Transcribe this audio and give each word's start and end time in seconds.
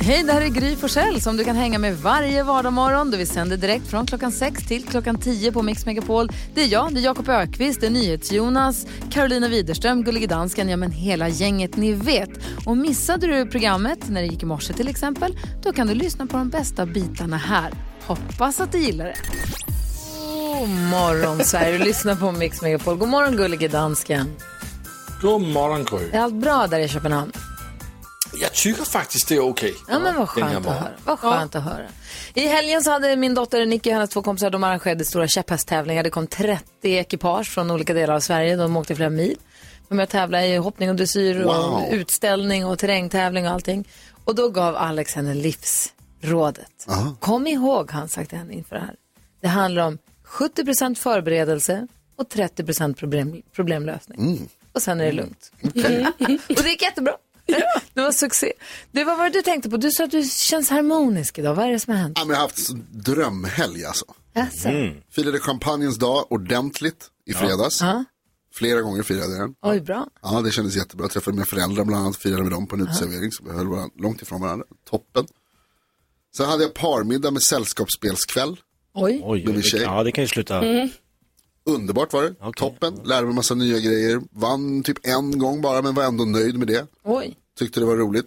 Hej, 0.00 0.22
det 0.22 0.32
här 0.32 0.40
är 0.40 0.48
Gry 0.48 0.76
Forssell 0.76 1.20
som 1.20 1.36
du 1.36 1.44
kan 1.44 1.56
hänga 1.56 1.78
med 1.78 1.98
varje 1.98 2.42
vardagsmorgon. 2.42 3.10
Vi 3.10 3.26
sänder 3.26 3.56
direkt 3.56 3.86
från 3.86 4.06
klockan 4.06 4.32
6 4.32 4.66
till 4.66 4.84
klockan 4.84 5.18
10 5.18 5.52
på 5.52 5.62
Mix 5.62 5.86
Megapol. 5.86 6.28
Det 6.54 6.62
är 6.62 6.66
jag, 6.66 6.94
det 6.94 7.00
är 7.00 7.04
Jakob 7.04 7.28
Ökvist, 7.28 7.80
det 7.80 7.86
är 7.86 7.90
NyhetsJonas, 7.90 8.86
Carolina 9.10 9.48
Widerström, 9.48 10.04
Gullige 10.04 10.26
Dansken, 10.26 10.68
ja 10.68 10.76
men 10.76 10.90
hela 10.90 11.28
gänget 11.28 11.76
ni 11.76 11.92
vet. 11.92 12.30
Och 12.66 12.76
missade 12.76 13.26
du 13.26 13.46
programmet 13.46 14.08
när 14.08 14.20
det 14.20 14.26
gick 14.26 14.42
i 14.42 14.46
morse 14.46 14.72
till 14.72 14.88
exempel, 14.88 15.38
då 15.62 15.72
kan 15.72 15.86
du 15.86 15.94
lyssna 15.94 16.26
på 16.26 16.36
de 16.36 16.48
bästa 16.48 16.86
bitarna 16.86 17.36
här. 17.36 17.72
Hoppas 18.06 18.60
att 18.60 18.72
du 18.72 18.78
gillar 18.78 19.04
det. 19.04 19.16
God 20.18 20.68
morgon 20.68 21.44
Sverige, 21.44 21.78
du 21.78 21.84
lyssnar 21.84 22.14
på 22.14 22.32
Mix 22.32 22.62
Megapol. 22.62 22.96
God 22.96 23.08
morgon 23.08 23.36
Gullige 23.36 23.68
Dansken. 23.68 24.36
God 25.22 25.42
morgon 25.42 25.84
Gry. 25.84 26.10
Är 26.12 26.20
allt 26.20 26.34
bra 26.34 26.66
där 26.66 26.78
i 26.78 26.88
Köpenhamn? 26.88 27.32
Jag 28.40 28.52
tycker 28.52 28.84
faktiskt 28.84 29.28
det 29.28 29.34
är 29.36 29.40
okej. 29.40 29.74
Ja, 29.88 29.98
men 29.98 30.16
vad 30.16 30.28
skönt 30.28 30.56
att 30.66 30.72
höra. 30.80 30.90
Vad 31.04 31.18
skönt 31.18 31.54
att 31.54 31.64
höra. 31.64 31.86
I 32.34 32.46
helgen 32.46 32.82
så 32.82 32.90
hade 32.90 33.16
min 33.16 33.34
dotter 33.34 33.66
Nicky 33.66 33.90
och 33.90 33.94
hennes 33.94 34.10
två 34.10 34.22
kompisar, 34.22 34.50
de 34.50 34.64
arrangerade 34.64 35.04
stora 35.04 35.28
käpphästtävlingar. 35.28 36.02
Det 36.02 36.10
kom 36.10 36.26
30 36.26 36.64
ekipage 36.82 37.46
från 37.50 37.70
olika 37.70 37.94
delar 37.94 38.14
av 38.14 38.20
Sverige. 38.20 38.56
De 38.56 38.76
åkte 38.76 38.94
flera 38.96 39.10
mil. 39.10 39.36
De 39.88 39.94
med 39.94 40.04
att 40.04 40.10
tävla 40.10 40.46
i 40.46 40.56
hoppning 40.56 40.90
och 40.90 40.96
dressyr 40.96 41.42
Wow. 41.42 41.54
och 41.54 41.88
utställning 41.92 42.66
och 42.66 42.78
terrängtävling 42.78 43.46
och 43.46 43.52
allting. 43.52 43.88
Och 44.24 44.34
då 44.34 44.48
gav 44.48 44.76
Alex 44.76 45.14
henne 45.14 45.34
livsrådet. 45.34 46.86
Kom 47.20 47.46
ihåg, 47.46 47.90
han 47.90 48.08
sagt 48.08 48.28
till 48.28 48.38
henne 48.38 48.52
inför 48.54 48.76
det 48.76 48.82
här. 48.82 48.94
Det 49.40 49.48
handlar 49.48 49.86
om 49.86 49.98
70% 50.26 50.94
förberedelse 50.94 51.88
och 52.16 52.28
30 52.28 52.94
problem, 52.94 53.42
problemlösning. 53.52 54.48
Och 54.72 54.82
sen 54.82 55.00
är 55.00 55.04
det 55.04 55.12
lugnt. 55.12 55.52
och 56.48 56.62
det 56.62 56.68
gick 56.68 56.82
jättebra. 56.82 57.12
Det 57.94 58.00
var 58.00 58.12
succé. 58.12 58.52
Du, 58.92 59.04
vad 59.04 59.18
var 59.18 59.24
det 59.24 59.30
du 59.38 59.42
tänkte 59.42 59.70
på? 59.70 59.76
Du 59.76 59.90
sa 59.90 60.04
att 60.04 60.10
du 60.10 60.22
känns 60.24 60.70
harmonisk 60.70 61.38
idag. 61.38 61.54
Vad 61.54 61.66
är 61.66 61.72
det 61.72 61.80
som 61.80 61.92
har 61.92 62.00
hänt? 62.00 62.18
Ja, 62.18 62.24
men 62.24 62.30
jag 62.30 62.36
har 62.36 62.42
haft 62.42 62.66
sån 62.66 62.86
drömhelg 62.90 63.84
alltså. 63.84 64.04
Jaså? 64.34 64.68
Firade 65.10 65.38
champagnens 65.38 65.98
dag 65.98 66.32
ordentligt 66.32 67.06
i 67.26 67.32
fredags. 67.34 67.82
Flera 68.54 68.80
gånger 68.80 69.02
firade 69.02 69.32
jag 69.32 69.40
den. 69.40 69.54
Oj, 69.62 69.80
bra. 69.80 70.08
Ja, 70.22 70.40
det 70.40 70.50
kändes 70.50 70.76
jättebra. 70.76 71.04
Jag 71.04 71.10
träffade 71.10 71.34
mina 71.34 71.46
föräldrar 71.46 71.84
bland 71.84 72.04
annat, 72.04 72.16
firade 72.16 72.42
med 72.42 72.52
dem 72.52 72.66
på 72.66 72.76
en 72.76 72.82
uteservering. 72.82 73.32
Så 73.32 73.44
vi 73.44 73.50
höll 73.50 73.66
varandra 73.66 73.90
långt 73.98 74.22
ifrån 74.22 74.40
varandra. 74.40 74.66
Toppen. 74.90 75.26
Sen 76.36 76.46
hade 76.46 76.62
jag 76.62 76.74
parmiddag 76.74 77.30
med 77.30 77.42
sällskapsspelskväll. 77.42 78.56
Oj. 78.94 79.20
Oj, 79.24 79.40
det, 79.40 79.62
tjej. 79.62 79.82
ja 79.82 80.02
det 80.02 80.12
kan 80.12 80.24
ju 80.24 80.28
sluta. 80.28 80.60
Underbart 81.66 82.12
var 82.12 82.22
det. 82.22 82.34
Toppen. 82.56 83.00
Lärde 83.04 83.26
mig 83.26 83.34
massa 83.34 83.54
nya 83.54 83.78
grejer. 83.78 84.20
Vann 84.30 84.82
typ 84.82 85.06
en 85.06 85.38
gång 85.38 85.60
bara, 85.60 85.82
men 85.82 85.94
var 85.94 86.04
ändå 86.04 86.24
nöjd 86.24 86.58
med 86.58 86.68
det. 86.68 86.86
Oj. 87.04 87.36
Tyckte 87.58 87.80
det 87.80 87.86
var 87.86 87.96
roligt. 87.96 88.26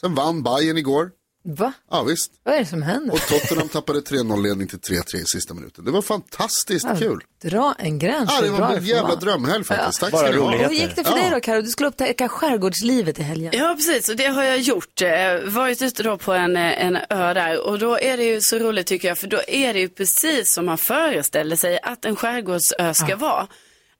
Sen 0.00 0.14
vann 0.14 0.42
Bayern 0.42 0.78
igår. 0.78 1.10
Va? 1.42 1.72
Ja, 1.90 2.02
visst. 2.02 2.32
Vad 2.44 2.54
är 2.54 2.58
det 2.58 2.66
som 2.66 2.82
händer? 2.82 3.12
Och 3.14 3.20
Tottenham 3.20 3.68
tappade 3.68 4.00
3-0-ledning 4.00 4.68
till 4.68 4.78
3-3 4.78 5.16
i 5.16 5.24
sista 5.24 5.54
minuten. 5.54 5.84
Det 5.84 5.90
var 5.90 6.02
fantastiskt 6.02 6.86
kul. 6.98 7.20
Dra 7.42 7.74
en 7.78 7.98
gräns. 7.98 8.30
Ja, 8.32 8.40
det 8.40 8.50
var 8.50 8.72
en 8.76 8.84
jävla 8.84 9.14
drömhelg 9.16 9.64
faktiskt. 9.64 10.00
Tack 10.00 10.12
Bara 10.12 10.32
roligheter. 10.32 10.68
Hur 10.74 10.80
gick 10.80 10.96
det 10.96 11.04
för 11.04 11.16
dig 11.16 11.30
då, 11.30 11.40
Karo? 11.40 11.62
Du 11.62 11.68
skulle 11.68 11.88
upptäcka 11.88 12.28
skärgårdslivet 12.28 13.18
i 13.18 13.22
helgen. 13.22 13.52
Ja, 13.56 13.74
precis. 13.76 14.08
Och 14.08 14.16
det 14.16 14.26
har 14.26 14.42
jag 14.44 14.58
gjort. 14.58 15.02
Eh, 15.02 15.08
Varit 15.44 15.82
ute 15.82 16.02
då 16.02 16.16
på 16.16 16.32
en, 16.32 16.56
eh, 16.56 16.84
en 16.86 16.96
ö 17.10 17.34
där. 17.34 17.66
Och 17.66 17.78
då 17.78 17.98
är 17.98 18.16
det 18.16 18.24
ju 18.24 18.40
så 18.40 18.58
roligt 18.58 18.86
tycker 18.86 19.08
jag. 19.08 19.18
För 19.18 19.26
då 19.26 19.40
är 19.48 19.72
det 19.74 19.80
ju 19.80 19.88
precis 19.88 20.52
som 20.52 20.66
man 20.66 20.78
föreställer 20.78 21.56
sig 21.56 21.80
att 21.82 22.04
en 22.04 22.16
skärgårdsö 22.16 22.94
ska 22.94 23.16
vara. 23.16 23.46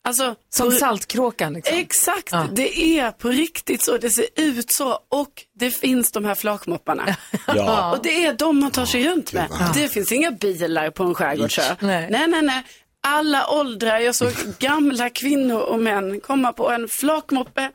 Alltså, 0.05 0.35
Som 0.51 0.67
på- 0.71 0.77
Saltkråkan 0.77 1.53
liksom. 1.53 1.77
Exakt, 1.79 2.29
Ja. 2.33 2.47
det 2.53 2.99
är 2.99 3.11
på 3.11 3.29
riktigt 3.29 3.83
så. 3.83 3.99
Det 3.99 4.11
ser 4.11 4.27
ut 4.37 4.73
så. 4.73 4.99
Och 5.09 5.45
det 5.59 5.71
finns 5.71 6.13
de 6.13 6.25
här 6.25 6.35
flakmopparna. 6.35 7.17
Ja. 7.47 7.93
Och 7.97 8.03
det 8.03 8.25
är 8.27 8.33
de 8.35 8.61
man 8.61 8.71
tar 8.71 8.85
sig 8.87 9.09
runt 9.09 9.33
med. 9.33 9.49
Det 9.75 9.89
finns 9.89 10.13
inga 10.13 10.31
bilar 10.31 10.91
på 10.91 11.03
en 11.05 11.15
skärgårdsö. 11.15 11.63
Nej. 11.81 12.09
nej, 12.11 12.27
nej. 12.29 12.43
nej. 12.43 12.63
Alla 13.03 13.47
åldrar, 13.51 13.99
jag 13.99 14.15
såg 14.15 14.33
gamla 14.59 15.11
kvinnor 15.11 15.61
och 15.61 15.79
män 15.81 16.21
komma 16.21 16.53
på 16.53 16.71
en 16.71 16.89
flakmoppe 16.89 17.71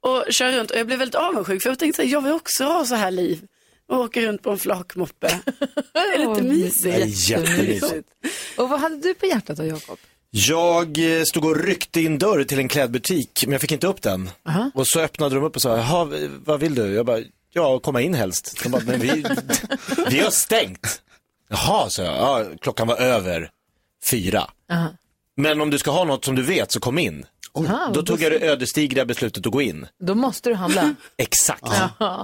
och 0.00 0.24
köra 0.30 0.52
runt. 0.58 0.70
Och 0.70 0.78
jag 0.78 0.86
blev 0.86 0.98
väldigt 0.98 1.14
avundsjuk 1.14 1.62
för 1.62 1.70
jag 1.70 1.78
tänkte 1.78 2.02
att 2.02 2.08
jag 2.08 2.20
vill 2.20 2.32
också 2.32 2.64
ha 2.64 2.84
så 2.84 2.94
här 2.94 3.10
liv. 3.10 3.40
Och 3.88 3.98
åka 3.98 4.20
runt 4.20 4.42
på 4.42 4.50
en 4.50 4.58
flakmoppe. 4.58 5.40
Det 5.92 5.98
är 5.98 6.18
lite 6.18 6.32
Det 6.32 6.38
är 6.38 6.42
mysigt. 6.42 7.28
jättemysigt. 7.30 8.08
Och 8.56 8.68
vad 8.68 8.80
hade 8.80 8.96
du 8.96 9.14
på 9.14 9.26
hjärtat 9.26 9.56
då, 9.56 9.64
Jakob? 9.64 9.98
Jag 10.36 11.18
eh, 11.18 11.22
stod 11.22 11.44
och 11.44 11.64
ryckte 11.64 12.00
in 12.00 12.18
dörr 12.18 12.44
till 12.44 12.58
en 12.58 12.68
klädbutik, 12.68 13.42
men 13.46 13.52
jag 13.52 13.60
fick 13.60 13.72
inte 13.72 13.86
upp 13.86 14.02
den. 14.02 14.30
Och 14.74 14.86
så 14.86 15.00
öppnade 15.00 15.34
de 15.34 15.44
upp 15.44 15.56
och 15.56 15.62
sa, 15.62 15.76
Jaha, 15.76 16.08
vad 16.44 16.60
vill 16.60 16.74
du? 16.74 16.94
Jag 16.94 17.06
bara, 17.06 17.20
ja, 17.52 17.78
komma 17.78 18.00
in 18.00 18.14
helst. 18.14 18.60
De 18.62 18.68
bara, 18.68 18.82
men 18.86 19.00
vi, 19.00 19.08
vi 20.10 20.20
har 20.20 20.30
stängt. 20.30 21.02
Jaha, 21.48 21.90
sa 21.90 22.02
jag, 22.02 22.14
ja, 22.16 22.44
klockan 22.60 22.86
var 22.86 22.96
över 22.96 23.50
fyra. 24.10 24.50
Men 25.36 25.60
om 25.60 25.70
du 25.70 25.78
ska 25.78 25.90
ha 25.90 26.04
något 26.04 26.24
som 26.24 26.34
du 26.34 26.42
vet 26.42 26.72
så 26.72 26.80
kom 26.80 26.98
in. 26.98 27.26
Aha, 27.58 27.90
Då 27.94 28.02
tog 28.02 28.22
jag 28.22 28.32
det 28.32 28.46
ödesdigra 28.46 29.04
beslutet 29.04 29.46
att 29.46 29.52
gå 29.52 29.62
in. 29.62 29.86
Då 30.00 30.14
måste 30.14 30.48
du 30.48 30.54
handla. 30.54 30.94
Exakt. 31.16 31.68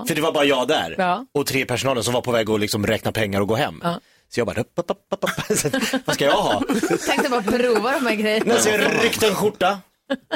För 0.08 0.14
det 0.14 0.20
var 0.20 0.32
bara 0.32 0.44
jag 0.44 0.68
där. 0.68 0.94
Ja. 0.98 1.26
Och 1.34 1.46
tre 1.46 1.64
personalen 1.64 2.04
som 2.04 2.14
var 2.14 2.20
på 2.20 2.32
väg 2.32 2.50
att 2.50 2.60
liksom 2.60 2.86
räkna 2.86 3.12
pengar 3.12 3.40
och 3.40 3.48
gå 3.48 3.54
hem. 3.54 3.82
Så 4.30 4.40
jag 4.40 4.46
bara, 4.46 4.60
upp, 4.60 4.72
upp, 4.76 4.90
upp, 4.90 4.98
upp, 5.10 5.24
upp. 5.24 6.00
vad 6.04 6.14
ska 6.14 6.24
jag 6.24 6.32
ha? 6.32 6.62
Tänkte 7.06 7.28
bara 7.30 7.42
prova 7.42 7.92
de 7.92 8.06
här 8.06 8.14
grejerna. 8.14 8.58
Så 8.58 8.68
jag 8.68 8.80
ryckte 9.04 9.26
en 9.26 9.34
skjorta, 9.34 9.80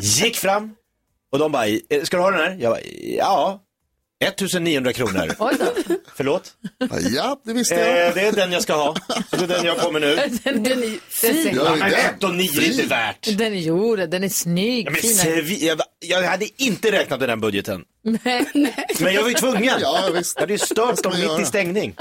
gick 0.02 0.36
fram 0.36 0.74
och 1.32 1.38
de 1.38 1.52
bara, 1.52 1.66
"Eh, 1.66 2.02
ska 2.04 2.16
du 2.16 2.22
ha 2.22 2.30
den 2.30 2.40
här? 2.40 2.56
Jag 2.60 2.72
bara, 2.72 2.80
ja. 3.18 3.60
1900 4.24 4.92
kronor. 4.92 5.34
Oj 5.38 5.54
då. 5.58 5.94
Förlåt? 6.14 6.52
Ja, 7.14 7.40
det 7.44 7.52
visste 7.52 7.74
jag. 7.74 8.06
Eh, 8.06 8.14
det 8.14 8.20
är 8.20 8.32
den 8.32 8.52
jag 8.52 8.62
ska 8.62 8.74
ha. 8.74 8.94
Så 9.30 9.36
det 9.36 9.44
är 9.44 9.48
den 9.48 9.64
jag 9.64 9.78
kommer 9.78 10.00
nu. 10.00 10.16
Den 10.44 10.66
är 10.82 11.10
fin. 11.10 11.52
Ja, 11.56 11.76
Men 11.76 11.90
det- 11.90 11.96
1 11.96 12.24
och 12.24 12.34
9 12.34 12.60
är 12.60 12.70
inte 12.72 12.86
värt. 12.86 13.38
Den 13.38 13.52
är 13.52 13.58
gjord, 13.58 13.98
den 13.98 14.24
är 14.24 14.28
snygg, 14.28 14.86
Ja, 14.86 14.90
men 14.90 15.00
servi- 15.00 15.66
jag, 15.66 15.80
jag 16.00 16.22
hade 16.22 16.62
inte 16.62 16.92
räknat 16.92 17.20
med 17.20 17.28
den 17.28 17.40
budgeten. 17.40 17.84
Nej. 18.02 18.46
Men 19.00 19.14
jag 19.14 19.22
var 19.22 19.28
ju 19.28 19.34
tvungen. 19.34 19.74
Ja, 19.80 20.10
visst. 20.14 20.34
Jag 20.36 20.40
hade 20.42 20.52
ju 20.52 20.58
stört 20.58 21.02
dem 21.02 21.12
mitt 21.20 21.40
i 21.40 21.44
stängning. 21.44 21.94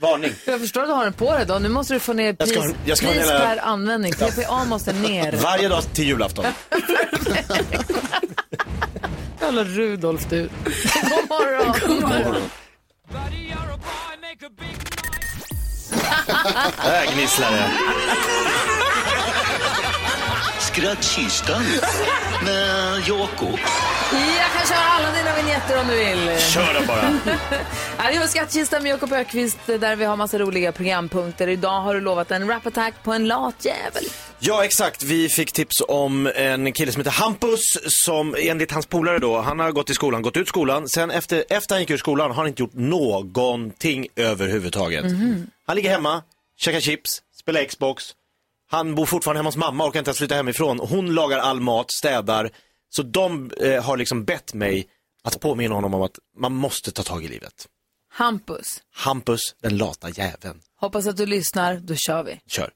Varning. 0.00 0.32
Jag 0.44 0.60
förstår 0.60 0.82
att 0.82 0.88
du 0.88 0.92
har 0.92 1.04
den 1.04 1.12
på 1.12 1.32
dig 1.34 1.46
då. 1.46 1.58
Nu 1.58 1.68
måste 1.68 1.94
du 1.94 2.00
få 2.00 2.12
ner 2.12 2.26
Jag 2.26 2.38
pris, 2.38 2.50
ska 2.50 2.60
ha- 2.60 2.68
jag 2.84 2.98
ska 2.98 3.06
ha 3.06 3.12
pris 3.14 3.24
hela- 3.26 3.40
per 3.40 3.56
användning. 3.66 4.12
PPA 4.12 4.64
måste 4.64 4.92
ner. 4.92 5.32
Varje 5.42 5.68
dag 5.68 5.82
till 5.94 6.06
julafton. 6.06 6.44
Jävla 9.40 9.64
Rudolf 9.64 10.26
du. 10.30 10.42
God 10.42 11.28
morgon. 11.28 11.74
God 11.86 12.02
morgon. 12.02 12.42
Äh, 16.84 17.14
gnisslare. 17.14 17.70
Skrattkistan 20.76 21.62
med 22.44 23.02
Jakob. 23.08 23.58
Jag 24.12 24.52
kan 24.52 24.66
köra 24.68 24.78
alla 24.78 25.14
dina 25.16 25.36
vignetter 25.36 25.80
om 25.80 25.86
du 25.88 25.94
vill. 25.94 26.40
Kör 26.40 26.74
den 26.74 26.86
bara. 26.86 27.00
Här 27.98 28.12
är 28.12 28.18
vår 28.18 28.26
skattkista 28.26 28.80
med 28.80 28.90
Jakob 28.90 29.12
Ökvist 29.12 29.58
där 29.66 29.96
vi 29.96 30.04
har 30.04 30.16
massa 30.16 30.38
roliga 30.38 30.72
programpunkter. 30.72 31.48
Idag 31.48 31.80
har 31.80 31.94
du 31.94 32.00
lovat 32.00 32.30
en 32.30 32.48
rap-attack 32.48 32.92
på 33.02 33.12
en 33.12 33.28
lat 33.28 33.64
jävel. 33.64 34.04
Ja, 34.38 34.64
exakt. 34.64 35.02
Vi 35.02 35.28
fick 35.28 35.52
tips 35.52 35.82
om 35.88 36.26
en 36.34 36.72
kille 36.72 36.92
som 36.92 37.00
heter 37.00 37.10
Hampus 37.10 37.64
som 37.86 38.34
enligt 38.38 38.72
hans 38.72 38.86
polare 38.86 39.18
då, 39.18 39.40
han 39.40 39.58
har 39.58 39.72
gått 39.72 39.90
i 39.90 39.94
skolan, 39.94 40.22
gått 40.22 40.36
ut 40.36 40.48
skolan. 40.48 40.88
Sen 40.88 41.10
efter, 41.10 41.44
efter 41.48 41.74
han 41.74 41.80
gick 41.80 41.90
ur 41.90 41.96
skolan 41.96 42.30
har 42.30 42.36
han 42.36 42.46
inte 42.46 42.62
gjort 42.62 42.74
någonting 42.74 44.06
överhuvudtaget. 44.16 45.04
Han 45.66 45.76
ligger 45.76 45.90
hemma, 45.90 46.22
käkar 46.58 46.80
chips, 46.80 47.22
spelar 47.40 47.64
Xbox. 47.64 48.04
Han 48.68 48.94
bor 48.94 49.06
fortfarande 49.06 49.38
hemma 49.38 49.48
hos 49.48 49.56
mamma, 49.56 49.86
orkar 49.86 49.98
inte 49.98 50.08
ens 50.08 50.18
flytta 50.18 50.34
hemifrån. 50.34 50.78
Hon 50.78 51.14
lagar 51.14 51.38
all 51.38 51.60
mat, 51.60 51.86
städar. 51.90 52.50
Så 52.88 53.02
de 53.02 53.50
eh, 53.60 53.84
har 53.84 53.96
liksom 53.96 54.24
bett 54.24 54.54
mig 54.54 54.86
att 55.24 55.40
påminna 55.40 55.74
honom 55.74 55.94
om 55.94 56.02
att 56.02 56.18
man 56.38 56.52
måste 56.54 56.92
ta 56.92 57.02
tag 57.02 57.24
i 57.24 57.28
livet. 57.28 57.68
Hampus, 58.12 58.66
Hampus, 58.94 59.40
den 59.62 59.76
lata 59.76 60.08
jäveln. 60.10 60.60
hoppas 60.80 61.06
att 61.06 61.16
du 61.16 61.26
lyssnar. 61.26 61.76
Då 61.76 61.94
kör 61.94 62.22
vi. 62.22 62.40
Kör. 62.46 62.70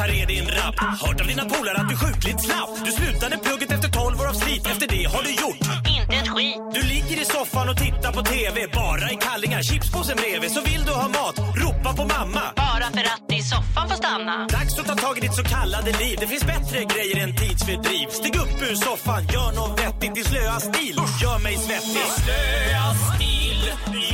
här 0.00 0.22
är 0.22 0.26
din 0.26 0.46
rap. 0.58 0.78
Hört 1.02 1.20
av 1.20 1.26
dina 1.26 1.44
polare 1.44 1.76
att 1.80 1.88
du 1.88 1.94
är 1.94 1.98
sjukligt 1.98 2.40
slapp. 2.40 2.70
Du 2.84 2.90
slutade 2.92 3.36
plugget 3.44 3.70
efter 3.72 3.88
12 3.88 4.20
år 4.20 4.28
av 4.28 4.36
slit. 4.42 4.66
Efter 4.66 4.86
det 4.96 5.04
har 5.14 5.22
du 5.22 5.32
gjort? 5.42 5.62
Inte 5.96 6.14
ett 6.20 6.28
skit. 6.28 6.58
Du 6.76 6.82
ligger 6.94 7.16
i 7.22 7.24
soffan 7.24 7.68
och 7.68 7.76
tittar 7.76 8.12
på 8.12 8.22
TV. 8.22 8.56
Bara 8.80 9.06
i 9.14 9.16
kallingar, 9.26 9.62
chipspåsen 9.62 10.16
bredvid. 10.16 10.50
Så 10.56 10.60
vill 10.70 10.82
du 10.88 10.92
ha 11.02 11.08
mat, 11.18 11.36
ropa 11.64 11.90
på 11.98 12.04
mamma. 12.14 12.44
Bara 12.56 12.88
för 12.96 13.06
att 13.14 13.24
i 13.38 13.42
soffan 13.42 13.88
får 13.90 13.96
stanna. 13.96 14.36
Dags 14.56 14.78
att 14.78 14.86
ta 14.86 14.94
tag 14.94 15.18
i 15.18 15.20
ditt 15.20 15.34
så 15.40 15.44
kallade 15.44 15.90
liv. 16.02 16.16
Det 16.20 16.26
finns 16.26 16.46
bättre 16.54 16.78
grejer 16.92 17.16
än 17.24 17.32
tidsfördriv. 17.36 18.06
Stig 18.18 18.36
upp 18.42 18.56
ur 18.70 18.74
soffan, 18.74 19.22
gör 19.34 19.52
något 19.58 19.80
vettigt 19.80 20.14
Din 20.14 20.24
slöa 20.24 20.60
stil. 20.60 20.96
Gör 21.22 21.38
mig 21.38 21.56
svettig. 21.66 22.06
Slöa 22.22 22.88
stil 23.08 23.62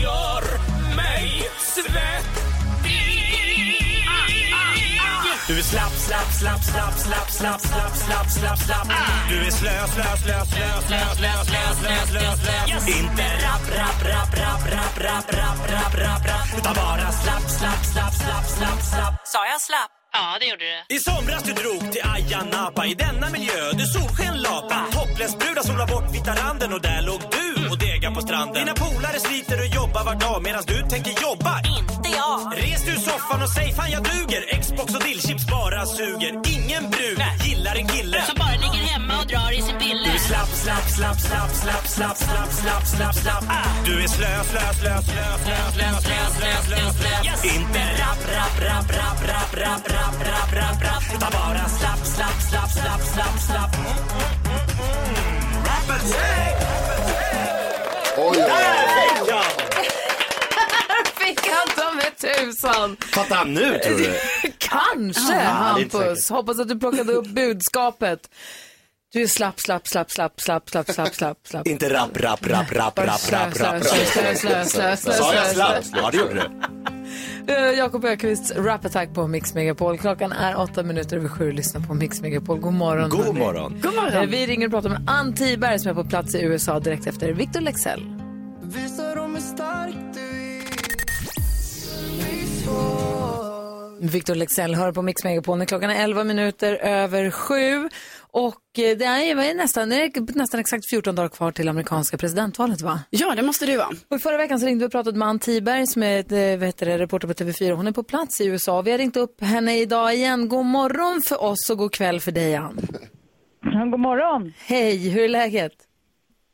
gör 0.03 0.45
mig 0.97 1.49
svettig. 1.59 2.56
Du 5.47 5.59
är 5.59 5.63
slapp, 5.63 5.93
slapp, 5.93 6.33
slapp, 6.33 6.63
slapp, 6.65 6.95
slapp, 6.95 7.31
slapp, 7.31 7.61
slapp, 7.61 7.97
slapp, 7.97 8.31
slapp, 8.31 8.59
slapp. 8.59 8.89
Du 9.29 9.37
är 9.47 9.51
slö, 9.51 9.87
slö, 9.95 10.03
slö, 10.23 10.45
slö, 10.45 10.69
slö, 10.87 11.01
slö, 11.17 11.33
slö, 11.45 11.63
slö, 11.81 11.97
slö, 12.07 12.37
slö. 12.37 12.93
Inte 12.99 13.27
rapp, 13.45 13.65
rapp, 13.79 14.03
rapp, 14.11 14.33
rapp, 14.43 14.65
rapp, 14.75 14.97
rapp, 15.07 15.29
rapp, 15.31 15.69
rapp, 15.73 15.95
rapp, 15.95 16.27
rapp. 16.27 16.59
Utan 16.59 16.75
bara 16.75 17.13
slapp, 17.13 17.51
slapp, 17.59 17.85
slapp, 17.93 18.15
slapp, 18.15 18.47
slapp, 18.57 18.83
slapp. 18.83 19.15
Sa 19.25 19.47
jag 19.53 19.61
slapp? 19.61 19.91
Ja, 20.13 20.37
det 20.41 20.47
gjorde 20.47 20.65
du. 20.65 20.95
I 20.97 20.99
somras 20.99 21.43
du 21.43 21.53
drog 21.53 21.93
till 21.93 22.03
Ayia 22.15 22.43
Napa 22.53 22.87
I 22.87 22.95
denna 22.95 23.31
miljö 23.31 23.73
du 23.73 23.87
solsken 23.87 24.37
lapa 24.43 24.79
Topless-brudar 24.93 25.63
solar 25.63 25.87
bort 25.87 26.15
vita 26.15 26.33
randen 26.35 26.73
Och 26.73 26.83
där 26.83 27.03
låg 27.03 27.21
du 27.37 27.69
och 27.71 27.79
dega 27.79 28.11
på 28.11 28.21
stranden 28.21 28.55
Dina 28.55 28.75
polare 28.75 29.21
sliter 29.21 29.59
och 29.61 29.71
jobbar 29.79 30.05
var 30.05 30.15
dag 30.15 30.43
Medan 30.43 30.63
du 30.67 30.79
tänker 30.93 31.13
jobba 31.27 31.55
Inte 31.79 31.96
jag. 32.21 32.39
Res 32.63 32.81
du 32.85 32.91
ur 32.93 32.97
soffan 32.97 33.43
och 33.43 33.51
säg 33.57 33.73
fan 33.73 33.91
jag 33.91 34.03
duger 34.11 34.43
Xbox 34.63 34.95
och 34.95 35.03
dillchips 35.03 35.47
bara 35.47 35.87
suger 35.87 36.33
Ingen 36.57 36.85
brud 36.91 37.19
gillar 37.47 37.75
en 37.77 37.89
kille 37.89 38.19
Som 38.29 38.37
bara 38.39 38.57
ligger 38.65 38.85
hemma 38.93 39.15
och 39.21 39.27
drar 39.33 39.51
i 39.59 39.63
sin 39.63 39.79
pille. 39.83 40.05
Du 40.07 40.13
är 40.19 40.25
slapp, 40.31 40.53
slapp, 40.65 40.89
slapp, 40.97 41.21
slapp, 41.29 41.51
slapp, 41.63 41.87
slapp, 41.97 42.17
slapp, 42.17 42.51
slapp, 42.61 42.87
slapp, 42.87 43.15
slapp 43.15 43.45
Du 43.87 43.93
är 44.05 44.09
slö, 44.17 44.33
slö, 44.51 44.65
slö, 44.81 44.95
slö, 45.09 45.27
slö, 45.45 45.59
slö, 45.75 45.89
slö, 46.07 46.21
slö, 46.37 46.53
slö, 46.67 46.81
slö 46.99 47.49
Inte 47.55 47.83
rapp, 48.01 48.23
rapp, 48.37 48.57
rapp, 48.69 48.89
rapp, 48.99 49.21
rapp, 49.31 49.53
rapp, 49.63 49.85
rapp, 49.97 50.19
rapp, 50.31 50.51
rapp, 50.59 50.79
rapp 50.87 51.05
Utan 51.15 51.31
bara 51.39 51.65
slapp, 51.79 52.03
slapp, 52.15 52.39
slapp, 52.49 52.71
slapp, 52.81 53.03
slapp, 53.15 53.37
slapp 53.47 53.73
Rappers, 55.67 56.13
hey! 56.15 56.53
Oj, 58.19 58.39
oj, 58.39 59.33
oj. 59.33 59.43
Fick 61.19 61.41
han 61.51 61.69
ta 61.77 61.93
med 61.93 62.17
tusan. 62.57 62.97
Fattar 63.15 63.37
han 63.37 63.55
nu 63.55 63.79
tror 63.79 63.99
du? 63.99 64.15
Kanske, 64.59 65.23
inte 65.23 65.35
Hampus. 65.45 66.31
Hoppas 66.31 66.61
att 66.61 66.69
du 66.69 66.79
plockade 66.79 67.13
upp 67.13 67.27
budskapet. 67.27 68.31
Du 69.13 69.23
är 69.23 69.27
slapp, 69.27 69.61
slapp, 69.61 69.89
slapp, 69.89 70.11
slapp, 70.11 70.41
slapp, 70.41 70.71
slapp, 70.71 70.91
slapp, 70.91 71.15
slapp, 71.15 71.39
slapp. 71.49 71.67
Inte 71.67 71.95
rapp, 71.95 72.17
rapp, 72.21 72.47
rapp, 72.47 72.73
rapp, 72.73 72.99
rapp, 72.99 73.31
rapp, 73.31 73.61
rapp, 73.61 73.85
Sa 74.99 75.35
jag 75.35 75.47
slapp? 75.47 75.85
Ja, 75.95 76.11
det 76.11 76.17
gjorde 76.17 76.35
du. 76.35 76.51
Eh, 77.49 77.71
Jakob 77.79 78.05
Ökvists 78.05 78.53
Rap 78.57 78.85
Attack 78.85 79.15
på 79.15 79.27
Mix 79.27 79.55
Megapol. 79.55 79.99
Klockan 79.99 80.33
är 80.33 80.59
åtta 80.59 80.83
minuter 80.83 81.17
över 81.17 81.29
sju. 81.29 81.53
Lyssna 81.53 81.81
på 81.81 81.95
Mix 81.95 82.21
Megapol. 82.21 82.59
God 82.59 82.73
morgon. 82.73 83.11
God 83.11 83.25
hörni. 83.25 83.39
morgon. 83.39 83.81
God 83.83 83.95
morgon. 83.95 84.13
Eh, 84.13 84.29
Vi 84.29 84.47
ringer 84.47 84.67
och 84.67 84.73
pratar 84.73 84.89
med 84.89 85.11
Ann 85.11 85.35
Tiberg 85.35 85.79
som 85.79 85.91
är 85.91 85.95
på 85.95 86.05
plats 86.05 86.35
i 86.35 86.43
USA 86.43 86.81
direkt 86.81 87.07
efter 87.07 87.33
Victor 87.33 87.61
Lexell. 87.61 88.03
Victor 94.01 94.35
Lexell 94.35 94.75
hör 94.75 94.93
på 94.93 95.03
Mix 95.03 95.25
Megapol 95.25 95.59
när 95.59 95.65
klockan 95.65 95.91
är 95.91 96.05
11 96.05 96.25
minuter 96.25 96.75
över 96.75 97.31
sju. 97.31 97.89
Och 98.31 98.79
eh, 98.79 98.97
det 98.99 99.05
är, 99.05 99.55
nästan, 99.55 99.89
det 99.89 99.97
är 99.97 100.39
nästan 100.39 100.61
exakt 100.61 100.91
14 100.91 101.15
dagar 101.15 101.29
kvar 101.29 101.53
till 101.53 101.69
amerikanska 101.69 102.19
presidentvalet 102.19 102.83
va? 102.83 103.01
Ja, 103.11 103.35
det 103.35 103.43
måste 103.43 103.67
det 103.67 103.77
vara. 103.77 103.89
Och 104.11 104.17
i 104.17 104.19
förra 104.19 104.37
veckan 104.37 104.61
så 104.61 104.67
ringde 104.67 104.85
vi 104.85 104.89
och 104.89 104.93
pratade 104.93 105.19
med 105.19 105.29
Ann 105.29 105.39
Tiberg 105.39 105.87
som 105.87 106.03
är 106.03 106.21
ett, 106.21 106.33
eh, 106.33 106.87
det, 106.87 106.99
reporter 106.99 107.29
på 107.29 107.35
TV4. 107.35 107.73
Hon 107.73 107.87
är 107.87 107.93
på 107.93 108.03
plats 108.03 108.41
i 108.41 108.47
USA. 108.47 108.83
Vi 108.83 108.91
har 108.91 108.99
ringt 108.99 109.17
upp 109.17 109.41
henne 109.41 109.79
idag 109.79 110.15
igen. 110.15 110.49
God 110.49 110.67
morgon 110.67 111.23
för 111.23 111.43
oss 111.43 111.71
och 111.71 111.79
god 111.79 111.93
kväll 111.93 112.21
för 112.21 112.33
dig 112.33 112.55
Ann. 112.55 112.81
God 113.91 114.01
morgon. 114.01 114.53
Hej, 114.59 115.11
hur 115.11 115.25
är 115.25 115.29
läget? 115.29 115.73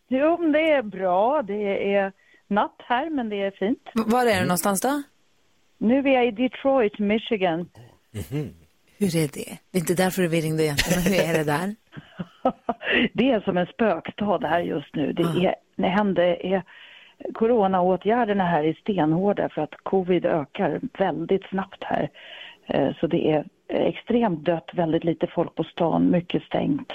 Jo, 0.09 0.37
det 0.53 0.71
är 0.71 0.83
bra. 0.83 1.43
Det 1.43 1.95
är 1.95 2.13
natt 2.49 2.77
här, 2.79 3.11
men 3.11 3.29
det 3.29 3.37
är 3.37 3.51
fint. 3.51 3.83
Var 3.95 4.27
är 4.27 4.41
du 4.41 4.47
någonstans 4.47 4.81
då? 4.81 5.03
Nu 5.83 5.99
är 5.99 6.13
jag 6.13 6.27
i 6.27 6.31
Detroit, 6.31 6.99
Michigan. 6.99 7.69
Hur 8.99 9.17
är 9.17 9.29
det? 9.29 9.59
Det 9.71 9.79
är 9.79 9.81
inte 9.81 9.95
därför 9.95 10.23
vi 10.23 10.41
ringde 10.41 10.65
egentligen, 10.65 11.03
men 11.05 11.13
hur 11.13 11.31
är 11.31 11.39
det 11.39 11.45
där? 11.45 11.75
Det 13.13 13.31
är 13.31 13.41
som 13.41 13.57
en 13.57 13.67
spökstad 13.67 14.45
här 14.45 14.61
just 14.61 14.95
nu. 14.95 15.13
Det, 15.13 15.23
är, 15.23 15.55
det 15.77 15.89
händer, 15.89 16.47
är, 16.47 16.63
coronaåtgärderna 17.35 18.45
här 18.45 18.65
är 18.65 18.73
stenhårda 18.73 19.49
för 19.49 19.63
att 19.63 19.75
covid 19.83 20.25
ökar 20.25 20.81
väldigt 20.99 21.45
snabbt 21.45 21.85
här. 21.85 22.11
Eh, 22.67 22.95
Så 23.01 23.07
det 23.07 23.31
är 23.31 23.45
extremt 23.69 24.45
dött, 24.45 24.71
väldigt 24.75 25.05
lite 25.05 25.27
folk 25.27 25.55
på 25.55 25.65
stan, 25.65 26.11
mycket 26.11 26.43
stängt. 26.43 26.93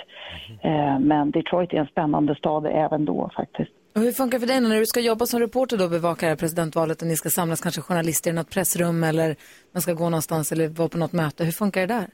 Eh, 0.62 1.00
Men 1.00 1.32
Detroit 1.32 1.74
är 1.74 1.78
en 1.78 1.88
spännande 1.88 2.36
stad 2.36 2.66
även 2.72 3.06
då 3.06 3.30
faktiskt. 3.36 3.72
Och 3.98 4.04
hur 4.04 4.12
funkar 4.12 4.40
det 4.40 4.46
för 4.46 4.54
dig 4.54 4.62
när 4.62 4.80
du 4.80 4.86
ska 4.86 5.00
jobba 5.00 5.26
som 5.26 5.40
reporter 5.40 5.78
då 5.78 5.84
och 5.84 5.90
bevaka 5.90 6.36
presidentvalet 6.36 7.02
och 7.02 7.08
ni 7.08 7.16
ska 7.16 7.30
samlas 7.30 7.62
kanske 7.62 7.82
journalister 7.82 8.32
i 8.32 8.34
något 8.34 8.52
pressrum 8.52 9.04
eller 9.04 9.36
man 9.74 9.82
ska 9.82 9.94
gå 9.94 10.04
någonstans 10.04 10.52
eller 10.52 10.68
vara 10.68 10.90
på 10.90 10.98
något 10.98 11.14
möte. 11.14 11.44
Hur 11.44 11.52
funkar 11.52 11.82
det 11.82 11.88
där? 11.88 12.08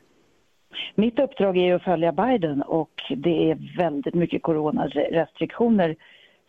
Mitt 0.96 1.20
uppdrag 1.20 1.58
är 1.58 1.76
att 1.76 1.84
följa 1.84 2.12
Biden 2.12 2.62
och 2.62 2.94
det 3.18 3.52
är 3.52 3.78
väldigt 3.78 4.14
mycket 4.14 4.44
coronarestriktioner 4.44 5.96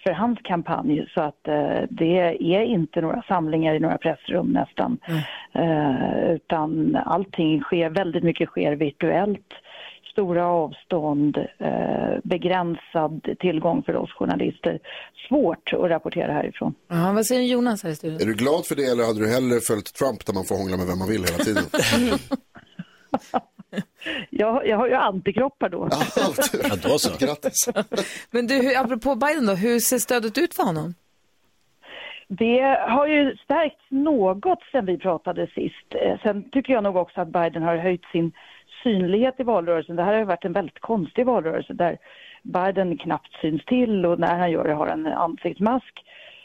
för 0.02 0.12
hans 0.12 0.38
kampanj 0.42 1.06
så 1.14 1.20
att 1.20 1.48
eh, 1.48 1.82
det 1.90 2.18
är 2.40 2.62
inte 2.62 3.00
några 3.00 3.22
samlingar 3.22 3.74
i 3.74 3.80
några 3.80 3.98
pressrum 3.98 4.46
nästan. 4.46 4.98
Eh, 5.52 6.30
utan 6.30 6.96
allting 7.06 7.60
sker, 7.60 7.90
väldigt 7.90 8.24
mycket 8.24 8.48
sker 8.48 8.72
virtuellt. 8.76 9.52
Stora 10.14 10.46
avstånd, 10.46 11.36
eh, 11.58 12.18
begränsad 12.24 13.28
tillgång 13.40 13.82
för 13.82 13.96
oss 13.96 14.10
journalister. 14.12 14.78
Svårt 15.28 15.72
att 15.72 15.90
rapportera 15.90 16.32
härifrån. 16.32 16.74
Ja, 16.88 17.12
vad 17.14 17.26
säger 17.26 17.42
Jonas 17.42 17.82
här 17.82 17.90
i 17.90 17.94
studion? 17.94 18.20
Är 18.20 18.26
du 18.26 18.34
glad 18.34 18.66
för 18.66 18.74
det 18.76 18.84
eller 18.84 19.04
hade 19.04 19.18
du 19.20 19.28
hellre 19.32 19.60
följt 19.60 19.94
Trump 19.94 20.26
där 20.26 20.34
man 20.34 20.44
får 20.44 20.54
hångla 20.56 20.76
med 20.76 20.86
vem 20.86 20.98
man 20.98 21.08
vill 21.08 21.24
hela 21.24 21.38
tiden? 21.44 21.62
Jag, 24.30 24.66
jag 24.68 24.76
har 24.76 24.86
ju 24.88 24.94
antikroppar 24.94 25.68
då. 25.68 25.88
Ja, 25.90 26.76
då 26.82 26.98
så. 26.98 27.26
Grattis. 27.26 27.68
Men 28.30 28.46
du, 28.46 28.54
hur- 28.54 28.78
apropå 28.80 29.14
Biden 29.14 29.46
då, 29.46 29.54
hur 29.54 29.78
ser 29.78 29.98
stödet 29.98 30.38
ut 30.38 30.54
för 30.54 30.62
honom? 30.62 30.94
Det 32.28 32.60
har 32.88 33.06
ju 33.06 33.36
stärkts 33.36 33.84
något 33.90 34.58
sen 34.72 34.86
vi 34.86 34.98
pratade 34.98 35.46
sist. 35.46 35.94
Eh, 36.02 36.18
Sen 36.22 36.50
tycker 36.50 36.72
jag 36.72 36.82
nog 36.82 36.96
också 36.96 37.20
att 37.20 37.28
Biden 37.32 37.62
har 37.62 37.76
höjt 37.76 38.04
sin 38.12 38.32
synlighet 38.84 39.40
i 39.40 39.42
valrörelsen. 39.42 39.96
Det 39.96 40.02
här 40.02 40.12
har 40.12 40.18
ju 40.18 40.24
varit 40.24 40.44
en 40.44 40.52
väldigt 40.52 40.80
konstig 40.80 41.26
valrörelse 41.26 41.72
där 41.72 41.98
Biden 42.42 42.98
knappt 42.98 43.32
syns 43.40 43.64
till 43.64 44.06
och 44.06 44.18
när 44.18 44.38
han 44.38 44.50
gör 44.50 44.64
det 44.64 44.74
har 44.74 44.86
en 44.86 45.06
ansiktsmask 45.06 46.04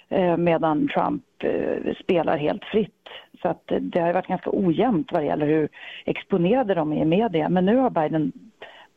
eh, 0.09 0.37
medan 0.37 0.87
Trump 0.87 1.23
eh, 1.43 1.93
spelar 2.03 2.37
helt 2.37 2.65
fritt. 2.65 3.07
Så 3.41 3.47
att 3.47 3.71
eh, 3.71 3.77
det 3.81 3.99
har 3.99 4.13
varit 4.13 4.27
ganska 4.27 4.49
ojämnt 4.53 5.11
vad 5.11 5.21
det 5.21 5.25
gäller 5.25 5.45
hur 5.45 5.69
exponerade 6.05 6.73
de 6.73 6.93
är 6.93 7.01
i 7.01 7.05
media. 7.05 7.49
Men 7.49 7.65
nu 7.65 7.75
har 7.75 7.89
Biden 7.89 8.31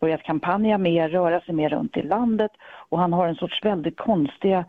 börjat 0.00 0.22
kampanja 0.22 0.78
mer, 0.78 1.08
röra 1.08 1.40
sig 1.40 1.54
mer 1.54 1.68
runt 1.68 1.96
i 1.96 2.02
landet 2.02 2.50
och 2.88 2.98
han 2.98 3.12
har 3.12 3.28
en 3.28 3.34
sorts 3.34 3.64
väldigt 3.64 3.96
konstiga 3.96 4.64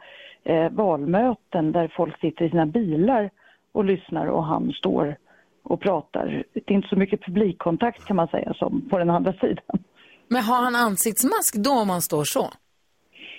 valmöten 0.72 1.72
där 1.72 1.88
folk 1.88 2.20
sitter 2.20 2.46
i 2.46 2.50
sina 2.50 2.66
bilar 2.66 3.30
och 3.72 3.86
lyssnar 3.86 4.26
och 4.26 4.46
han 4.46 4.72
står 4.72 5.16
och 5.64 5.82
pratar. 5.82 6.44
Det 6.54 6.72
är 6.72 6.76
inte 6.76 6.88
så 6.88 6.96
mycket 6.96 7.26
publikkontakt 7.26 8.06
kan 8.06 8.16
man 8.16 8.28
säga 8.28 8.54
som 8.54 8.90
på 8.90 8.98
den 8.98 9.10
andra 9.10 9.34
sidan. 9.34 9.84
Men 10.28 10.44
har 10.44 10.62
han 10.62 10.76
ansiktsmask 10.76 11.56
då 11.56 11.72
om 11.72 11.90
han 11.90 12.02
står 12.02 12.24
så? 12.24 12.50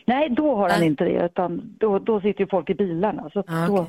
Nej, 0.06 0.30
då 0.30 0.56
har 0.56 0.68
han 0.68 0.80
Nej. 0.80 0.88
inte 0.88 1.04
det 1.04 1.24
utan 1.24 1.76
då, 1.80 1.98
då 1.98 2.20
sitter 2.20 2.40
ju 2.40 2.46
folk 2.46 2.70
i 2.70 2.74
bilarna 2.74 3.30
så 3.32 3.44
Ah, 3.46 3.66
då 3.66 3.86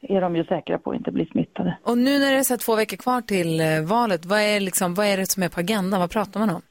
är 0.00 0.20
de 0.20 0.36
ju 0.36 0.44
säkra 0.44 0.78
på 0.78 0.90
att 0.90 0.96
inte 0.96 1.12
bli 1.12 1.26
smittade. 1.26 1.78
Och 1.82 1.98
nu 1.98 2.18
när 2.18 2.32
det 2.32 2.38
är 2.38 2.42
så 2.42 2.56
två 2.56 2.76
veckor 2.76 2.96
kvar 2.96 3.20
till 3.20 3.60
eh, 3.60 3.80
valet, 3.82 4.24
vad 4.24 4.40
är, 4.40 4.60
liksom, 4.60 4.94
vad 4.94 5.06
är 5.06 5.16
det 5.16 5.26
som 5.26 5.42
är 5.42 5.48
på 5.48 5.60
agendan? 5.60 6.00
Vad 6.00 6.10
pratar 6.10 6.40
man 6.40 6.50
om? 6.50 6.62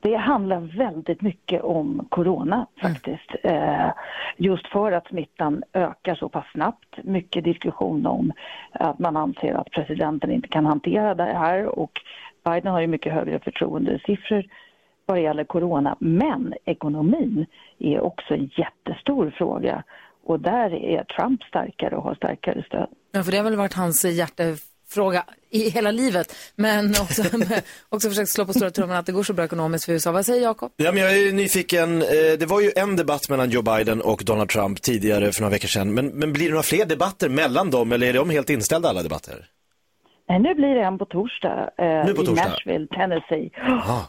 Det 0.00 0.16
handlar 0.16 0.60
väldigt 0.60 1.22
mycket 1.22 1.62
om 1.62 2.06
corona 2.08 2.66
faktiskt. 2.80 3.34
Eh, 3.42 3.90
just 4.36 4.66
för 4.66 4.92
att 4.92 5.08
smittan 5.08 5.62
ökar 5.72 6.14
så 6.14 6.28
pass 6.28 6.46
snabbt. 6.52 7.04
Mycket 7.04 7.44
diskussion 7.44 8.06
om 8.06 8.32
att 8.72 8.98
man 8.98 9.16
anser 9.16 9.54
att 9.54 9.70
presidenten 9.70 10.30
inte 10.32 10.48
kan 10.48 10.66
hantera 10.66 11.14
det 11.14 11.24
här 11.24 11.66
och 11.66 11.92
Biden 12.44 12.72
har 12.72 12.80
ju 12.80 12.86
mycket 12.86 13.12
högre 13.12 13.38
förtroendesiffror 13.38 14.44
vad 15.06 15.16
det 15.16 15.22
gäller 15.22 15.44
corona. 15.44 15.96
Men 16.00 16.54
ekonomin 16.64 17.46
är 17.78 18.00
också 18.00 18.34
en 18.34 18.50
jättestor 18.56 19.34
fråga 19.38 19.82
och 20.24 20.40
där 20.40 20.74
är 20.74 21.04
Trump 21.04 21.42
starkare 21.42 21.96
och 21.96 22.02
har 22.02 22.14
starkare 22.14 22.64
stöd. 22.66 22.88
Ja, 23.12 23.22
för 23.22 23.32
det 23.32 23.36
har 23.36 23.44
väl 23.44 23.56
varit 23.56 23.74
hans 23.74 24.04
hjärtefråga 24.04 24.77
i 25.50 25.70
hela 25.70 25.90
livet. 25.90 26.36
Men 26.56 26.90
också, 26.90 27.22
också 27.88 28.08
försökt 28.08 28.28
slå 28.30 28.44
på 28.46 28.52
stora 28.52 28.70
trumman 28.70 28.96
att 28.96 29.06
det 29.06 29.12
går 29.12 29.22
så 29.22 29.32
bra 29.32 29.44
ekonomiskt 29.44 29.84
för 29.84 29.92
USA. 29.92 30.12
Vad 30.12 30.26
säger 30.26 30.42
Jakob? 30.42 30.72
Ja, 30.76 30.92
men 30.92 31.02
jag 31.02 31.18
är 31.18 31.32
nyfiken. 31.32 32.02
Eh, 32.02 32.08
Det 32.38 32.46
var 32.48 32.60
ju 32.60 32.70
en 32.76 32.96
debatt 32.96 33.28
mellan 33.30 33.50
Joe 33.50 33.62
Biden 33.62 34.00
och 34.00 34.22
Donald 34.26 34.48
Trump 34.48 34.82
tidigare 34.82 35.32
för 35.32 35.40
några 35.40 35.52
veckor 35.52 35.68
sedan. 35.68 35.94
Men, 35.94 36.06
men 36.06 36.32
blir 36.32 36.44
det 36.44 36.50
några 36.50 36.62
fler 36.62 36.86
debatter 36.86 37.28
mellan 37.28 37.70
dem 37.70 37.92
eller 37.92 38.06
är 38.06 38.12
de 38.12 38.30
helt 38.30 38.50
inställda 38.50 38.88
alla 38.88 39.02
debatter? 39.02 39.46
Nej, 40.28 40.38
nu 40.38 40.54
blir 40.54 40.74
det 40.74 40.82
en 40.82 40.98
på 40.98 41.04
torsdag, 41.04 41.70
eh, 41.78 42.06
Nu 42.06 42.14
på 42.14 42.22
torsdag? 42.22 42.46
i 42.46 42.50
Nashville, 42.50 42.86
Tennessee. 42.86 43.50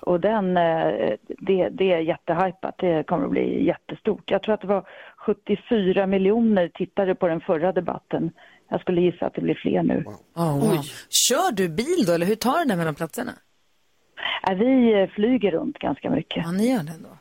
Och 0.01 0.19
den, 0.19 0.57
eh, 0.57 1.13
det, 1.39 1.69
det 1.69 1.91
är 1.93 1.99
jättehypat, 1.99 2.75
det 2.77 3.03
kommer 3.07 3.25
att 3.25 3.31
bli 3.31 3.65
jättestort. 3.65 4.23
Jag 4.31 4.43
tror 4.43 4.53
att 4.53 4.61
det 4.61 4.67
var 4.67 4.83
74 5.25 6.07
miljoner 6.07 6.67
tittare 6.73 7.15
på 7.15 7.27
den 7.27 7.41
förra 7.41 7.71
debatten 7.71 8.31
jag 8.69 8.81
skulle 8.81 9.01
gissa 9.01 9.25
att 9.25 9.33
det 9.33 9.41
blir 9.41 9.55
fler 9.61 9.83
nu. 9.83 10.03
Oh, 10.35 10.59
wow. 10.59 10.85
Kör 11.09 11.51
du 11.51 11.69
bil 11.69 12.03
då, 12.07 12.13
eller 12.13 12.25
hur 12.25 12.35
tar 12.35 12.59
du 12.59 12.65
det 12.65 12.75
mellan 12.75 12.95
platserna? 12.95 13.31
Ja, 14.43 14.53
vi 14.53 15.01
eh, 15.01 15.09
flyger 15.15 15.51
runt 15.51 15.79
ganska 15.79 16.09
mycket. 16.09 16.43
Ja, 16.45 16.51
ni 16.51 16.71
gör 16.71 16.83
det 16.83 16.93
då. 17.03 17.17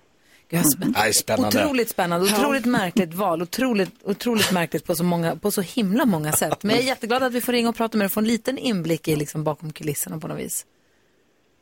Gud, 0.51 0.61
vad 0.63 0.73
spänn- 0.73 0.95
Nej, 0.99 1.13
spännande. 1.13 1.65
Otroligt 1.65 1.89
spännande, 1.89 2.27
otroligt 2.27 2.65
märkligt 2.65 3.15
val, 3.15 3.43
otroligt, 3.43 3.93
otroligt 4.05 4.53
märkligt 4.53 4.87
på 4.87 4.95
så, 4.95 5.05
många, 5.05 5.37
på 5.37 5.51
så 5.51 5.61
himla 5.61 6.05
många 6.05 6.33
sätt. 6.33 6.63
Men 6.63 6.75
jag 6.77 6.85
är 6.85 6.89
jätteglad 6.89 7.23
att 7.23 7.33
vi 7.33 7.41
får 7.41 7.53
ringa 7.53 7.69
och 7.69 7.77
prata 7.77 7.99
med 7.99 8.03
dig 8.05 8.07
och 8.07 8.13
få 8.13 8.21
en 8.21 8.27
liten 8.27 8.59
inblick 8.59 9.09
i 9.09 9.17
liksom 9.17 9.45
bakom 9.45 9.73
kulisserna 9.73 10.19
på 10.19 10.29
något 10.29 10.39
vis. 10.39 10.67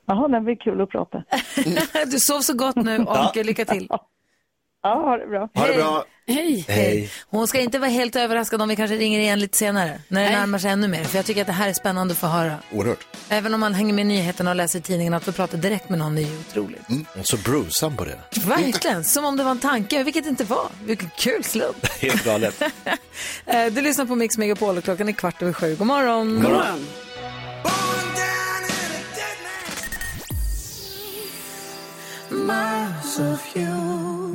Jaha, 0.06 0.28
det 0.28 0.40
blir 0.40 0.56
kul 0.56 0.80
att 0.80 0.88
prata. 0.90 1.22
Du 2.10 2.18
sov 2.20 2.40
så 2.40 2.54
gott 2.56 2.76
nu 2.76 2.98
och 2.98 3.36
lycka 3.36 3.64
till. 3.64 3.88
Ja, 4.86 4.94
ha 4.94 5.16
det 5.16 5.26
bra. 5.26 5.48
Ha 5.54 5.66
det 5.66 5.74
bra. 5.74 6.04
Hej. 6.28 6.64
Hej. 6.68 7.10
Hon 7.30 7.48
ska 7.48 7.60
inte 7.60 7.78
vara 7.78 7.90
helt 7.90 8.16
överraskad 8.16 8.62
om 8.62 8.68
vi 8.68 8.76
kanske 8.76 8.96
ringer 8.96 9.20
igen 9.20 9.40
lite 9.40 9.58
senare, 9.58 10.00
när 10.08 10.24
det 10.24 10.30
närmar 10.30 10.58
sig 10.58 10.70
ännu 10.70 10.88
mer. 10.88 11.04
För 11.04 11.18
jag 11.18 11.26
tycker 11.26 11.40
att 11.40 11.46
det 11.46 11.52
här 11.52 11.68
är 11.68 11.72
spännande 11.72 12.12
att 12.12 12.18
få 12.18 12.26
höra. 12.26 12.54
Oerhört. 12.72 13.06
Även 13.28 13.54
om 13.54 13.60
man 13.60 13.74
hänger 13.74 13.94
med 13.94 14.06
nyheterna 14.06 14.50
och 14.50 14.56
läser 14.56 14.78
i 14.78 14.82
tidningen, 14.82 15.14
att 15.14 15.24
få 15.24 15.32
prata 15.32 15.56
direkt 15.56 15.88
med 15.88 15.98
någon 15.98 16.18
är 16.18 16.22
ju 16.22 16.38
otroligt. 16.38 16.80
Så 17.22 17.36
brusam 17.36 17.96
på 17.96 18.04
det. 18.04 18.18
Verkligen, 18.46 19.04
som 19.04 19.24
om 19.24 19.36
det 19.36 19.44
var 19.44 19.50
en 19.50 19.58
tanke, 19.60 20.02
vilket 20.02 20.24
det 20.24 20.30
inte 20.30 20.44
var. 20.44 20.68
Vilken 20.84 21.10
kul 21.18 21.44
slump. 21.44 21.86
Helt 22.00 22.24
galet. 22.24 22.62
Eh, 23.46 23.66
Du 23.72 23.80
lyssnar 23.82 24.04
på 24.06 24.14
Mix 24.14 24.38
Megapol 24.38 24.78
och 24.78 24.84
klockan 24.84 25.08
är 25.08 25.12
kvart 25.12 25.42
över 25.42 25.52
sju. 25.52 25.76
God 25.76 25.86
morgon. 25.86 26.34
God 26.42 26.52
morgon. 26.52 26.86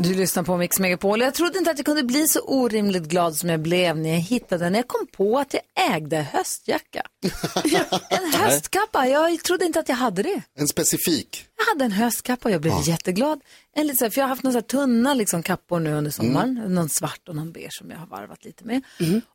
Du 0.04 0.14
lyssnar 0.14 0.44
på 0.44 0.58
Mix 0.58 0.80
Megapol. 0.80 1.22
Jag 1.22 1.34
trodde 1.34 1.58
inte 1.58 1.72
att 1.72 1.78
jag 1.78 1.86
kunde 1.86 2.04
bli 2.04 2.28
så 2.28 2.40
orimligt 2.40 3.04
glad 3.04 3.36
som 3.36 3.50
jag 3.50 3.60
blev 3.60 3.98
när 3.98 4.10
jag 4.10 4.20
hittade. 4.20 4.70
När 4.70 4.80
jag 4.80 4.88
kom 4.88 5.08
på 5.08 5.40
att 5.40 5.54
jag 5.54 5.96
ägde 5.96 6.18
höstjacka. 6.18 7.04
en 8.10 8.34
höstkappa. 8.34 9.08
Jag 9.08 9.44
trodde 9.44 9.66
inte 9.66 9.80
att 9.80 9.90
jag 9.90 9.96
hade 9.96 10.24
det. 10.24 10.42
En 10.58 10.68
specifik. 10.68 11.46
Jag 11.58 11.66
hade 11.66 11.86
en 11.86 11.92
höstkappa 11.92 12.50
och 12.50 12.54
jag 12.54 12.62
blev 12.62 12.74
jätteglad. 12.84 13.40
En 13.76 13.88
lite 13.88 13.98
så 13.98 14.06
här, 14.06 14.10
för 14.12 14.22
jag 14.22 14.26
har 14.26 14.30
haft 14.30 14.44
några 14.44 14.62
tunna 14.62 15.14
liksom, 15.14 15.44
kappor 15.44 15.80
nu 15.80 15.94
under 15.94 16.12
sommaren. 16.12 16.54
Någon 16.68 16.90
svart 16.90 17.30
och 17.30 17.36
någon 17.36 17.52
beige 17.52 17.74
som 17.78 17.92
jag 17.92 17.98
har 17.98 18.08
varvat 18.08 18.46
lite 18.46 18.66
med. 18.66 18.82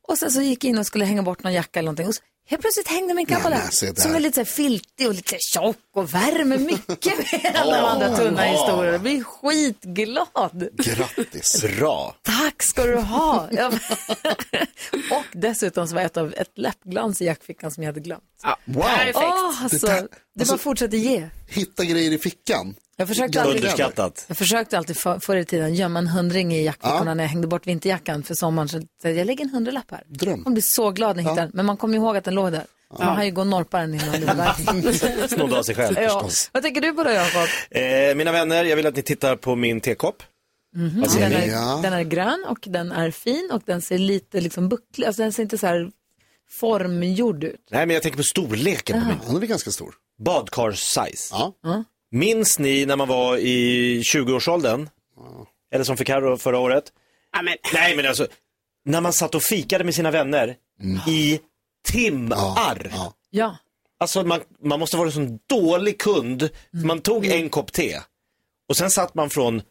Och 0.08 0.18
sen 0.18 0.30
så 0.30 0.40
gick 0.42 0.64
jag 0.64 0.68
in 0.70 0.78
och 0.78 0.86
skulle 0.86 1.04
hänga 1.04 1.22
bort 1.22 1.42
någon 1.42 1.52
jacka 1.52 1.78
eller 1.78 1.86
någonting. 1.86 2.06
Och 2.08 2.14
så, 2.14 2.20
helt 2.48 2.62
plötsligt 2.62 2.88
hängde 2.88 3.14
min 3.14 3.26
kappa 3.26 3.50
där. 3.50 3.56
Som 4.02 4.14
är 4.14 4.20
lite 4.20 4.34
så 4.34 4.40
här 4.40 4.44
filtig 4.44 5.08
och 5.08 5.14
lite 5.14 5.36
tjock 5.40 5.76
och 5.94 6.14
värmer 6.14 6.58
mycket 6.58 7.18
mer 7.32 7.46
än 7.46 7.66
de 7.66 7.72
andra 7.72 8.16
tunna 8.16 8.42
historierna. 8.42 8.92
Jag 8.92 9.00
blir 9.00 9.24
skitglad. 9.24 10.55
Grattis. 10.72 11.64
Bra. 11.78 12.16
Tack 12.22 12.62
ska 12.62 12.84
du 12.84 12.96
ha. 12.96 13.48
Och 15.10 15.24
dessutom 15.32 15.88
så 15.88 15.94
var 15.94 16.02
ett 16.02 16.16
av 16.16 16.34
ett 16.36 16.58
läppglans 16.58 17.22
i 17.22 17.24
jackfickan 17.24 17.70
som 17.70 17.82
jag 17.82 17.88
hade 17.88 18.00
glömt. 18.00 18.22
Wow. 18.64 18.84
Åh, 19.14 19.64
alltså, 19.64 19.86
Det 19.86 19.92
det, 19.92 20.08
alltså- 20.40 20.54
bara 20.54 20.58
fortsätter 20.58 20.96
ge. 20.96 21.28
Hitta 21.48 21.84
grejer 21.84 22.12
i 22.12 22.18
fickan. 22.18 22.74
Jag 22.96 23.08
försökte 23.08 23.42
alltid, 23.42 23.56
Underskattat. 23.56 24.24
jag 24.28 24.36
försökte 24.36 24.78
alltid 24.78 24.96
för, 24.96 25.18
förr 25.18 25.36
i 25.36 25.44
tiden 25.44 25.74
gömma 25.74 25.98
en 25.98 26.06
hundring 26.06 26.54
i 26.54 26.64
jackfickorna 26.64 27.14
när 27.14 27.24
jag 27.24 27.28
hängde 27.28 27.46
bort 27.46 27.66
vinterjackan 27.66 28.22
för 28.22 28.34
sommaren. 28.34 28.68
Så 28.68 28.80
jag 29.02 29.26
lägger 29.26 29.44
en 29.44 29.50
hundralapp 29.50 29.90
här. 29.90 30.02
Dröm. 30.06 30.42
Man 30.44 30.54
blir 30.54 30.64
så 30.66 30.90
glad 30.90 31.16
när 31.16 31.22
jag 31.22 31.30
hittar 31.30 31.42
den. 31.42 31.50
Men 31.54 31.66
man 31.66 31.76
kommer 31.76 31.96
ihåg 31.96 32.16
att 32.16 32.24
den 32.24 32.34
låg 32.34 32.52
där. 32.52 32.64
Man 32.98 33.16
har 33.16 33.24
ju 33.24 33.30
gå 33.30 33.40
och 33.40 33.46
norpa 33.46 33.80
den 33.80 33.94
innan. 33.94 34.54
Snodde 35.28 35.58
av 35.58 35.62
sig 35.62 35.74
själv 35.74 35.96
ja. 36.00 36.08
förstås. 36.08 36.50
Vad 36.52 36.62
tänker 36.62 36.80
du 36.80 36.92
på 36.92 37.04
då 37.04 37.10
Jakob? 37.10 37.48
Eh, 37.70 38.14
mina 38.14 38.32
vänner, 38.32 38.64
jag 38.64 38.76
vill 38.76 38.86
att 38.86 38.96
ni 38.96 39.02
tittar 39.02 39.36
på 39.36 39.56
min 39.56 39.80
tekopp. 39.80 40.22
Säger 41.10 41.30
Den 41.30 41.42
är, 41.42 41.46
Ja. 41.46 41.80
den 41.82 41.92
är 41.92 42.02
grön 42.02 42.44
och 42.48 42.58
den 42.62 42.92
är 42.92 43.10
fin 43.10 43.48
och 43.52 43.62
den 43.66 43.82
ser 43.82 43.98
lite 43.98 44.40
liksom 44.40 44.68
bucklig, 44.68 45.06
alltså 45.06 45.22
den 45.22 45.32
ser 45.32 45.42
inte 45.42 45.58
så 45.58 45.66
här 45.66 45.90
formgjord 46.50 47.44
ut. 47.44 47.68
Nej, 47.70 47.86
men 47.86 47.94
jag 47.94 48.02
tänker 48.02 48.16
på 48.16 48.22
storleken 48.22 49.00
på 49.02 49.08
min. 49.08 49.18
Han 49.26 49.42
är 49.42 49.46
ganska 49.46 49.70
stor. 49.70 49.94
Badkars-size. 50.18 51.28
Ja. 51.62 51.84
Minns 52.10 52.58
ni 52.58 52.86
när 52.86 52.96
man 52.96 53.08
var 53.08 53.36
i 53.36 54.00
20-årsåldern? 54.02 54.88
Eller 55.72 55.84
som 55.84 55.96
för 55.96 56.04
Carro 56.04 56.36
förra 56.36 56.58
året? 56.58 56.84
Ja, 57.32 57.42
men, 57.42 57.56
Nej, 57.74 57.96
men 57.96 58.06
alltså, 58.06 58.26
när 58.84 59.00
man 59.00 59.12
satt 59.12 59.34
och 59.34 59.42
fikade 59.42 59.84
med 59.84 59.94
sina 59.94 60.10
vänner 60.10 60.56
i 61.08 61.40
timmar. 61.88 62.90
Ja. 62.94 63.12
Ja. 63.30 63.56
Alltså 64.00 64.22
man, 64.22 64.40
man 64.62 64.80
måste 64.80 64.96
vara 64.96 65.06
en 65.06 65.12
sån 65.12 65.38
dålig 65.46 66.00
kund. 66.00 66.48
För 66.70 66.86
man 66.86 67.00
tog 67.00 67.26
en 67.26 67.48
kopp 67.48 67.72
te 67.72 68.00
och 68.68 68.76
sen 68.76 68.90
satt 68.90 69.14
man 69.14 69.30
från 69.30 69.62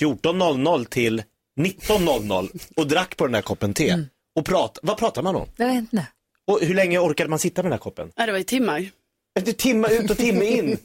14.00 0.00 0.84
till 0.84 1.22
19.00 1.60 2.48
och 2.76 2.86
drack 2.86 3.16
på 3.16 3.24
den 3.24 3.32
där 3.32 3.42
koppen 3.42 3.74
te. 3.74 3.96
Och 4.36 4.44
prat, 4.46 4.78
vad 4.82 4.96
pratar 4.96 5.22
man 5.22 5.36
om? 5.36 5.48
Jag 5.56 5.66
vet 5.66 5.76
inte. 5.76 6.06
Och 6.46 6.60
hur 6.62 6.74
länge 6.74 6.98
orkade 6.98 7.30
man 7.30 7.38
sitta 7.38 7.62
med 7.62 7.66
den 7.66 7.72
här 7.72 7.78
koppen? 7.82 8.12
ja, 8.16 8.26
det 8.26 8.32
var 8.32 8.38
i 8.38 8.44
timmar. 8.44 8.90
Efter 9.38 9.52
timme 9.52 9.88
ut 9.88 10.10
och 10.10 10.16
timme 10.16 10.44
in. 10.44 10.78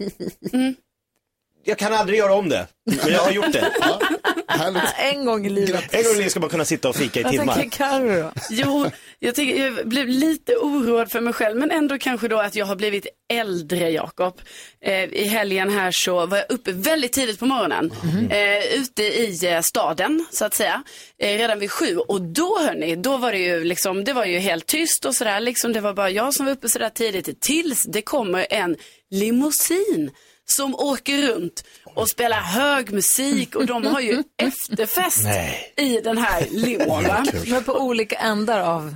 Jag 1.64 1.78
kan 1.78 1.94
aldrig 1.94 2.20
göra 2.20 2.34
om 2.34 2.50
det, 2.50 2.68
men 2.86 3.14
jag 3.14 3.20
har 3.20 3.32
gjort 3.32 3.54
det. 3.54 3.74
Härligt. 4.48 4.84
En 4.98 5.26
gång 5.26 5.46
i 5.46 5.50
livet. 5.50 5.94
En 5.94 6.04
gång 6.04 6.14
i 6.14 6.18
livet 6.18 6.32
ska 6.32 6.40
man 6.40 6.50
kunna 6.50 6.66
sitta 6.66 6.90
och 6.90 6.96
fika 6.96 7.20
i 7.20 7.24
tänker 7.24 7.40
timmar. 7.40 7.70
Carro 7.72 8.22
då? 8.22 8.32
Jo, 8.50 8.86
jag, 9.20 9.36
tycker, 9.36 9.66
jag 9.66 9.88
blev 9.88 10.08
lite 10.08 10.56
oroad 10.56 11.12
för 11.12 11.22
mig 11.22 11.34
själv, 11.34 11.58
men 11.58 11.72
ändå 11.72 11.98
kanske 11.98 12.28
då 12.28 12.40
att 12.40 12.56
jag 12.56 12.66
har 12.66 12.76
blivit 12.76 13.08
äldre, 13.34 13.90
Jakob. 13.90 14.42
Eh, 14.82 15.04
I 15.04 15.24
helgen 15.24 15.70
här 15.70 15.92
så 15.92 16.26
var 16.26 16.38
jag 16.38 16.46
uppe 16.50 16.72
väldigt 16.72 17.14
tidigt 17.14 17.40
på 17.40 17.46
morgonen, 17.46 17.92
eh, 18.32 18.80
ute 18.80 19.04
i 19.04 19.40
eh, 19.44 19.62
staden, 19.62 20.26
så 20.32 20.46
att 20.46 20.54
säga, 20.54 20.84
eh, 21.22 21.38
redan 21.38 21.60
vid 21.60 21.72
sju. 21.72 21.98
Och 21.98 22.22
då, 22.22 22.60
hörni, 22.60 22.96
då 22.96 23.18
var 23.18 23.32
det 23.32 23.40
ju 23.40 23.64
liksom, 23.64 24.04
det 24.04 24.14
var 24.14 24.26
ju 24.26 24.40
helt 24.40 24.66
tyst 24.66 25.06
och 25.06 25.16
sådär, 25.16 25.40
liksom, 25.40 25.74
det 25.74 25.82
var 25.82 25.94
bara 25.94 26.10
jag 26.10 26.34
som 26.34 26.46
var 26.46 26.54
uppe 26.54 26.70
sådär 26.70 26.90
tidigt, 26.90 27.42
tills 27.42 27.84
det 27.84 28.02
kommer 28.02 28.48
en 28.50 28.76
limousin 29.12 30.12
som 30.52 30.76
åker 30.76 31.18
runt 31.28 31.64
och 31.84 32.10
spelar 32.10 32.38
hög 32.38 32.92
musik 32.92 33.56
och 33.56 33.66
de 33.66 33.86
har 33.86 34.00
ju 34.00 34.24
efterfest 34.38 35.28
i 35.78 36.02
den 36.02 36.18
här 36.18 36.48
limon. 36.52 37.04
va? 37.04 37.26
Men 37.48 37.64
på 37.64 37.74
olika 37.74 38.16
ändar 38.16 38.60
av 38.60 38.96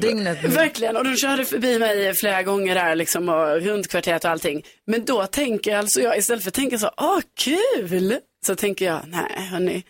dygnet. 0.00 0.44
Verkligen, 0.44 0.96
och 0.96 1.04
de 1.04 1.16
körde 1.16 1.44
förbi 1.44 1.78
mig 1.78 2.14
flera 2.14 2.42
gånger 2.42 2.74
där 2.74 2.94
liksom 2.94 3.28
och 3.28 3.62
runt 3.62 3.88
kvarteret 3.88 4.24
och 4.24 4.30
allting. 4.30 4.62
Men 4.86 5.04
då 5.04 5.26
tänker 5.26 5.76
alltså 5.76 6.00
jag, 6.00 6.18
istället 6.18 6.42
för 6.42 6.50
att 6.50 6.54
tänka 6.54 6.78
så, 6.78 6.90
åh 6.96 7.20
kul, 7.38 8.18
så 8.46 8.56
tänker 8.56 8.84
jag, 8.84 9.00
nej 9.06 9.48
hörni, 9.50 9.84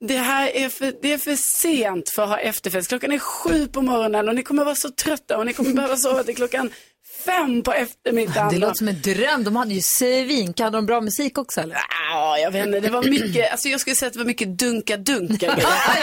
det 0.00 0.16
här 0.16 0.56
är 0.56 0.68
för, 0.68 0.94
det 1.02 1.12
är 1.12 1.18
för 1.18 1.36
sent 1.36 2.08
för 2.08 2.22
att 2.22 2.28
ha 2.28 2.38
efterfest. 2.38 2.88
Klockan 2.88 3.12
är 3.12 3.18
sju 3.18 3.66
på 3.66 3.82
morgonen 3.82 4.28
och 4.28 4.34
ni 4.34 4.42
kommer 4.42 4.64
vara 4.64 4.74
så 4.74 4.90
trötta 4.90 5.38
och 5.38 5.46
ni 5.46 5.52
kommer 5.52 5.72
behöva 5.72 5.96
sova 5.96 6.24
till 6.24 6.36
klockan 6.36 6.70
fem 7.26 7.62
på 7.62 7.72
eftermiddagen. 7.72 8.48
Det 8.52 8.58
låter 8.58 8.74
som 8.74 8.88
en 8.88 9.00
dröm. 9.02 9.44
De 9.44 9.56
hade 9.56 9.74
ju 9.74 9.80
svin. 9.80 10.54
Hade 10.58 10.76
de 10.76 10.86
bra 10.86 11.00
musik 11.00 11.38
också 11.38 11.60
eller? 11.60 11.76
Ja, 12.10 12.38
jag 12.38 12.50
vet 12.50 12.66
inte, 12.66 12.80
det 12.80 12.90
var 12.90 13.02
mycket, 13.02 13.50
alltså 13.52 13.68
jag 13.68 13.80
skulle 13.80 13.96
säga 13.96 14.06
att 14.06 14.12
det 14.12 14.18
var 14.18 14.26
mycket 14.26 14.48
dunka-dunka. 14.48 15.46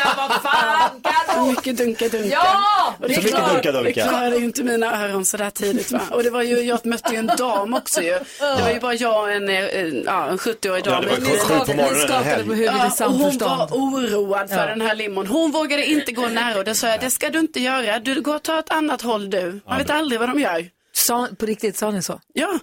ja, 0.05 0.13
vad 0.17 0.41
fan 0.41 0.89
Carro! 1.03 1.45
mycket 1.49 1.77
dunka-dunka. 1.77 2.27
Ja! 2.31 2.95
Det, 2.99 3.13
Så 3.13 3.21
mycket 3.21 3.35
klar- 3.35 3.49
dunka-dunka. 3.53 3.83
det 3.83 3.93
klarade 4.09 4.35
ju 4.37 4.43
inte 4.45 4.63
mina 4.63 5.03
öron 5.05 5.25
så 5.25 5.37
där 5.37 5.49
tidigt 5.49 5.91
va. 5.91 6.01
Och 6.11 6.23
det 6.23 6.29
var 6.29 6.41
ju, 6.41 6.59
jag 6.59 6.85
mötte 6.85 7.13
ju 7.13 7.19
en 7.19 7.27
dam 7.37 7.73
också 7.73 8.01
ju. 8.01 8.11
Det 8.39 8.61
var 8.61 8.69
ju 8.73 8.79
bara 8.79 8.93
jag 8.93 9.19
och 9.23 9.31
en, 9.31 9.49
eh, 9.49 9.55
en, 9.79 10.03
ja, 10.05 10.27
en 10.27 10.37
70-årig 10.37 10.83
Ja, 10.87 10.91
dam. 10.91 11.03
det 11.03 11.09
var 11.09 11.37
sju 11.37 11.65
på 11.65 11.73
morgonen 11.77 11.99
skakade 12.07 12.43
på 12.43 12.53
huvudet 12.53 12.75
i 12.99 13.03
Ja, 13.03 13.05
och 13.07 13.13
hon 13.13 13.37
var 13.37 13.67
oroad 13.71 14.49
för 14.49 14.57
Ja. 14.57 14.65
den 14.65 14.81
här 14.81 14.95
limon. 14.95 15.27
Hon 15.27 15.51
vågade 15.51 15.85
inte 15.85 16.11
gå 16.11 16.27
nära 16.27 16.57
och 16.57 16.63
det 16.65 16.75
sa 16.75 16.87
jag, 16.87 16.99
det 16.99 17.11
ska 17.11 17.29
du 17.29 17.39
inte 17.39 17.59
göra. 17.59 17.99
Du 17.99 18.21
går 18.21 18.35
och 18.35 18.43
tar 18.43 18.59
ett 18.59 18.71
annat 18.71 19.01
håll 19.01 19.29
du. 19.29 19.61
Man 19.67 19.77
vet 19.77 19.89
aldrig 19.89 20.19
vad 20.19 20.29
de 20.29 20.39
gör. 20.39 20.65
Sa, 21.07 21.27
på 21.39 21.45
riktigt, 21.45 21.77
sa 21.77 21.91
ni 21.91 22.03
så? 22.03 22.19
Ja, 22.33 22.59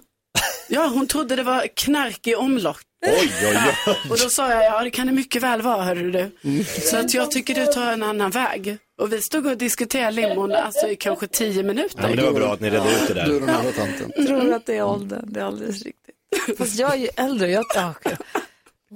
ja 0.67 0.87
hon 0.87 1.07
trodde 1.07 1.35
det 1.35 1.43
var 1.43 1.67
knark 1.75 2.27
i 2.27 2.35
omlopp. 2.35 2.77
Oj, 3.05 3.31
oj, 3.43 3.57
oj. 3.87 3.95
Och 4.11 4.17
då 4.17 4.29
sa 4.29 4.49
jag, 4.51 4.63
ja 4.63 4.83
det 4.83 4.89
kan 4.89 5.07
det 5.07 5.13
mycket 5.13 5.43
väl 5.43 5.61
vara 5.61 5.83
hörru 5.83 6.11
du. 6.11 6.31
Så 6.65 6.97
att 6.97 7.13
jag 7.13 7.31
tycker 7.31 7.55
du 7.55 7.65
tar 7.65 7.91
en 7.91 8.03
annan 8.03 8.31
väg. 8.31 8.77
Och 9.01 9.13
vi 9.13 9.21
stod 9.21 9.45
och 9.47 9.57
diskuterade 9.57 10.11
limon 10.11 10.51
alltså 10.51 10.87
i 10.87 10.95
kanske 10.95 11.27
tio 11.27 11.63
minuter. 11.63 12.01
Ja, 12.01 12.07
men 12.07 12.17
det 12.17 12.23
var 12.23 12.31
bra 12.33 12.53
att 12.53 12.59
ni 12.59 12.69
redde 12.69 12.89
ut 12.91 13.07
det 13.07 13.13
Du 13.13 13.13
där. 13.13 13.35
är 13.35 13.39
den 13.39 13.49
andra 13.49 13.71
tanten. 13.71 14.11
Jag 14.15 14.27
tror 14.27 14.53
att 14.53 14.65
det 14.65 14.77
är 14.77 14.83
åldern. 14.83 15.25
Det 15.33 15.39
är 15.39 15.43
alldeles 15.43 15.83
riktigt. 15.83 16.57
Fast 16.57 16.79
jag 16.79 16.93
är 16.93 16.97
ju 16.97 17.07
äldre. 17.15 17.49
Jag. 17.51 17.65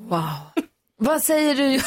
Wow. 0.09 0.21
Vad 0.99 1.23
säger 1.23 1.55
du 1.55 1.81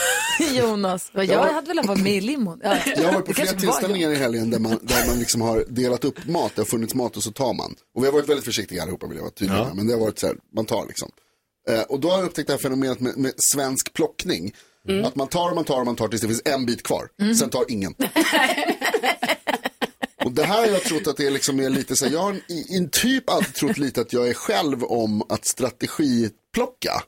Jonas? 0.59 1.11
Jag 1.15 1.53
hade 1.53 1.69
velat 1.69 1.87
vara 1.87 1.99
med 1.99 2.13
i 2.13 2.21
limon. 2.21 2.61
Ja. 2.63 2.79
Jag 2.87 3.05
har 3.05 3.13
varit 3.13 3.27
på 3.27 3.35
flera 3.35 3.53
tillställningar 3.53 4.11
i 4.11 4.17
helgen 4.17 4.51
där 4.51 4.59
man, 4.59 4.79
där 4.83 5.07
man 5.07 5.19
liksom 5.19 5.41
har 5.41 5.65
delat 5.69 6.05
upp 6.05 6.27
mat. 6.27 6.53
Det 6.55 6.61
har 6.61 6.67
funnits 6.67 6.95
mat 6.95 7.17
och 7.17 7.23
så 7.23 7.31
tar 7.31 7.55
man. 7.55 7.75
Och 7.95 8.03
vi 8.03 8.07
har 8.07 8.13
varit 8.13 8.29
väldigt 8.29 8.45
försiktiga 8.45 8.83
allihopa 8.83 9.07
vill 9.07 9.17
jag 9.17 9.23
vara 9.23 9.33
tydlig 9.33 9.57
med. 9.57 9.77
Men 9.77 9.87
det 9.87 9.93
har 9.93 10.01
varit 10.01 10.19
så 10.19 10.27
här, 10.27 10.37
man 10.55 10.65
tar 10.67 10.87
liksom. 10.87 11.11
Eh, 11.69 11.81
och 11.83 12.01
då 12.01 12.11
har 12.11 12.19
jag 12.19 12.27
upptäckt 12.27 12.47
det 12.47 12.53
här 12.53 12.61
fenomenet 12.61 13.01
med, 13.01 13.17
med 13.17 13.33
svensk 13.55 13.93
plockning. 13.93 14.55
Att 15.05 15.17
man 15.17 15.29
tar 15.29 15.49
och 15.49 15.55
man 15.55 15.65
tar 15.65 15.81
och 15.81 15.87
man 15.87 15.97
tar 15.97 16.09
tills 16.09 16.23
det 16.23 16.29
finns 16.29 16.43
en 16.45 16.67
bit 16.67 16.83
kvar. 16.83 17.09
Sen 17.39 17.51
tar 17.51 17.65
ingen. 17.69 17.95
Och 20.25 20.33
det 20.33 20.43
här 20.45 20.59
har 20.61 20.67
jag 20.67 20.83
trott 20.83 21.07
att 21.07 21.17
det 21.17 21.27
är 21.27 21.31
liksom 21.31 21.61
är 21.61 21.71
lite 21.71 21.97
så 21.97 22.05
här, 22.05 22.13
jag 22.13 22.21
har 22.21 22.35
i, 22.35 22.55
i 22.69 22.77
en 22.77 22.91
typ 22.91 23.31
alltid 23.31 23.55
trott 23.55 23.79
lite 23.79 24.01
att 24.01 24.13
jag 24.13 24.29
är 24.29 24.35
själv 24.35 24.85
om 24.85 25.23
att 25.29 25.47
strategiplocka. 25.47 27.03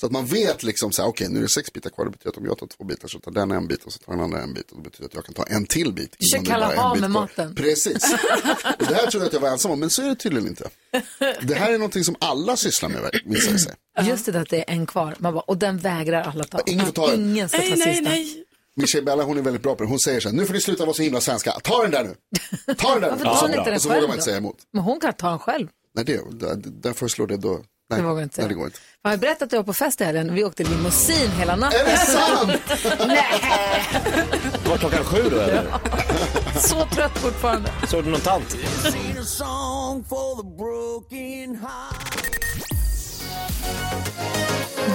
Så 0.00 0.06
att 0.06 0.12
man 0.12 0.26
vet 0.26 0.62
liksom 0.62 0.92
så 0.92 1.02
här, 1.02 1.08
okej 1.08 1.28
nu 1.28 1.38
är 1.38 1.42
det 1.42 1.48
sex 1.48 1.72
bitar 1.72 1.90
kvar, 1.90 2.04
det 2.04 2.10
betyder 2.10 2.30
att 2.30 2.36
om 2.36 2.44
jag 2.44 2.58
tar 2.58 2.66
två 2.66 2.84
bitar 2.84 3.08
så 3.08 3.18
tar 3.18 3.30
den 3.30 3.50
en 3.50 3.66
bit 3.68 3.84
och 3.84 3.92
så 3.92 3.98
tar 3.98 4.12
den 4.12 4.20
andra 4.22 4.42
en 4.42 4.54
bit 4.54 4.70
och 4.70 4.76
det 4.76 4.82
betyder 4.82 5.06
att 5.06 5.14
jag 5.14 5.24
kan 5.24 5.34
ta 5.34 5.42
en 5.44 5.66
till 5.66 5.92
bit. 5.92 6.16
Innan 6.34 6.44
det 6.44 6.50
bara 6.50 6.72
är 6.74 6.86
en 6.86 6.92
bit 6.92 7.00
med 7.00 7.10
kvar. 7.10 7.20
maten. 7.20 7.54
Precis. 7.54 7.94
Och 8.78 8.86
det 8.88 8.94
här 8.94 9.06
trodde 9.10 9.18
jag 9.18 9.26
att 9.26 9.32
jag 9.32 9.40
var 9.40 9.48
ensam 9.48 9.70
om, 9.70 9.80
men 9.80 9.90
så 9.90 10.02
är 10.02 10.08
det 10.08 10.14
tydligen 10.14 10.48
inte. 10.48 10.68
Det 11.42 11.54
här 11.54 11.72
är 11.72 11.78
någonting 11.78 12.04
som 12.04 12.16
alla 12.20 12.56
sysslar 12.56 12.88
med, 12.88 13.10
visar 13.24 13.52
det 13.52 13.58
sig. 13.58 13.74
Just 14.02 14.26
det, 14.26 14.40
att 14.40 14.48
det 14.50 14.58
är 14.70 14.74
en 14.74 14.86
kvar. 14.86 15.14
Man 15.18 15.34
bara, 15.34 15.40
och 15.40 15.58
den 15.58 15.78
vägrar 15.78 16.22
alla 16.22 16.44
ta. 16.44 16.60
Ingen 16.66 16.86
får 16.86 16.92
ta 16.92 17.10
den. 17.10 17.20
Ingen 17.30 17.48
ska 17.48 17.58
ta 17.58 17.64
Nej, 17.64 17.76
nej, 17.78 17.94
sista. 17.94 18.10
nej. 18.10 18.44
Michelle 18.76 19.04
Bella 19.04 19.22
hon 19.24 19.38
är 19.38 19.42
väldigt 19.42 19.62
bra 19.62 19.74
på 19.74 19.82
det. 19.82 19.88
Hon 19.88 19.98
säger 20.00 20.20
så 20.20 20.28
här, 20.28 20.36
nu 20.36 20.46
får 20.46 20.54
ni 20.54 20.60
sluta 20.60 20.84
vara 20.84 20.94
så 20.94 21.02
himla 21.02 21.20
svenska. 21.20 21.52
Ta 21.52 21.82
den 21.82 21.90
där 21.90 22.04
nu. 22.04 22.14
Ta 22.74 22.92
den 22.92 23.00
där 23.02 23.10
Varför 23.24 23.48
nu. 23.48 23.54
bra. 23.54 23.64
den 23.64 23.74
Och 23.74 23.82
så 23.82 23.88
vågar 23.88 24.00
själv 24.00 24.08
man 24.08 24.16
inte 24.16 24.20
då? 24.20 24.24
säga 24.24 24.36
emot. 24.36 24.56
Men 24.72 24.82
hon 24.82 25.00
kan 25.00 25.12
ta 25.12 25.28
den 25.30 25.38
själv. 25.38 25.68
Nej, 25.94 26.04
det, 26.04 26.54
där, 26.64 26.92
föreslår 26.92 27.26
det 27.26 27.36
då. 27.36 27.60
Nej, 27.90 28.00
Det 28.00 28.06
vågar 28.06 28.22
inte 28.22 28.34
säga. 28.34 28.46
nej, 28.46 28.54
det 28.54 28.58
går 28.58 28.66
inte. 28.66 28.78
Jag 29.02 29.10
har 29.10 29.16
berättat 29.16 29.42
att 29.42 29.52
jag 29.52 29.58
var 29.58 29.64
på 29.64 29.72
fest 29.74 30.00
i 30.00 30.04
helgen. 30.04 30.34
Vi 30.34 30.44
åkte 30.44 30.64
limousin 30.64 31.30
hela 31.30 31.56
natten. 31.56 31.80
Är 31.80 31.84
det 31.84 31.96
sant? 31.98 32.52
Nej, 33.06 33.24
Det 34.64 34.68
var 34.70 34.76
klockan 34.78 35.04
sju 35.04 35.22
då 35.30 35.36
eller? 35.40 35.64
så 36.58 36.86
trött 36.94 37.18
fortfarande. 37.18 37.70
Såg 37.88 38.04
du 38.04 38.10
någon 38.10 38.20
tant? 38.20 38.56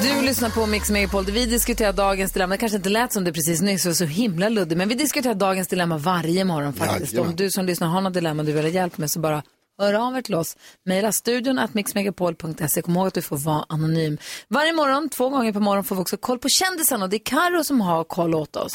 Du 0.02 0.22
lyssnar 0.22 0.50
på 0.50 0.66
Mix 0.66 0.90
Megapol. 0.92 1.26
Vi 1.26 1.46
diskuterar 1.46 1.94
dagens 1.94 2.32
dilemma. 2.32 2.54
Det 2.54 2.58
kanske 2.58 2.76
inte 2.78 2.90
lät 2.90 3.14
som 3.14 3.24
det 3.24 3.34
precis 3.34 3.62
nyss, 3.62 3.84
det 3.84 3.90
var 3.90 3.94
så 3.94 4.06
himla 4.06 4.50
luddigt. 4.50 4.78
Men 4.78 4.90
vi 4.90 4.96
diskuterar 4.96 5.34
dagens 5.34 5.68
dilemma 5.68 5.98
varje 5.98 6.44
morgon 6.46 6.74
faktiskt. 6.74 7.14
Jajamän. 7.14 7.30
Om 7.32 7.36
du 7.36 7.52
som 7.52 7.66
lyssnar 7.66 7.88
har 7.88 8.02
något 8.02 8.14
dilemma 8.14 8.44
du 8.44 8.52
vill 8.52 8.64
ha 8.64 8.70
hjälp 8.70 8.98
med 8.98 9.12
så 9.12 9.20
bara 9.20 9.44
hör 9.77 9.94
av 9.94 10.17
er 10.17 10.22
till 10.22 10.36
oss. 10.36 10.58
Mejla 10.86 11.12
studion 11.12 11.60
att 11.60 11.74
mixmegapol.se. 11.74 12.82
Kom 12.82 12.96
ihåg 12.96 13.08
att 13.08 13.13
du 13.13 13.22
får 13.22 13.38
vara 13.38 13.65
anonym. 13.70 14.17
Varje 14.48 14.74
morgon, 14.74 15.10
två 15.10 15.29
gånger 15.29 15.53
per 15.53 15.60
morgon, 15.60 15.84
får 15.84 15.96
vi 15.96 16.01
också 16.01 16.17
koll 16.17 16.39
på 16.39 16.50
kändisarna. 16.50 17.08
Det 17.08 17.15
är 17.15 17.25
Karo 17.25 17.63
som 17.63 17.82
har 17.82 18.03
koll 18.03 18.36
åt 18.36 18.55
oss. 18.55 18.74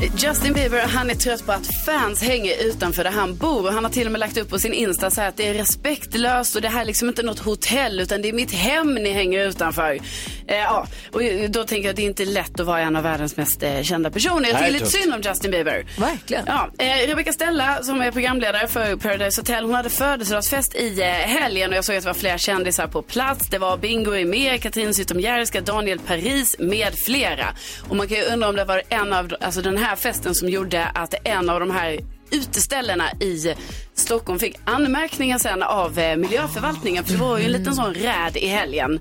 Justin 0.00 0.52
Bieber, 0.52 0.80
han 0.80 1.10
är 1.10 1.14
trött 1.14 1.46
på 1.46 1.52
att 1.52 1.66
fans 1.66 2.22
hänger 2.22 2.62
utanför 2.62 3.04
där 3.04 3.10
han 3.10 3.36
bor. 3.36 3.70
Han 3.70 3.84
har 3.84 3.90
till 3.90 4.06
och 4.06 4.12
med 4.12 4.18
lagt 4.18 4.36
upp 4.36 4.50
på 4.50 4.58
sin 4.58 4.72
Insta 4.72 5.10
så 5.10 5.20
här 5.20 5.28
att 5.28 5.36
det 5.36 5.48
är 5.48 5.54
respektlöst 5.54 6.56
och 6.56 6.62
det 6.62 6.68
här 6.68 6.80
är 6.80 6.84
liksom 6.84 7.08
inte 7.08 7.22
något 7.22 7.38
hotell 7.38 8.00
utan 8.00 8.22
det 8.22 8.28
är 8.28 8.32
mitt 8.32 8.52
hem 8.52 8.94
ni 8.94 9.12
hänger 9.12 9.48
utanför. 9.48 9.98
Eh, 10.46 10.56
ja, 10.56 10.86
och 11.12 11.20
då 11.48 11.64
tänker 11.64 11.84
jag 11.84 11.90
att 11.90 11.96
det 11.96 12.02
är 12.02 12.06
inte 12.06 12.24
lätt 12.24 12.60
att 12.60 12.66
vara 12.66 12.80
en 12.80 12.96
av 12.96 13.02
världens 13.02 13.36
mest 13.36 13.62
eh, 13.62 13.82
kända 13.82 14.10
personer. 14.10 14.48
Jag 14.48 14.58
tycker 14.58 14.72
lite 14.72 14.86
synd 14.86 15.14
om 15.14 15.20
Justin 15.20 15.50
Bieber. 15.50 15.86
Verkligen. 15.98 16.44
Ja, 16.46 16.70
eh, 16.78 17.08
Rebecca 17.08 17.32
Stella 17.32 17.82
som 17.82 18.00
är 18.00 18.10
programledare 18.10 18.66
för 18.66 18.96
Paradise 18.96 19.40
Hotel, 19.40 19.64
hon 19.64 19.74
hade 19.74 19.90
födelsedagsfest 19.90 20.74
i 20.74 21.00
eh, 21.00 21.06
helgen 21.08 21.70
och 21.70 21.76
jag 21.76 21.84
såg 21.84 21.96
att 21.96 22.02
det 22.02 22.08
var 22.08 22.14
flera 22.14 22.38
kändisar 22.38 22.86
på 22.86 23.02
plats. 23.02 23.48
Det 23.48 23.58
var 23.58 23.76
Bingo 23.76 24.10
Rimér, 24.10 24.56
Katrin 24.56 24.94
Zytomierska, 24.94 25.60
Daniel 25.60 25.98
Paris 25.98 26.56
med 26.58 26.94
flera. 26.94 27.46
Och 27.88 27.96
man 27.96 28.08
kan 28.08 28.16
ju 28.16 28.24
undra 28.24 28.48
om 28.48 28.56
det 28.56 28.64
var 28.64 28.82
en 28.88 29.12
av, 29.12 29.34
alltså 29.40 29.62
den 29.62 29.78
här 29.78 29.85
här 29.86 29.96
festen 29.96 30.34
som 30.34 30.48
gjorde 30.48 30.86
att 30.86 31.14
en 31.24 31.50
av 31.50 31.60
de 31.60 31.70
här 31.70 31.98
uteställena 32.30 33.04
i 33.20 33.54
Stockholm 33.96 34.38
fick 34.38 34.56
anmärkningar 34.64 35.38
sen 35.38 35.62
av 35.62 35.98
eh, 35.98 36.16
miljöförvaltningen. 36.16 37.04
För 37.04 37.12
det 37.12 37.18
var 37.18 37.38
ju 37.38 37.44
en 37.44 37.52
liten 37.52 37.74
sån 37.74 37.94
räd 37.94 38.36
i 38.36 38.46
helgen 38.46 39.00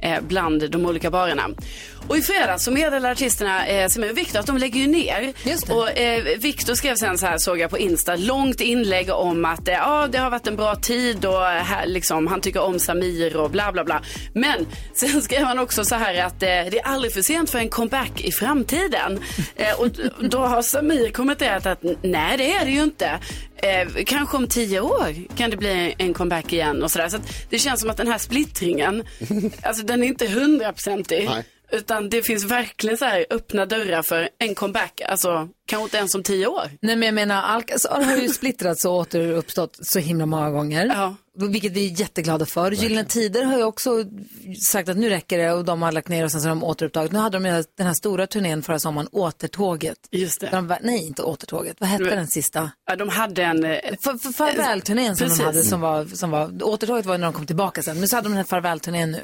eh, 0.00 0.20
bland 0.20 0.70
de 0.70 0.86
olika 0.86 1.10
barerna. 1.10 1.48
Och 2.08 2.16
i 2.16 2.22
fredags 2.22 2.64
så 2.64 2.70
meddelade 2.70 3.12
artisterna 3.12 3.66
eh, 3.66 3.88
Semir 3.88 4.10
och 4.10 4.18
Viktor 4.18 4.40
att 4.40 4.46
de 4.46 4.58
lägger 4.58 4.80
ju 4.80 4.86
ner. 4.86 5.32
Just 5.44 5.66
det. 5.66 5.74
Och 5.74 5.98
eh, 5.98 6.38
Viktor 6.38 6.74
skrev 6.74 6.94
sen 6.94 7.18
så 7.18 7.26
här, 7.26 7.38
såg 7.38 7.58
jag 7.58 7.70
på 7.70 7.78
Insta, 7.78 8.16
långt 8.16 8.60
inlägg 8.60 9.10
om 9.10 9.44
att 9.44 9.68
eh, 9.68 9.74
ja, 9.74 10.08
det 10.12 10.18
har 10.18 10.30
varit 10.30 10.46
en 10.46 10.56
bra 10.56 10.74
tid 10.74 11.24
och 11.24 11.46
eh, 11.50 11.62
här, 11.62 11.86
liksom, 11.86 12.26
han 12.26 12.40
tycker 12.40 12.62
om 12.62 12.78
Samir 12.78 13.36
och 13.36 13.50
bla 13.50 13.72
bla 13.72 13.84
bla. 13.84 14.02
Men 14.34 14.66
sen 14.94 15.22
skrev 15.22 15.42
han 15.42 15.58
också 15.58 15.84
så 15.84 15.94
här 15.94 16.24
att 16.24 16.42
eh, 16.42 16.48
det 16.48 16.78
är 16.78 16.86
aldrig 16.86 17.12
för 17.12 17.22
sent 17.22 17.50
för 17.50 17.58
en 17.58 17.68
comeback 17.68 18.20
i 18.20 18.32
framtiden. 18.32 19.20
Eh, 19.56 19.80
och 19.80 19.88
då 20.30 20.38
har 20.38 20.62
Samir 20.62 21.10
kommenterat 21.10 21.66
att 21.66 21.82
nej, 22.02 22.36
det 22.36 22.52
är 22.52 22.64
det 22.64 22.70
ju 22.70 22.82
inte. 22.82 23.18
Eh, 23.62 24.04
kanske 24.04 24.36
om 24.36 24.48
tio 24.48 24.80
år 24.80 25.36
kan 25.36 25.50
det 25.50 25.56
bli 25.56 25.94
en 25.98 26.14
comeback 26.14 26.52
igen 26.52 26.82
och 26.82 26.90
sådär. 26.90 27.08
Så 27.08 27.16
att 27.16 27.46
det 27.50 27.58
känns 27.58 27.80
som 27.80 27.90
att 27.90 27.96
den 27.96 28.08
här 28.08 28.18
splittringen, 28.18 29.04
alltså 29.62 29.84
den 29.84 30.02
är 30.02 30.06
inte 30.06 30.26
hundraprocentig. 30.26 31.30
Utan 31.72 32.10
det 32.10 32.22
finns 32.22 32.44
verkligen 32.44 32.96
så 32.98 33.04
här 33.04 33.26
öppna 33.30 33.66
dörrar 33.66 34.02
för 34.02 34.28
en 34.38 34.54
comeback. 34.54 35.00
Alltså 35.08 35.48
kanske 35.66 35.84
inte 35.84 35.96
ens 35.96 36.14
om 36.14 36.22
tio 36.22 36.46
år. 36.46 36.70
Nej 36.82 36.96
men 36.96 37.06
jag 37.06 37.14
menar, 37.14 37.42
Alcazar 37.42 38.02
har 38.02 38.16
ju 38.16 38.28
splittrats 38.28 38.84
och 38.84 38.92
återuppstått 38.94 39.78
så 39.82 39.98
himla 39.98 40.26
många 40.26 40.50
gånger. 40.50 40.86
Ja. 40.86 41.14
Vilket 41.48 41.72
vi 41.72 41.86
är 41.92 42.00
jätteglada 42.00 42.46
för. 42.46 42.70
Gyllene 42.72 43.04
Tider 43.04 43.42
har 43.44 43.56
ju 43.58 43.64
också 43.64 44.04
sagt 44.68 44.88
att 44.88 44.96
nu 44.96 45.08
räcker 45.08 45.38
det 45.38 45.52
och 45.52 45.64
de 45.64 45.82
har 45.82 45.92
lagt 45.92 46.08
ner 46.08 46.24
och 46.24 46.30
sen 46.32 46.40
så 46.40 46.48
har 46.48 46.54
de 46.54 46.64
återupptagit. 46.64 47.12
Nu 47.12 47.18
hade 47.18 47.38
de 47.38 47.64
den 47.76 47.86
här 47.86 47.94
stora 47.94 48.26
turnén 48.26 48.62
förra 48.62 48.78
sommaren, 48.78 49.08
Återtåget. 49.12 49.98
Just 50.10 50.40
det. 50.40 50.48
De, 50.52 50.74
nej, 50.82 51.06
inte 51.06 51.22
Återtåget. 51.22 51.76
Vad 51.78 51.88
hette 51.88 52.04
Men- 52.04 52.16
den 52.16 52.26
sista? 52.28 52.70
Ja, 52.86 52.96
de 52.96 53.08
hade 53.08 53.42
en... 53.44 53.64
eh, 53.64 53.78
För, 54.04 54.18
för 54.18 54.32
farvälturnén 54.32 55.16
som 55.16 55.24
Precis. 55.26 55.38
de 55.38 55.44
hade, 55.44 55.62
som 55.62 55.80
var, 55.80 56.04
som 56.04 56.30
var, 56.30 56.62
Återtåget 56.62 57.06
var 57.06 57.18
när 57.18 57.24
de 57.26 57.32
kom 57.32 57.46
tillbaka 57.46 57.82
sen. 57.82 57.98
Men 57.98 58.08
så 58.08 58.16
hade 58.16 58.24
de 58.24 58.30
den 58.30 58.36
här 58.36 58.44
farvälturnén 58.44 59.10
nu. 59.10 59.20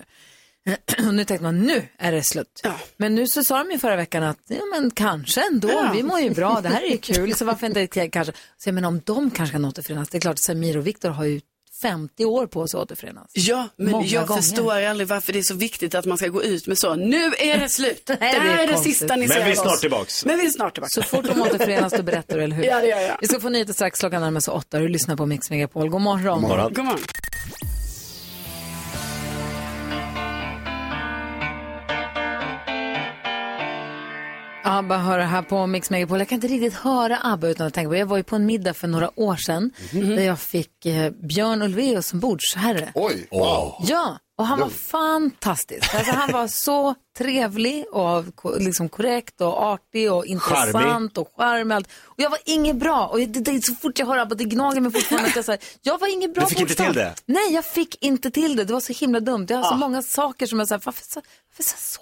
Och 1.09 1.15
nu 1.15 1.25
tänkte 1.25 1.43
man, 1.45 1.59
nu 1.61 1.89
är 1.99 2.13
det 2.13 2.23
slut. 2.23 2.61
Ja. 2.65 2.75
Men 2.97 3.15
nu 3.15 3.27
så 3.27 3.45
sa 3.45 3.59
de 3.65 3.71
ju 3.71 3.79
förra 3.79 3.97
veckan 3.97 4.23
att, 4.23 4.39
ja 4.49 4.65
men 4.75 4.91
kanske 4.91 5.47
ändå, 5.53 5.69
Ja. 5.69 5.91
vi 5.95 6.03
mår 6.03 6.21
ju 6.21 6.31
bra, 6.31 6.61
det 6.63 6.69
här 6.69 6.83
är 6.83 6.91
ju 6.91 6.99
kul, 7.03 7.35
så 7.35 7.45
varför 7.45 7.67
inte 7.67 7.87
kanske. 7.87 8.33
Så 8.57 8.69
jag 8.69 8.75
menar 8.75 8.89
om 8.89 9.01
de 9.05 9.31
kanske 9.31 9.53
kan 9.53 9.65
återförenas, 9.65 10.09
det 10.09 10.19
är 10.19 10.21
klart 10.21 10.39
Samir 10.39 10.77
och 10.77 10.87
Viktor 10.87 11.09
har 11.11 11.25
ju 11.25 11.41
50 11.83 12.25
år 12.25 12.47
på 12.47 12.69
sig 12.69 12.79
att 12.79 12.85
återförenas. 12.85 13.27
Ja, 13.33 13.69
men 13.77 13.91
Många 13.91 14.07
jag 14.07 14.27
gånger. 14.27 14.43
förstår 14.43 14.83
aldrig 14.83 15.09
varför 15.09 15.33
det 15.33 15.39
är 15.39 15.43
så 15.43 15.55
viktigt 15.55 15.95
att 15.95 16.05
man 16.05 16.19
ska 16.19 16.29
gå 16.29 16.43
ut 16.43 16.67
med 16.67 16.79
så. 16.79 16.95
Nu 16.95 17.25
är 17.39 17.59
det 17.59 17.69
slut. 17.69 18.03
det 18.07 18.15
det 18.21 18.27
är 18.27 18.41
här 18.41 18.63
är 18.63 18.67
det 18.73 18.79
sista 18.79 19.17
ni 19.17 19.27
Men 19.27 19.37
ser 19.37 19.45
vi 19.45 19.51
är 19.51 19.55
snart 19.55 19.81
tillbaks. 19.81 20.25
Men 20.25 20.39
vi 20.39 20.47
är 20.47 20.51
snart 20.51 20.75
tillbaka. 20.75 20.91
Så 20.91 21.03
fort 21.03 21.25
de 21.25 21.41
återförenas 21.43 21.93
då 21.93 22.03
berättar 22.03 22.37
du, 22.37 22.43
eller 22.45 22.57
hur? 22.57 22.65
Ja, 22.65 22.81
det 22.81 22.87
gör 22.87 23.01
jag. 23.01 23.17
Vi 23.21 23.27
ska 23.29 23.41
få 23.41 23.49
nyheter 23.49 23.73
strax, 23.73 23.99
klockan 24.01 24.23
närmar 24.23 24.41
sig 24.41 24.55
åtta. 24.55 24.79
Du 24.79 24.89
lyssnar 24.89 25.17
på 25.17 25.27
Mix 25.27 25.51
Megapol. 25.51 25.89
God 25.89 26.01
morgon. 26.01 26.41
God 26.41 26.49
morgon. 26.51 26.73
God 26.73 26.85
morgon. 26.85 27.03
ABBA 34.69 34.97
hör 34.99 35.19
det 35.19 35.25
här 35.25 35.43
på 35.43 35.67
Mix 35.67 35.91
Megapol. 35.91 36.19
Jag 36.19 36.29
kan 36.29 36.37
inte 36.37 36.47
riktigt 36.49 36.75
höra 36.75 37.19
ABBA 37.23 37.49
utan 37.49 37.67
att 37.67 37.75
tänka 37.75 37.89
på 37.89 37.97
Jag 37.97 38.07
var 38.07 38.17
ju 38.17 38.23
på 38.23 38.37
en 38.37 38.47
middag 38.47 38.75
för 38.75 38.89
några 38.89 39.21
år 39.21 39.37
sedan 39.37 39.71
där 39.93 40.23
jag 40.23 40.39
fick 40.41 40.87
eh, 40.87 41.11
Björn 41.11 41.63
Ulvaeus 41.63 42.07
som 42.07 42.21
bordsherre. 42.21 42.93
Oj, 42.95 43.29
wow. 43.31 43.75
Ja, 43.89 44.19
och 44.39 44.47
han 44.47 44.61
var 44.61 44.69
fantastisk. 44.69 45.95
Alltså, 45.95 46.13
han 46.13 46.33
var 46.33 46.49
så 46.49 46.95
trevlig 47.19 47.85
och 47.93 48.25
liksom 48.61 48.89
korrekt 48.89 49.41
och 49.41 49.63
artig 49.63 50.13
och 50.13 50.27
intressant 50.27 51.19
och 51.19 51.29
charmig. 51.37 51.71
och 51.71 51.77
allt. 51.77 51.89
Och 52.05 52.15
jag 52.17 52.31
var 52.31 52.39
inget 52.45 52.77
bra. 52.77 53.07
Och 53.07 53.19
det, 53.19 53.27
det, 53.41 53.65
så 53.65 53.75
fort 53.75 53.99
jag 53.99 54.07
hör 54.07 54.17
ABBA, 54.19 54.35
det 54.35 54.45
gnager 54.45 54.81
mig 54.81 54.93
fortfarande. 54.93 55.29
Att 55.29 55.37
jag, 55.37 55.45
så 55.45 55.53
här, 55.53 55.61
jag 55.83 55.99
var 55.99 56.09
inget 56.13 56.35
bra 56.35 56.43
Du 56.45 56.49
fick 56.49 56.61
inte 56.61 56.75
till 56.75 56.95
det? 56.95 57.15
Nej, 57.27 57.55
jag 57.55 57.65
fick 57.65 58.05
inte 58.05 58.31
till 58.31 58.57
det. 58.57 58.65
Det 58.65 58.73
var 58.73 58.81
så 58.81 58.93
himla 58.93 59.21
dumt. 59.21 59.47
Jag 59.49 59.57
har 59.57 59.65
så 59.71 59.75
många 59.77 60.03
saker 60.03 60.47
som 60.47 60.59
jag 60.59 60.69
säger, 60.69 60.83
varför, 60.85 61.05
så- 61.05 61.23
varför 61.51 61.63
så, 61.63 61.77
så? 61.79 62.01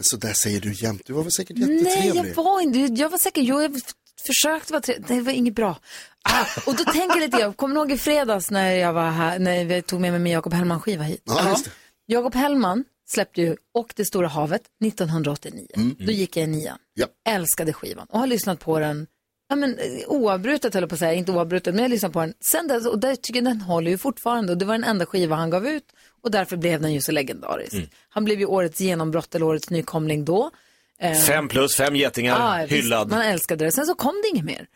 Så 0.00 0.16
där 0.16 0.32
säger 0.32 0.60
du 0.60 0.72
jämt. 0.72 1.02
Du 1.06 1.12
var 1.12 1.22
väl 1.22 1.32
säkert 1.32 1.56
Nej, 1.56 1.76
jättetrevlig. 1.84 2.30
jag 2.36 2.44
var 2.44 2.60
inte, 2.60 2.78
jag 2.78 3.08
var 3.08 3.18
säker, 3.18 3.42
jag 3.42 3.76
f- 3.76 3.82
försökte 4.26 4.72
vara 4.72 4.80
trevlig, 4.82 5.06
det 5.08 5.20
var 5.20 5.32
inget 5.32 5.54
bra. 5.54 5.78
Ah, 6.22 6.44
och 6.66 6.76
då 6.76 6.84
tänker 6.84 7.08
jag 7.16 7.20
lite, 7.20 7.36
jag 7.36 7.56
kommer 7.56 7.76
ihåg 7.76 7.92
i 7.92 7.98
fredags 7.98 8.50
när 8.50 8.72
jag 8.72 8.92
var 8.92 9.10
här, 9.10 9.38
när 9.38 9.64
vi 9.64 9.82
tog 9.82 10.00
med 10.00 10.10
mig 10.12 10.20
min 10.20 10.32
Jakob 10.32 10.52
Hellman 10.54 10.80
skiva 10.80 11.02
hit. 11.02 11.22
Ja, 11.24 11.48
just 11.50 11.64
det. 11.64 11.70
Jakob 12.06 12.34
Hellman 12.34 12.84
släppte 13.10 13.40
ju 13.40 13.56
Och 13.74 13.92
det 13.96 14.04
stora 14.04 14.28
havet 14.28 14.62
1989. 14.84 15.66
Då 15.98 16.12
gick 16.12 16.36
jag 16.36 16.44
i 16.44 16.46
nian. 16.46 16.78
Ja. 16.94 17.06
Älskade 17.28 17.72
skivan 17.72 18.06
och 18.10 18.18
har 18.20 18.26
lyssnat 18.26 18.60
på 18.60 18.78
den 18.78 19.06
Ja, 19.48 19.56
men, 19.56 19.78
eh, 19.78 19.84
oavbrutet 20.08 20.74
höll 20.74 20.82
jag 20.82 20.88
på 20.90 20.94
att 20.94 20.98
säga, 20.98 21.12
inte 21.14 21.32
oavbrutet, 21.32 21.74
men 21.74 21.78
jag 21.78 21.84
har 21.84 21.88
lyssnat 21.88 22.12
på 22.12 22.20
den 22.20 22.34
sen 22.52 22.68
dess 22.68 22.86
och 22.86 22.98
där 22.98 23.16
tycker 23.16 23.34
jag 23.42 23.44
den 23.44 23.60
håller 23.60 23.90
ju 23.90 23.98
fortfarande 23.98 24.52
och 24.52 24.58
det 24.58 24.64
var 24.64 24.74
den 24.74 24.84
enda 24.84 25.06
skiva 25.06 25.36
han 25.36 25.50
gav 25.50 25.66
ut 25.66 25.84
och 26.22 26.30
därför 26.30 26.56
blev 26.56 26.80
den 26.80 26.92
ju 26.92 27.00
så 27.00 27.12
legendarisk. 27.12 27.74
Han 28.08 28.24
blev 28.24 28.38
ju 28.40 28.46
årets 28.46 28.80
genombrott 28.80 29.34
eller 29.34 29.46
årets 29.46 29.70
nykomling 29.70 30.24
då. 30.24 30.50
Eh, 30.98 31.14
Fem 31.18 31.48
plus, 31.48 31.76
fem 31.76 31.96
getingar, 31.96 32.60
visst, 32.66 32.72
hyllad. 32.72 33.10
Man 33.10 33.22
älskade 33.22 33.64
det. 33.64 33.72
Sen 33.72 33.86
så 33.86 33.94
kom 33.94 34.20
det 34.22 34.28
inget 34.28 34.44
mer. 34.44 34.66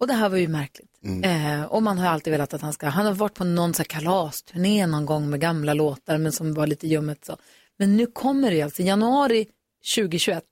Och 0.00 0.06
det 0.06 0.12
här 0.14 0.28
var 0.28 0.36
ju 0.38 0.48
märkligt. 0.48 0.90
Eh, 1.24 1.62
och 1.64 1.82
man 1.82 1.98
har 1.98 2.06
alltid 2.08 2.30
velat 2.30 2.54
att 2.54 2.60
han 2.60 2.72
ska, 2.72 2.86
han 2.86 3.06
har 3.06 3.12
varit 3.12 3.34
på 3.34 3.44
någon 3.44 3.74
så 3.74 3.78
här 3.82 3.84
kalasturné 3.84 4.86
någon 4.86 5.06
gång 5.06 5.30
med 5.30 5.40
gamla 5.40 5.74
låtar 5.74 6.18
men 6.18 6.32
som 6.32 6.54
var 6.54 6.66
lite 6.66 6.86
ljummet 6.86 7.24
så. 7.24 7.36
Men 7.78 7.96
nu 7.96 8.06
kommer 8.06 8.50
det 8.50 8.62
alltså, 8.62 8.82
i 8.82 8.86
januari 8.86 9.46
2021 9.94 10.44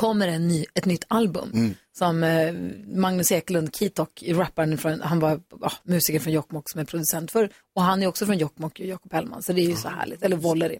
kommer 0.00 0.28
en 0.28 0.48
ny, 0.48 0.64
ett 0.74 0.84
nytt 0.84 1.04
album 1.08 1.74
som 1.98 2.24
eh, 2.24 2.52
Magnus 2.86 3.32
Ekelund, 3.32 3.76
Kitok, 3.76 4.22
rapparen 4.26 4.78
från, 4.78 5.00
han 5.00 5.20
var 5.20 5.40
ah, 5.60 5.72
musiker 5.82 6.18
från 6.18 6.32
Jokkmokk 6.32 6.70
som 6.70 6.80
är 6.80 6.84
producent 6.84 7.30
för, 7.30 7.50
och 7.74 7.82
han 7.82 8.02
är 8.02 8.06
också 8.06 8.26
från 8.26 8.38
Jokkmokk, 8.38 8.80
Jakob 8.80 9.12
Hellman, 9.12 9.42
så 9.42 9.52
det 9.52 9.60
är 9.60 9.68
ju 9.68 9.76
så 9.76 9.88
härligt, 9.88 10.22
eller 10.22 10.36
Volleri. 10.36 10.78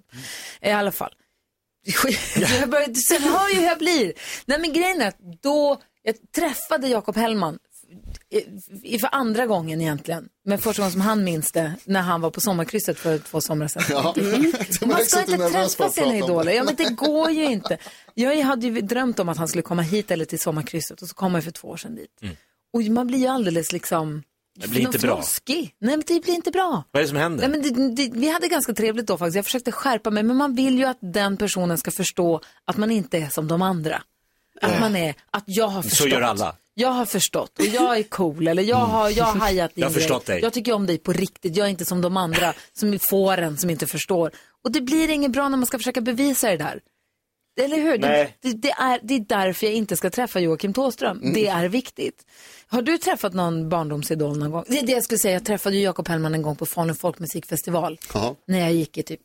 I 0.60 0.70
alla 0.70 0.92
fall. 0.92 1.14
jag 2.60 2.70
börjar, 2.70 3.18
du 3.20 3.28
hör 3.28 3.48
ju 3.48 3.54
hur 3.54 3.66
jag 3.66 3.78
blir. 3.78 4.12
Nej 4.46 4.60
men 4.60 4.72
grejen 4.72 5.00
är 5.00 5.08
att 5.08 5.18
då, 5.42 5.82
jag 6.02 6.14
träffade 6.36 6.88
Jakob 6.88 7.16
Hellman 7.16 7.58
i- 8.82 8.98
för 8.98 9.08
andra 9.12 9.46
gången 9.46 9.80
egentligen. 9.80 10.28
Men 10.44 10.58
första 10.58 10.82
gången 10.82 10.92
som 10.92 11.00
han 11.00 11.24
minns 11.24 11.52
det, 11.52 11.72
när 11.84 12.00
han 12.00 12.20
var 12.20 12.30
på 12.30 12.40
sommarkrysset 12.40 12.98
för 12.98 13.18
två 13.18 13.40
somrar 13.40 13.68
sedan. 13.68 13.82
Ja. 13.90 14.14
Mm. 14.18 14.52
Man 14.86 15.04
ska 15.04 15.18
är 15.20 15.32
inte 15.32 15.48
träffa 15.50 15.88
sina 15.90 16.16
idoler. 16.16 16.44
det. 16.44 16.54
Ja, 16.54 16.64
men 16.64 16.74
det 16.76 16.84
går 16.96 17.30
ju 17.30 17.44
inte. 17.44 17.78
Jag 18.14 18.42
hade 18.42 18.66
ju 18.66 18.80
drömt 18.80 19.18
om 19.18 19.28
att 19.28 19.36
han 19.38 19.48
skulle 19.48 19.62
komma 19.62 19.82
hit 19.82 20.10
eller 20.10 20.24
till 20.24 20.40
sommarkrysset 20.40 21.02
och 21.02 21.08
så 21.08 21.14
kom 21.14 21.32
han 21.34 21.42
för 21.42 21.50
två 21.50 21.68
år 21.68 21.76
sedan 21.76 21.94
dit. 21.94 22.20
Och 22.72 22.82
man 22.82 23.06
blir 23.06 23.18
ju 23.18 23.26
alldeles 23.26 23.72
liksom... 23.72 24.08
Mm. 24.08 24.22
Det 24.54 24.68
blir 24.68 24.80
inte 24.80 24.98
bra. 24.98 25.16
froskig. 25.16 25.74
Nej, 25.80 25.96
men 25.96 26.02
det 26.06 26.20
blir 26.22 26.34
inte 26.34 26.50
bra. 26.50 26.84
Vad 26.90 27.00
är 27.00 27.04
det 27.04 27.08
som 27.08 27.16
händer? 27.16 27.48
Nej, 27.48 27.60
men 27.60 27.74
det, 27.74 27.94
det, 28.08 28.18
vi 28.18 28.28
hade 28.30 28.48
ganska 28.48 28.72
trevligt 28.74 29.06
då 29.06 29.18
faktiskt. 29.18 29.36
Jag 29.36 29.44
försökte 29.44 29.72
skärpa 29.72 30.10
mig, 30.10 30.22
men 30.22 30.36
man 30.36 30.54
vill 30.54 30.78
ju 30.78 30.84
att 30.84 30.98
den 31.00 31.36
personen 31.36 31.78
ska 31.78 31.90
förstå 31.90 32.40
att 32.64 32.76
man 32.76 32.90
inte 32.90 33.18
är 33.18 33.28
som 33.28 33.48
de 33.48 33.62
andra. 33.62 34.02
Att 34.62 34.80
man 34.80 34.96
är, 34.96 35.14
att 35.30 35.44
jag 35.46 35.68
har 35.68 35.82
förstått. 35.82 35.98
Så 35.98 36.08
gör 36.08 36.20
alla. 36.20 36.56
Jag 36.74 36.88
har 36.88 37.06
förstått 37.06 37.58
och 37.58 37.64
jag 37.64 37.98
är 37.98 38.02
cool 38.02 38.48
eller 38.48 38.62
jag 38.62 38.76
har, 38.76 39.10
jag 39.10 39.24
har 39.24 39.40
hajat 39.40 39.74
din 39.74 39.82
Jag 39.82 39.94
förstått 39.94 40.26
dig. 40.26 40.40
Jag 40.42 40.52
tycker 40.52 40.72
om 40.72 40.86
dig 40.86 40.98
på 40.98 41.12
riktigt. 41.12 41.56
Jag 41.56 41.66
är 41.66 41.70
inte 41.70 41.84
som 41.84 42.00
de 42.00 42.16
andra 42.16 42.54
som 42.72 42.98
får 43.10 43.38
en 43.38 43.56
som 43.56 43.70
inte 43.70 43.86
förstår. 43.86 44.30
Och 44.64 44.72
det 44.72 44.80
blir 44.80 45.10
inget 45.10 45.30
bra 45.30 45.48
när 45.48 45.56
man 45.56 45.66
ska 45.66 45.78
försöka 45.78 46.00
bevisa 46.00 46.50
det 46.50 46.56
där. 46.56 46.80
Eller 47.60 47.76
hur? 47.76 47.98
Det, 47.98 48.32
det, 48.40 48.52
det, 48.52 48.70
är, 48.70 49.00
det 49.02 49.14
är 49.14 49.20
därför 49.20 49.66
jag 49.66 49.74
inte 49.74 49.96
ska 49.96 50.10
träffa 50.10 50.40
Joakim 50.40 50.72
Tåström. 50.72 51.32
Det 51.34 51.46
är 51.46 51.68
viktigt. 51.68 52.26
Har 52.66 52.82
du 52.82 52.98
träffat 52.98 53.34
någon 53.34 53.68
barndomsidol 53.68 54.38
någon 54.38 54.50
gång? 54.50 54.64
Det 54.68 54.78
är 54.78 54.86
det 54.86 54.92
jag 54.92 55.04
skulle 55.04 55.18
säga. 55.18 55.34
Jag 55.34 55.44
träffade 55.44 55.76
Jakob 55.76 56.08
Hellman 56.08 56.34
en 56.34 56.42
gång 56.42 56.56
på 56.56 56.66
Falun 56.66 56.94
folkmusikfestival. 56.94 57.98
Jaha. 58.14 58.34
När 58.46 58.60
jag 58.60 58.72
gick 58.72 58.98
i 58.98 59.02
typ 59.02 59.20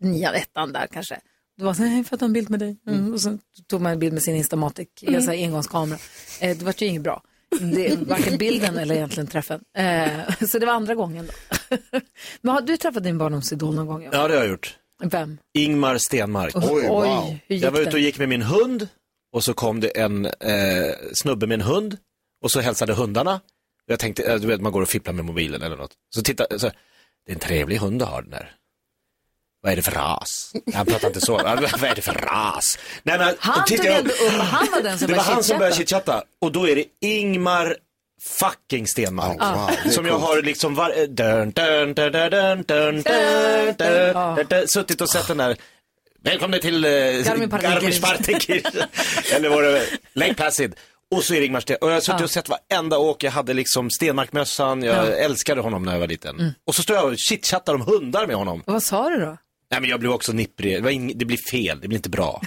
nian, 0.00 0.34
ettan 0.34 0.72
där 0.72 0.86
kanske. 0.92 1.20
Det 1.56 1.64
var 1.64 1.74
så 1.74 1.82
här, 1.82 1.96
jag 1.96 2.06
får 2.06 2.16
ta 2.16 2.24
en 2.24 2.32
bild 2.32 2.50
med 2.50 2.60
dig. 2.60 2.76
Mm. 2.86 3.12
Och 3.12 3.20
så 3.20 3.38
tog 3.66 3.80
man 3.80 3.92
en 3.92 3.98
bild 3.98 4.12
med 4.12 4.22
sin 4.22 4.36
Instamatic, 4.36 4.88
mm. 5.02 5.22
så 5.22 5.30
här 5.30 5.38
engångskamera. 5.38 5.98
Eh, 6.40 6.56
det 6.56 6.64
var 6.64 6.74
ju 6.78 6.86
inget 6.86 7.02
bra. 7.02 7.22
Det, 7.60 7.98
varken 8.08 8.38
bilden 8.38 8.78
eller 8.78 8.94
egentligen 8.94 9.26
träffen. 9.26 9.60
Eh, 9.78 10.46
så 10.46 10.58
det 10.58 10.66
var 10.66 10.72
andra 10.72 10.94
gången 10.94 11.26
då. 11.26 11.76
Men 12.40 12.54
har 12.54 12.60
du 12.60 12.76
träffat 12.76 13.02
din 13.04 13.18
barndomsidol 13.18 13.74
någon 13.74 13.86
gång? 13.86 14.02
Ja, 14.02 14.10
det 14.10 14.34
har 14.34 14.40
jag 14.40 14.48
gjort. 14.48 14.78
Vem? 15.04 15.38
Ingmar 15.54 15.98
Stenmark. 15.98 16.56
Oj, 16.56 16.62
Oj, 16.70 16.88
wow. 16.88 17.34
gick 17.48 17.62
Jag 17.62 17.70
var 17.70 17.80
ute 17.80 17.90
och 17.90 17.98
gick 17.98 18.18
med 18.18 18.28
min 18.28 18.42
hund 18.42 18.88
och 19.32 19.44
så 19.44 19.54
kom 19.54 19.80
det 19.80 19.88
en 19.88 20.24
eh, 20.24 20.94
snubbe 21.14 21.46
med 21.46 21.54
en 21.54 21.66
hund 21.66 21.96
och 22.42 22.50
så 22.50 22.60
hälsade 22.60 22.94
hundarna. 22.94 23.40
Jag 23.86 23.98
tänkte, 23.98 24.22
eh, 24.22 24.40
du 24.40 24.46
vet 24.46 24.60
man 24.60 24.72
går 24.72 24.82
och 24.82 24.88
fipplar 24.88 25.12
med 25.12 25.24
mobilen 25.24 25.62
eller 25.62 25.76
något. 25.76 25.92
Så 26.14 26.22
titta, 26.22 26.58
så, 26.58 26.70
det 27.26 27.32
är 27.32 27.34
en 27.34 27.40
trevlig 27.40 27.76
hund 27.76 27.98
du 27.98 28.04
har 28.04 28.22
den 28.22 28.30
där. 28.30 28.54
Vad 29.62 29.72
är 29.72 29.76
det 29.76 29.82
för 29.82 29.92
ras? 29.92 30.52
Han 30.74 30.86
pratar 30.86 31.08
inte 31.08 31.20
så. 31.20 31.32
Vad 31.78 31.84
är 31.84 31.94
det 31.94 32.02
för 32.02 32.12
ras? 32.12 32.64
Nej, 33.02 33.18
men, 33.18 33.34
Han 33.38 33.64
tog 33.64 33.84
ändå 33.86 34.10
upp, 34.10 34.32
han 34.40 34.66
var 34.72 34.82
den 34.82 34.98
som 34.98 35.08
Det 35.10 35.14
var 35.14 35.22
han 35.22 35.42
som 35.44 35.58
började 35.58 35.76
chitchatta. 35.76 36.22
och 36.40 36.52
då 36.52 36.68
är 36.68 36.76
det 36.76 36.84
Ingmar 37.00 37.76
fucking 38.40 38.86
Stenmark. 38.86 39.36
Ja, 39.40 39.70
wow, 39.84 39.90
som 39.90 40.06
jag 40.06 40.18
har 40.18 40.42
liksom 40.42 40.74
var, 40.74 41.06
dun, 41.06 41.50
dun, 41.50 41.94
dun, 41.94 42.12
dun, 42.12 42.30
dun, 42.30 42.62
dun, 42.66 43.02
dun, 43.02 43.74
dun, 43.76 44.34
dun, 44.34 44.46
dun, 44.48 44.68
suttit 44.68 45.00
och 45.00 45.10
sett 45.10 45.28
den 45.28 45.36
där 45.36 45.56
Välkommen 46.24 46.60
till 46.60 46.84
eh, 46.84 46.90
Garmisch-Partenkirchen. 46.90 47.80
Garmisch-Partenkirchen. 47.80 48.86
Eller 49.34 49.48
var 49.48 49.62
det 49.62 49.82
Lake 50.12 50.34
Placid. 50.34 50.74
Och 51.14 51.24
så 51.24 51.34
är 51.34 51.40
det 51.40 51.46
Ingmar 51.46 51.60
Sten. 51.60 51.76
Och 51.80 51.88
jag 51.88 51.94
har 51.94 52.00
suttit 52.00 52.20
och 52.22 52.30
sett 52.30 52.48
varenda 52.48 52.98
åk. 52.98 53.22
Jag 53.22 53.30
hade 53.30 53.54
liksom 53.54 53.90
Stenmark-mössan. 53.90 54.82
Jag 54.82 54.96
Ja. 54.96 55.12
älskade 55.12 55.60
honom 55.60 55.82
när 55.82 55.92
jag 55.92 56.00
var 56.00 56.06
liten. 56.06 56.54
Och 56.66 56.74
så 56.74 56.82
står 56.82 56.96
jag 56.96 57.04
och 57.04 57.18
chitchattar 57.18 57.74
om 57.74 57.80
hundar 57.80 58.26
med 58.26 58.36
honom. 58.36 58.62
Vad 58.66 58.82
sa 58.82 59.08
du 59.10 59.20
då? 59.20 59.36
Nej 59.70 59.80
men 59.80 59.90
jag 59.90 60.00
blev 60.00 60.12
också 60.12 60.32
nipprig. 60.32 60.74
Det, 60.76 60.80
var 60.80 60.90
ing- 60.90 61.12
det 61.16 61.24
blir 61.24 61.50
fel. 61.50 61.80
Det 61.80 61.88
blir 61.88 61.98
inte 61.98 62.10
bra. 62.10 62.42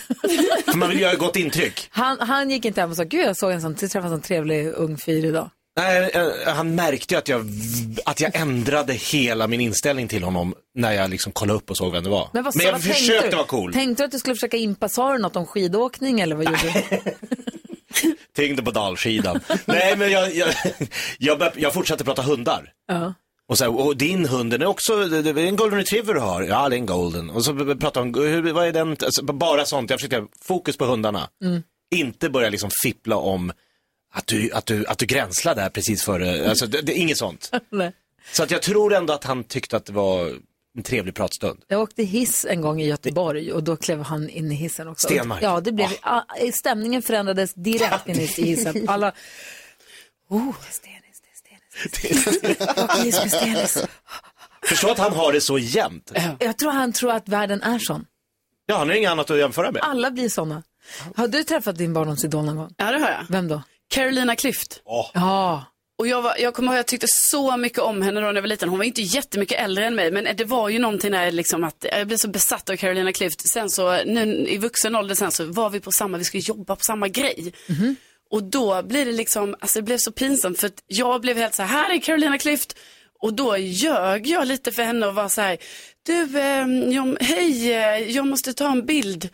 För 0.65 0.77
man 0.77 0.89
vill 0.89 0.99
göra 0.99 1.11
ett 1.11 1.19
gott 1.19 1.35
intryck. 1.35 1.87
Han, 1.89 2.19
han 2.19 2.49
gick 2.49 2.65
inte 2.65 2.81
hem 2.81 2.89
och 2.89 2.95
sa, 2.97 3.03
gud 3.03 3.25
jag 3.25 3.37
såg 3.37 3.51
en 3.51 3.61
sån, 3.61 3.75
träffade 3.75 4.05
en 4.05 4.11
sån 4.11 4.21
trevlig 4.21 4.67
ung 4.67 4.97
fyr 4.97 5.25
idag. 5.25 5.49
Nej, 5.77 6.11
eh, 6.13 6.53
han 6.53 6.75
märkte 6.75 7.13
ju 7.13 7.17
att 7.17 7.27
jag, 7.27 7.45
att 8.05 8.19
jag 8.21 8.35
ändrade 8.35 8.93
hela 8.93 9.47
min 9.47 9.61
inställning 9.61 10.07
till 10.07 10.23
honom 10.23 10.53
när 10.75 10.91
jag 10.93 11.09
liksom 11.09 11.31
kollade 11.31 11.57
upp 11.57 11.69
och 11.69 11.77
såg 11.77 11.91
vem 11.91 12.03
det 12.03 12.09
var. 12.09 12.29
Men, 12.33 12.43
vad, 12.43 12.53
jag 12.55 12.71
vad 12.71 12.81
försökte 12.83 13.19
tänkte 13.21 13.35
vara 13.35 13.47
cool. 13.47 13.73
Tänkte 13.73 14.03
du 14.03 14.05
att 14.05 14.11
du 14.11 14.19
skulle 14.19 14.35
försöka 14.35 14.57
impa, 14.57 14.89
sa 14.89 15.13
du 15.13 15.19
något 15.19 15.35
om 15.35 15.45
skidåkning 15.45 16.19
eller 16.19 16.35
vad 16.35 16.45
gjorde 16.45 16.85
du? 16.89 16.99
Tyngde 18.35 18.63
på 18.63 18.71
dalskidan. 18.71 19.39
Nej, 19.65 19.97
men 19.97 20.11
jag, 20.11 20.35
jag, 20.35 20.49
jag, 21.17 21.39
bör- 21.39 21.53
jag 21.55 21.73
fortsatte 21.73 22.03
prata 22.03 22.21
hundar. 22.21 22.69
Ja. 22.87 23.13
Och, 23.49 23.57
så 23.57 23.63
här, 23.63 23.79
och 23.79 23.97
din 23.97 24.25
hund, 24.25 24.51
den 24.51 24.61
är 24.61 24.65
också, 24.65 25.05
det 25.05 25.29
är 25.29 25.37
en 25.37 25.55
golden 25.55 25.79
retriever 25.79 26.13
du 26.13 26.19
har? 26.19 26.41
Ja, 26.41 26.69
det 26.69 26.75
är 26.75 26.77
en 26.77 26.85
golden. 26.85 27.29
Och 27.29 27.45
så 27.45 27.75
pratade 27.75 27.99
om, 27.99 28.13
hur, 28.13 28.53
vad 28.53 28.67
är 28.67 28.71
den, 28.71 28.89
alltså, 28.89 29.23
bara 29.23 29.65
sånt. 29.65 29.89
Jag 29.89 29.99
försökte, 29.99 30.25
fokus 30.41 30.77
på 30.77 30.85
hundarna. 30.85 31.29
Mm. 31.43 31.63
Inte 31.91 32.29
börja 32.29 32.49
liksom 32.49 32.69
fippla 32.83 33.15
om 33.15 33.51
att 34.13 34.27
du, 34.27 34.51
att 34.51 34.65
du, 34.65 34.85
att 34.85 34.97
du 34.97 35.05
gränslar 35.05 35.55
där 35.55 35.69
precis 35.69 36.03
före, 36.03 36.49
alltså 36.49 36.67
det, 36.67 36.81
det 36.81 36.97
är 36.97 37.01
inget 37.01 37.17
sånt. 37.17 37.51
Så 38.31 38.43
att 38.43 38.51
jag 38.51 38.61
tror 38.61 38.93
ändå 38.93 39.13
att 39.13 39.23
han 39.23 39.43
tyckte 39.43 39.77
att 39.77 39.85
det 39.85 39.93
var 39.93 40.33
en 40.77 40.83
trevlig 40.83 41.15
pratstund. 41.15 41.59
Jag 41.67 41.81
åkte 41.81 42.03
hiss 42.03 42.45
en 42.49 42.61
gång 42.61 42.81
i 42.81 42.87
Göteborg 42.87 43.53
och 43.53 43.63
då 43.63 43.75
klev 43.75 44.01
han 44.01 44.29
in 44.29 44.51
i 44.51 44.55
hissen 44.55 44.87
också. 44.87 45.07
Stenmark. 45.07 45.43
Ja, 45.43 45.61
det 45.61 45.71
blev, 45.71 45.89
ah, 46.01 46.21
stämningen 46.53 47.01
förändrades 47.01 47.53
direkt 47.53 48.07
in 48.07 48.15
i 48.15 48.25
hissen. 48.25 48.83
Alla, 48.89 49.13
oh, 50.29 50.55
Stenis, 50.69 50.98
Förstå 54.63 54.91
att 54.91 54.97
han 54.97 55.13
har 55.13 55.33
det 55.33 55.41
så 55.41 55.59
jämnt. 55.59 56.11
Jag 56.39 56.57
tror 56.57 56.71
han 56.71 56.93
tror 56.93 57.11
att 57.11 57.29
världen 57.29 57.61
är 57.61 57.79
sån. 57.79 58.05
Ja, 58.65 58.77
han 58.77 58.87
har 58.89 58.95
inget 58.95 59.11
annat 59.11 59.31
att 59.31 59.37
jämföra 59.37 59.71
med. 59.71 59.81
Alla 59.83 60.11
blir 60.11 60.29
såna. 60.29 60.63
Har 61.15 61.27
du 61.27 61.43
träffat 61.43 61.77
din 61.77 61.93
barndomsidol 61.93 62.45
någon 62.45 62.55
gång? 62.55 62.73
Ja, 62.77 62.91
det 62.91 62.99
har 62.99 63.09
jag. 63.09 63.25
Vem 63.29 63.47
då? 63.47 63.61
Carolina 63.89 64.35
Klüft. 64.35 64.79
Ja, 64.85 65.11
Och 65.97 66.07
jag, 66.07 66.21
var, 66.21 66.35
jag 66.39 66.53
kommer 66.53 66.71
ihåg, 66.71 66.79
jag 66.79 66.87
tyckte 66.87 67.07
så 67.07 67.57
mycket 67.57 67.79
om 67.79 68.01
henne 68.01 68.19
då 68.21 68.25
när 68.27 68.33
jag 68.33 68.41
var 68.41 68.47
liten. 68.47 68.69
Hon 68.69 68.77
var 68.77 68.85
inte 68.85 69.01
jättemycket 69.01 69.59
äldre 69.59 69.85
än 69.85 69.95
mig, 69.95 70.11
men 70.11 70.27
det 70.35 70.45
var 70.45 70.69
ju 70.69 70.79
någonting 70.79 71.11
där 71.11 71.31
liksom 71.31 71.63
att 71.63 71.85
jag 71.91 72.07
blev 72.07 72.17
så 72.17 72.27
besatt 72.27 72.69
av 72.69 72.75
Carolina 72.75 73.11
Klüft. 73.11 73.41
Sen 73.53 73.69
så, 73.69 74.03
nu 74.05 74.47
i 74.47 74.57
vuxen 74.57 74.95
ålder 74.95 75.15
sen 75.15 75.31
så 75.31 75.45
var 75.45 75.69
vi 75.69 75.79
på 75.79 75.91
samma, 75.91 76.17
vi 76.17 76.23
skulle 76.23 76.43
jobba 76.43 76.75
på 76.75 76.83
samma 76.83 77.07
grej. 77.07 77.53
Och 78.31 78.43
då 78.43 78.83
blir 78.83 79.05
det 79.05 79.11
liksom, 79.11 79.55
alltså 79.59 79.79
det 79.79 79.83
blev 79.83 79.97
så 79.97 80.11
pinsamt 80.11 80.59
för 80.59 80.67
att 80.67 80.83
jag 80.87 81.21
blev 81.21 81.37
helt 81.37 81.55
så 81.55 81.63
här, 81.63 81.83
här 81.83 81.95
är 81.95 81.99
Carolina 81.99 82.37
Klüft. 82.37 82.75
Och 83.21 83.33
då 83.33 83.57
ljög 83.57 84.27
jag 84.27 84.47
lite 84.47 84.71
för 84.71 84.83
henne 84.83 85.07
och 85.07 85.15
var 85.15 85.29
så 85.29 85.41
här, 85.41 85.57
du, 86.05 86.39
eh, 86.39 86.67
jag, 86.95 87.17
hej, 87.21 87.73
eh, 87.73 88.11
jag 88.11 88.27
måste 88.27 88.53
ta 88.53 88.71
en 88.71 88.85
bild. 88.85 89.29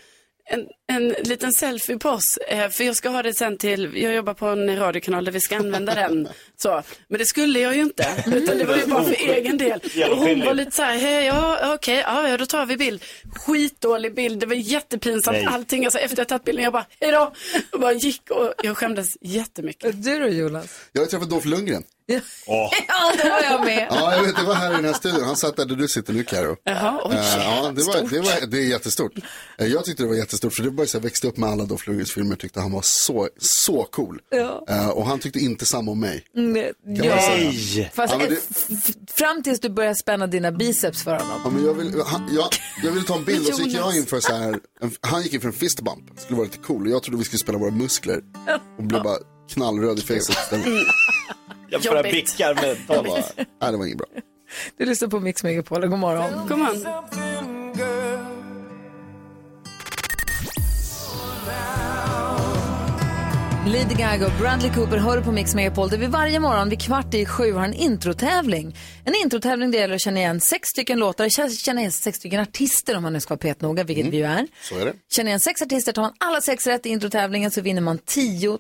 En, 0.50 0.68
en 0.88 1.10
liten 1.10 1.54
selfie 1.54 1.98
på 1.98 2.10
oss, 2.10 2.38
eh, 2.38 2.70
för 2.70 2.84
jag 2.84 2.96
ska 2.96 3.10
ha 3.10 3.24
det 3.24 3.34
sen 3.34 3.58
till, 3.58 3.92
jag 3.96 4.14
jobbar 4.14 4.34
på 4.34 4.48
en 4.48 4.78
radiokanal 4.78 5.26
där 5.26 5.32
vi 5.32 5.42
ska 5.42 5.58
använda 5.58 5.96
den. 5.96 6.28
Så. 6.58 6.84
Men 7.08 7.20
det 7.20 7.26
skulle 7.26 7.60
jag 7.60 7.76
ju 7.76 7.82
inte, 7.82 8.24
utan 8.26 8.58
det 8.58 8.66
var 8.66 8.76
ju 8.76 8.86
bara 8.86 9.04
för 9.04 9.30
egen 9.30 9.58
del. 9.58 9.80
Och 10.12 10.18
hon 10.18 10.46
var 10.46 10.54
lite 10.54 10.72
så 10.72 10.82
här, 10.82 10.98
hej, 10.98 11.26
ja 11.26 11.74
okej, 11.74 12.04
ja, 12.06 12.30
ja 12.30 12.38
då 12.38 12.46
tar 12.46 12.66
vi 12.66 12.78
bild. 12.78 13.04
Skitdålig 13.36 14.16
bild, 14.16 14.40
det 14.40 14.46
var 14.46 14.56
jättepinsamt 14.56 15.38
Nej. 15.38 15.46
allting. 15.46 15.86
Alltså, 15.86 16.00
efter 16.00 16.18
jag 16.18 16.28
tagit 16.28 16.44
bilden, 16.44 16.64
jag 16.64 16.74
bara, 16.74 16.86
hej 17.00 17.12
då. 17.12 17.34
Och 17.72 17.80
bara 17.80 17.94
gick 17.94 18.30
och 18.30 18.54
jag 18.64 18.78
skämdes 18.78 19.18
jättemycket. 19.22 20.04
du 20.04 20.20
då 20.20 20.28
Jonas? 20.28 20.68
Jag 20.92 21.02
har 21.02 21.08
träffat 21.08 21.30
Dolph 21.30 21.48
Lundgren. 21.48 21.84
Ja, 22.08 22.72
då 23.24 23.30
var 23.30 23.44
jag 23.44 23.66
med. 23.66 23.88
Ja, 23.90 24.16
jag 24.16 24.24
vet, 24.24 24.36
det 24.36 24.44
var 24.44 24.54
här 24.54 24.72
i 24.74 24.76
den 24.76 24.86
här 24.86 24.94
studion. 24.94 25.24
Han 25.24 25.36
satt 25.36 25.56
där, 25.58 25.66
där 25.66 25.76
du 25.76 25.88
sitter 25.88 26.14
nu, 26.14 26.24
Karo. 26.24 26.56
Jaha, 26.64 27.02
oj. 27.04 27.16
Eh, 27.16 27.22
ja, 27.38 27.72
det, 27.76 27.84
var, 27.84 28.10
det, 28.10 28.20
var, 28.20 28.48
det 28.48 28.58
är 28.58 28.68
jättestort. 28.70 29.12
Eh, 29.58 29.68
jag 29.68 29.86
tyckte 29.86 30.04
det 30.04 30.10
var 30.10 30.16
jättestort, 30.16 30.54
för 30.54 30.64
det 30.64 30.70
var 30.70 30.86
så 30.86 30.98
jag 30.98 31.02
växte 31.02 31.28
upp 31.28 31.38
med 31.38 31.50
alla 31.50 31.64
Dolph 31.64 31.88
Lundgrens 31.88 32.12
filmer. 32.14 32.36
tyckte 32.36 32.60
han 32.60 32.72
var 32.72 32.82
så, 32.84 33.30
så 33.38 33.84
cool. 33.84 34.20
Ja. 34.30 34.66
Eh, 34.70 34.90
och 34.90 35.06
han 35.06 35.20
tyckte 35.20 35.40
inte 35.40 35.66
samma 35.66 35.92
om 35.92 36.00
mig. 36.00 36.24
Mm, 36.36 36.45
Man 36.54 36.56
ja. 36.84 37.16
Nej! 37.16 37.92
Fast 37.94 38.14
Ja, 38.14 38.18
men 38.20 38.30
det- 38.30 38.36
f- 38.60 38.96
fram 39.08 39.44
tills 39.44 39.60
du 39.60 39.70
börjar 39.70 39.94
spänna 39.94 40.28
dina 40.28 40.52
biceps 40.52 41.04
för 41.04 41.12
honom. 41.12 41.42
Ja, 41.44 41.50
men 41.50 41.66
jag, 41.66 41.74
vill, 41.74 42.02
han, 42.06 42.30
jag, 42.36 42.48
jag 42.84 42.92
ville 42.92 43.06
ta 43.06 43.16
en 43.16 43.24
bild 43.26 43.48
och 43.48 43.56
så 43.56 43.62
gick 43.62 43.74
jag 43.78 43.96
in 43.98 44.06
för 44.06 44.20
så 44.20 44.34
här, 44.34 44.60
en, 44.82 44.92
han 45.02 45.22
gick 45.22 45.34
in 45.34 45.42
för 45.42 45.48
en 45.48 45.54
fist 45.54 45.82
bump. 45.82 46.20
Skulle 46.20 46.38
vara 46.38 46.46
lite 46.48 46.58
cool 46.58 46.90
jag 46.90 47.04
trodde 47.04 47.18
vi 47.18 47.24
skulle 47.24 47.40
spela 47.40 47.58
våra 47.58 47.72
muskler. 47.72 48.22
Och 48.78 48.84
blev 48.84 49.04
bara 49.04 49.18
knallröd 49.54 49.98
i 50.00 50.02
istället. 50.02 50.66
Jag 51.70 51.82
börjar 51.82 51.98
Jobbigt. 51.98 52.12
bicka 52.38 52.54
med 52.54 52.78
bara, 52.88 53.02
nej 53.02 53.72
det 53.72 53.78
var 53.78 53.86
inget 53.86 53.98
bra. 53.98 54.08
Du 54.78 54.86
lyssnar 54.86 55.08
på 55.08 55.20
Mix 55.20 55.44
Megapol, 55.44 55.88
god 55.88 56.00
morgon. 56.00 56.48
Kom 56.48 56.62
on. 56.62 56.86
Lady 63.86 64.04
Gaga 64.04 64.26
och 64.26 64.40
Bradley 64.40 64.72
Cooper 64.74 64.98
hör 64.98 65.22
på 65.22 65.32
Mix 65.32 65.56
Megapol 65.56 65.90
där 65.90 65.98
vi 65.98 66.08
varje 66.08 66.40
morgon 66.40 66.70
vid 66.70 66.82
kvart 66.82 67.14
i 67.14 67.26
sju 67.26 67.54
har 67.54 67.64
en 67.64 67.74
introtävling. 67.74 68.76
En 69.08 69.16
introtävling 69.24 69.72
där 69.72 69.78
det 69.78 69.82
gäller 69.82 69.96
att 69.96 70.02
känna 70.02 70.20
igen 70.20 70.42
sex 70.42 70.68
stycken 70.70 71.00
låtar, 71.00 71.30
känna 71.50 71.80
igen 71.80 71.92
sex 71.92 72.18
stycken 72.18 72.40
artister 72.40 72.98
om 72.98 73.04
man 73.04 73.14
nu 73.14 73.20
ska 73.20 73.32
vara 73.32 73.40
petnoga, 73.40 73.84
vilket 73.84 74.06
vi 74.06 74.18
ju 74.18 74.24
är. 74.24 74.48
Så 74.62 74.78
är 74.80 74.86
det. 74.86 74.94
Känner 75.10 75.30
igen 75.30 75.40
sex 75.40 75.62
artister, 75.62 75.92
tar 75.92 76.02
man 76.02 76.14
alla 76.18 76.42
sex 76.42 76.68
rätt 76.68 76.86
i 76.86 76.90
introtävlingen 76.90 77.52
så 77.52 77.62
vinner 77.62 77.82
man 77.82 77.98
10 77.98 78.58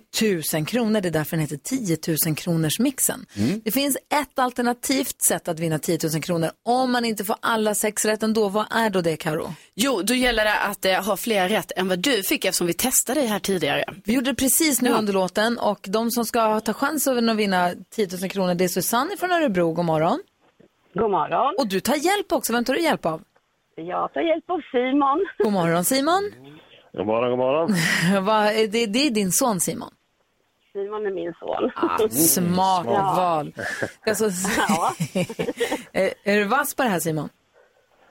000 0.53 0.65
kronor. 0.65 1.01
Det 1.01 1.09
är 1.09 1.11
därför 1.11 1.31
den 1.31 1.39
heter 1.39 1.57
10 1.57 1.97
000 2.25 2.35
kronors 2.35 2.79
mixen. 2.79 3.25
Det 3.63 3.71
finns 3.71 3.97
ett 3.97 4.39
alternativt 4.39 5.21
sätt 5.21 5.47
att 5.47 5.59
vinna 5.59 5.79
10 5.79 5.99
000 6.13 6.21
kronor 6.21 6.51
om 6.65 6.91
man 6.91 7.05
inte 7.05 7.25
får 7.25 7.35
alla 7.39 7.75
sex 7.75 8.05
rätt 8.05 8.23
ändå. 8.23 8.49
Vad 8.49 8.65
är 8.71 8.89
då 8.89 9.01
det 9.01 9.17
Karo? 9.17 9.53
Jo, 9.75 10.01
då 10.01 10.13
gäller 10.13 10.45
det 10.45 10.59
att 10.59 10.85
eh, 10.85 11.03
ha 11.03 11.17
fler 11.17 11.49
rätt 11.49 11.71
än 11.75 11.87
vad 11.87 11.99
du 11.99 12.23
fick 12.23 12.45
eftersom 12.45 12.67
vi 12.67 12.73
testade 12.73 13.19
dig 13.19 13.29
här 13.29 13.39
tidigare. 13.39 13.83
Vi 14.03 14.13
gjorde 14.13 14.31
det 14.31 14.35
precis 14.35 14.81
nu 14.81 14.89
under 14.89 15.13
låten 15.13 15.57
och 15.57 15.79
de 15.87 16.11
som 16.11 16.25
ska 16.25 16.59
ta 16.59 16.73
chansen 16.73 17.29
att 17.29 17.37
vinna 17.37 17.71
10 17.95 18.07
000 18.21 18.29
kronor 18.29 18.55
det 18.55 18.63
är 18.63 18.67
Susanne 18.67 19.17
från 19.17 19.31
Örebro. 19.31 19.73
God 19.73 19.85
morgon. 19.85 20.19
God 20.99 21.11
morgon. 21.11 21.55
Och 21.57 21.67
du 21.67 21.79
tar 21.79 21.95
hjälp 21.95 22.31
också. 22.31 22.53
Vem 22.53 22.65
tar 22.65 22.73
du 22.73 22.81
hjälp 22.81 23.05
av? 23.05 23.21
Jag 23.75 24.13
tar 24.13 24.21
hjälp 24.21 24.49
av 24.49 24.61
Simon. 24.71 25.25
God 25.37 25.53
morgon 25.53 25.83
Simon. 25.85 26.31
God 26.93 27.05
morgon, 27.05 27.29
god 27.29 27.39
morgon. 27.39 27.75
Va, 28.25 28.43
det, 28.43 28.85
det 28.85 28.99
är 29.07 29.09
din 29.09 29.31
son 29.31 29.59
Simon. 29.59 29.89
Simon 30.73 31.05
är 31.05 31.11
min 31.11 31.33
son. 31.39 31.71
Ah, 31.75 32.09
smart 32.09 32.85
Ja. 32.89 33.13
val. 33.17 33.53
Alltså, 34.07 34.25
är, 35.91 36.13
är 36.23 36.37
du 36.37 36.43
vass 36.43 36.75
på 36.75 36.83
det 36.83 36.89
här 36.89 36.99
Simon? 36.99 37.29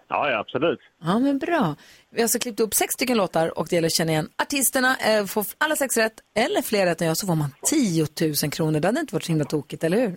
Ja, 0.09 0.31
ja, 0.31 0.38
absolut. 0.38 0.79
Ja, 1.05 1.18
men 1.18 1.38
bra. 1.38 1.77
Vi 2.11 2.20
har 2.20 2.25
alltså 2.25 2.38
klippt 2.38 2.61
upp 2.61 2.75
sex 2.75 2.92
stycken 2.94 3.16
låtar 3.16 3.59
och 3.59 3.66
det 3.70 3.75
gäller 3.77 3.87
att 3.87 3.92
känna 3.97 4.12
igen 4.12 4.29
artisterna. 4.42 4.97
Eh, 4.97 5.25
får 5.27 5.44
alla 5.59 5.77
sex 5.77 5.97
rätt 5.97 6.14
eller 6.35 6.62
fler 6.62 6.87
rätt 6.87 7.01
än 7.01 7.09
jag 7.09 7.16
så 7.16 7.27
får 7.27 7.35
man 7.35 7.55
10 7.62 8.07
000 8.42 8.51
kronor. 8.53 8.81
Det 8.81 8.88
hade 8.88 9.01
inte 9.01 9.14
varit 9.14 9.25
så 9.25 9.33
himla 9.33 9.44
tokigt, 9.44 9.85
eller 9.85 9.97
hur? 10.01 10.16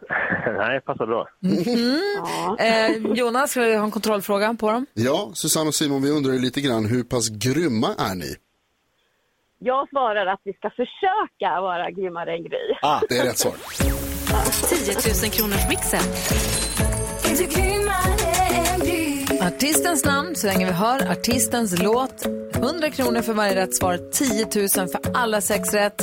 Nej, 0.58 0.80
passar 0.80 1.06
bra. 1.06 1.28
Mhm. 1.40 2.56
Eh, 2.58 3.16
Jonas, 3.16 3.50
ska 3.50 3.60
vi 3.60 3.76
ha 3.76 3.84
en 3.84 3.90
kontrollfråga 3.90 4.54
på 4.60 4.70
dem? 4.70 4.86
Ja, 4.94 5.30
Susanne 5.34 5.68
och 5.68 5.74
Simon, 5.74 6.02
vi 6.02 6.10
undrar 6.10 6.32
ju 6.32 6.38
lite 6.38 6.60
grann 6.60 6.86
hur 6.86 7.02
pass 7.02 7.28
grymma 7.28 7.88
är 7.98 8.14
ni? 8.14 8.36
Jag 9.60 9.88
svarar 9.88 10.26
att 10.26 10.40
vi 10.44 10.52
ska 10.52 10.70
försöka 10.70 11.60
vara 11.60 11.90
grymmare 11.90 12.32
än 12.36 12.42
Gry. 12.42 12.74
Ah, 12.82 13.00
det 13.08 13.18
är 13.18 13.24
rätt 13.24 13.38
svar. 13.38 13.54
10 14.68 14.94
000 15.22 15.32
kronors 15.32 15.68
mixen. 15.68 16.00
Artistens 19.46 20.04
namn, 20.04 20.36
så 20.36 20.46
länge 20.46 20.66
vi 20.66 20.72
hör 20.72 21.10
artistens 21.10 21.82
låt. 21.82 22.26
100 22.54 22.90
kronor 22.90 23.22
för 23.22 23.32
varje 23.32 23.54
rätt 23.54 23.76
svar, 23.76 23.98
10 24.12 24.44
000 24.78 24.88
för 24.88 25.00
alla 25.14 25.40
sex 25.40 25.74
rätt. 25.74 26.02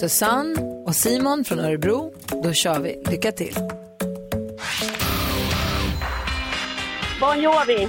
Susanne 0.00 0.69
och 0.86 0.96
Simon 0.96 1.44
från 1.44 1.58
Örebro, 1.58 2.12
då 2.42 2.52
kör 2.52 2.80
vi. 2.80 3.02
Lycka 3.10 3.32
till. 3.32 3.54
Bon 7.20 7.42
Jovi. 7.42 7.88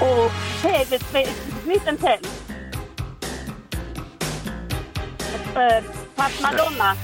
Och 0.00 0.32
David 0.62 1.02
Tell. 2.00 2.18
Pat 6.16 6.32
Madonna. 6.42 6.96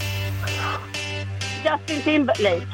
Justin 1.64 2.02
Timberlake. 2.02 2.66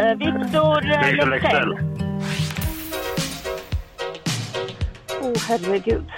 Uh, 0.00 0.14
Victor 0.18 0.86
uh, 0.86 1.91
Oh, 5.22 5.38
herregud. 5.48 6.04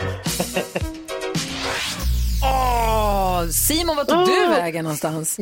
Åh, 2.43 3.49
Simon, 3.49 3.97
vart 3.97 4.09
tog 4.09 4.27
du 4.27 4.47
vägen 4.47 4.85
någonstans? 4.85 5.41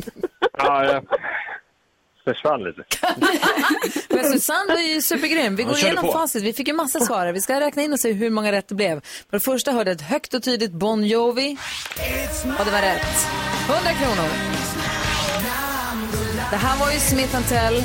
Ja, 0.57 0.85
jag 0.85 1.03
försvann 2.23 2.63
lite. 2.63 2.83
Men 4.15 4.31
Susanne 4.31 4.73
var 4.73 4.81
ju 4.81 5.01
supergrym. 5.01 5.55
Vi 5.55 5.63
går 5.63 5.77
igenom 5.77 6.05
på. 6.05 6.11
facit. 6.11 6.43
Vi 6.43 6.53
fick 6.53 6.67
ju 6.67 6.73
massa 6.73 6.99
svar. 6.99 7.27
Vi 7.31 7.41
ska 7.41 7.59
räkna 7.59 7.81
in 7.81 7.93
och 7.93 7.99
se 7.99 8.11
hur 8.11 8.29
många 8.29 8.51
rätt 8.51 8.67
det 8.67 8.75
blev. 8.75 9.01
För 9.29 9.37
det 9.37 9.39
första 9.39 9.71
hörde 9.71 9.91
ett 9.91 10.01
högt 10.01 10.33
och 10.33 10.43
tydligt 10.43 10.71
Bon 10.71 11.03
Jovi. 11.07 11.57
Och 12.59 12.65
det 12.65 12.71
var 12.71 12.81
rätt. 12.81 13.27
100 13.69 13.91
kronor. 13.91 14.29
Det 16.51 16.57
här 16.57 16.79
var 16.79 16.91
ju 16.91 16.99
Smith 16.99 17.49
Tell. 17.49 17.83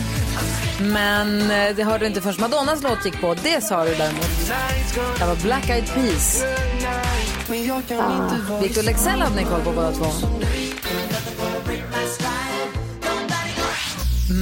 Men 0.81 1.41
eh, 1.41 1.77
det 1.77 1.85
hörde 1.85 1.99
du 1.99 2.07
inte 2.07 2.21
förrän 2.21 2.41
Madonnas 2.41 2.83
låt 2.83 3.05
gick 3.05 3.21
på. 3.21 3.35
Det 3.35 3.65
sa 3.65 3.85
du 3.85 3.95
däremot. 3.95 4.53
Det 5.19 5.25
var 5.25 5.43
Black 5.43 5.71
Eyed 5.71 5.87
Peas. 5.95 6.45
Ah. 8.01 8.61
Victor 8.63 8.83
Leksell 8.83 9.21
hade 9.21 9.37
ni 9.37 9.45
koll 9.45 9.61
på 9.61 9.73
båda 9.73 9.93
två. 9.93 10.07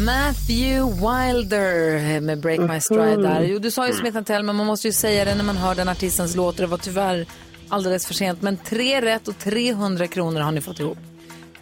Matthew 0.05 0.95
Wilder 0.95 2.21
med 2.21 2.41
Break 2.41 2.61
My 2.61 2.81
Stride 2.81 3.23
där. 3.23 3.43
Jo, 3.43 3.59
du 3.59 3.71
sa 3.71 3.87
ju 3.87 3.93
Smith 3.93 4.23
Tell, 4.23 4.43
men 4.43 4.57
man 4.57 4.67
måste 4.67 4.89
ju 4.89 4.93
säga 4.93 5.25
det 5.25 5.35
när 5.35 5.45
man 5.45 5.57
hör 5.57 5.75
den 5.75 5.89
artistens 5.89 6.37
låt. 6.37 6.57
Det 6.57 6.67
var 6.67 6.79
tyvärr 6.79 7.27
alldeles 7.69 8.07
för 8.07 8.15
sent. 8.15 8.43
Men 8.43 8.57
tre 8.57 9.01
rätt 9.01 9.29
och 9.29 9.39
300 9.39 10.07
kronor 10.07 10.41
har 10.41 10.53
ni 10.53 10.61
fått 10.61 10.81
ihop. 10.81 10.99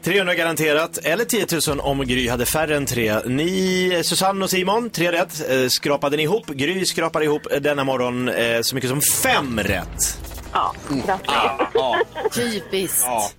300 0.04 0.34
garanterat, 0.34 0.98
eller 1.02 1.24
10 1.24 1.46
000 1.68 1.80
om 1.80 2.06
Gry 2.06 2.28
hade 2.28 2.46
färre 2.46 2.76
än 2.76 2.86
tre. 2.86 3.18
Ni, 3.26 4.00
Susanne 4.04 4.44
och 4.44 4.50
Simon, 4.50 4.90
tre 4.90 5.12
rätt. 5.12 5.50
Eh, 5.50 5.68
Skrapade 5.68 6.16
ni 6.16 6.22
ihop. 6.22 6.46
Gry 6.46 6.84
skrapade 6.86 7.24
ihop 7.24 7.46
denna 7.60 7.84
morgon 7.84 8.28
eh, 8.28 8.60
så 8.62 8.74
mycket 8.74 8.90
som 8.90 9.00
fem 9.22 9.60
rätt. 9.60 10.18
Ja, 10.52 10.74
grattis. 11.06 11.26
Ja, 11.74 12.00
Typiskt. 12.34 13.02
ja. 13.06 13.30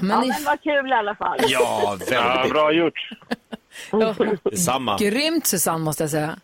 men 0.00 0.10
ja, 0.10 0.20
ni- 0.20 0.28
men 0.28 0.44
vad 0.44 0.62
kul 0.62 0.90
i 0.90 0.94
alla 0.94 1.14
fall. 1.14 1.38
ja 1.48 1.86
väldigt. 1.98 2.10
Ja, 2.10 2.46
bra 2.50 2.72
gjort. 2.72 3.08
Detsamma. 4.44 4.96
Grymt 4.98 5.46
Susanne 5.46 5.84
måste 5.84 6.02
jag 6.02 6.10
säga. 6.10 6.36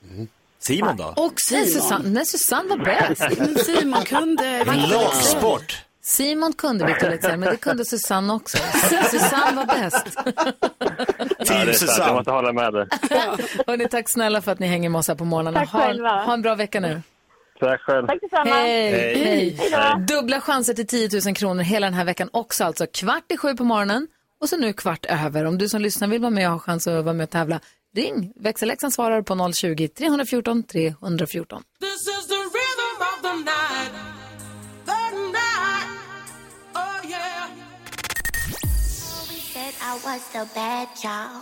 Simon 0.58 0.96
då? 0.96 1.04
Och 1.16 1.32
nej, 1.52 1.66
Susanne, 1.66 2.08
nej, 2.08 2.26
Susanne 2.26 2.68
var 2.68 2.84
bäst. 2.84 3.64
Simon 3.66 4.04
kunde... 4.04 4.64
Lagsport. 4.64 5.82
Simon 6.04 6.52
kunde 6.52 6.86
Victor 6.86 7.10
Leksell, 7.10 7.38
men 7.38 7.48
det 7.50 7.56
kunde 7.56 7.84
Susanne 7.84 8.32
också. 8.32 8.58
Susanne 9.10 9.56
var 9.56 9.66
bäst. 9.66 10.06
Ja, 11.44 11.64
det 11.64 11.70
är 11.70 11.72
sant. 11.72 11.98
Jag 11.98 12.14
måste 12.14 12.30
hålla 12.30 12.52
med 12.52 12.72
dig. 12.72 12.86
Hörrni, 13.66 13.88
tack 13.88 14.10
snälla 14.10 14.42
för 14.42 14.52
att 14.52 14.58
ni 14.58 14.66
hänger 14.66 14.88
med 14.88 14.98
oss 14.98 15.08
här 15.08 15.14
på 15.14 15.24
morgonen. 15.24 15.54
Tack 15.54 15.70
ha, 15.70 15.80
själva. 15.80 16.08
ha 16.08 16.34
en 16.34 16.42
bra 16.42 16.54
vecka 16.54 16.80
nu. 16.80 17.02
Tack 17.60 17.80
själv. 17.80 18.06
Tack 18.06 18.20
detsamma. 18.20 18.50
Hej. 18.50 18.90
Hej. 18.90 19.24
Hej. 19.24 19.70
Hej. 19.72 20.06
Dubbla 20.08 20.40
chanser 20.40 20.74
till 20.74 20.86
10 20.86 21.08
000 21.26 21.34
kronor 21.34 21.62
hela 21.62 21.86
den 21.86 21.94
här 21.94 22.04
veckan 22.04 22.28
också. 22.32 22.64
Alltså 22.64 22.86
kvart 22.92 23.32
i 23.32 23.36
sju 23.36 23.54
på 23.54 23.64
morgonen 23.64 24.06
och 24.40 24.48
så 24.48 24.56
nu 24.56 24.72
kvart 24.72 25.06
över. 25.06 25.44
Om 25.44 25.58
du 25.58 25.68
som 25.68 25.80
lyssnar 25.80 26.08
vill 26.08 26.20
vara 26.20 26.30
med 26.30 26.46
och 26.46 26.52
ha 26.52 26.60
chans 26.60 26.86
att 26.86 27.04
vara 27.04 27.14
med 27.14 27.24
och 27.24 27.30
tävla, 27.30 27.60
ring. 27.96 28.32
Växelläxan 28.36 28.90
svarar 28.90 29.22
på 29.22 29.34
020-314 29.34 30.62
314. 30.66 31.62
This 31.80 31.92
is 31.92 32.26
the 32.26 32.34
rhythm 32.34 33.00
of 33.00 33.22
the 33.22 33.36
night. 33.36 34.11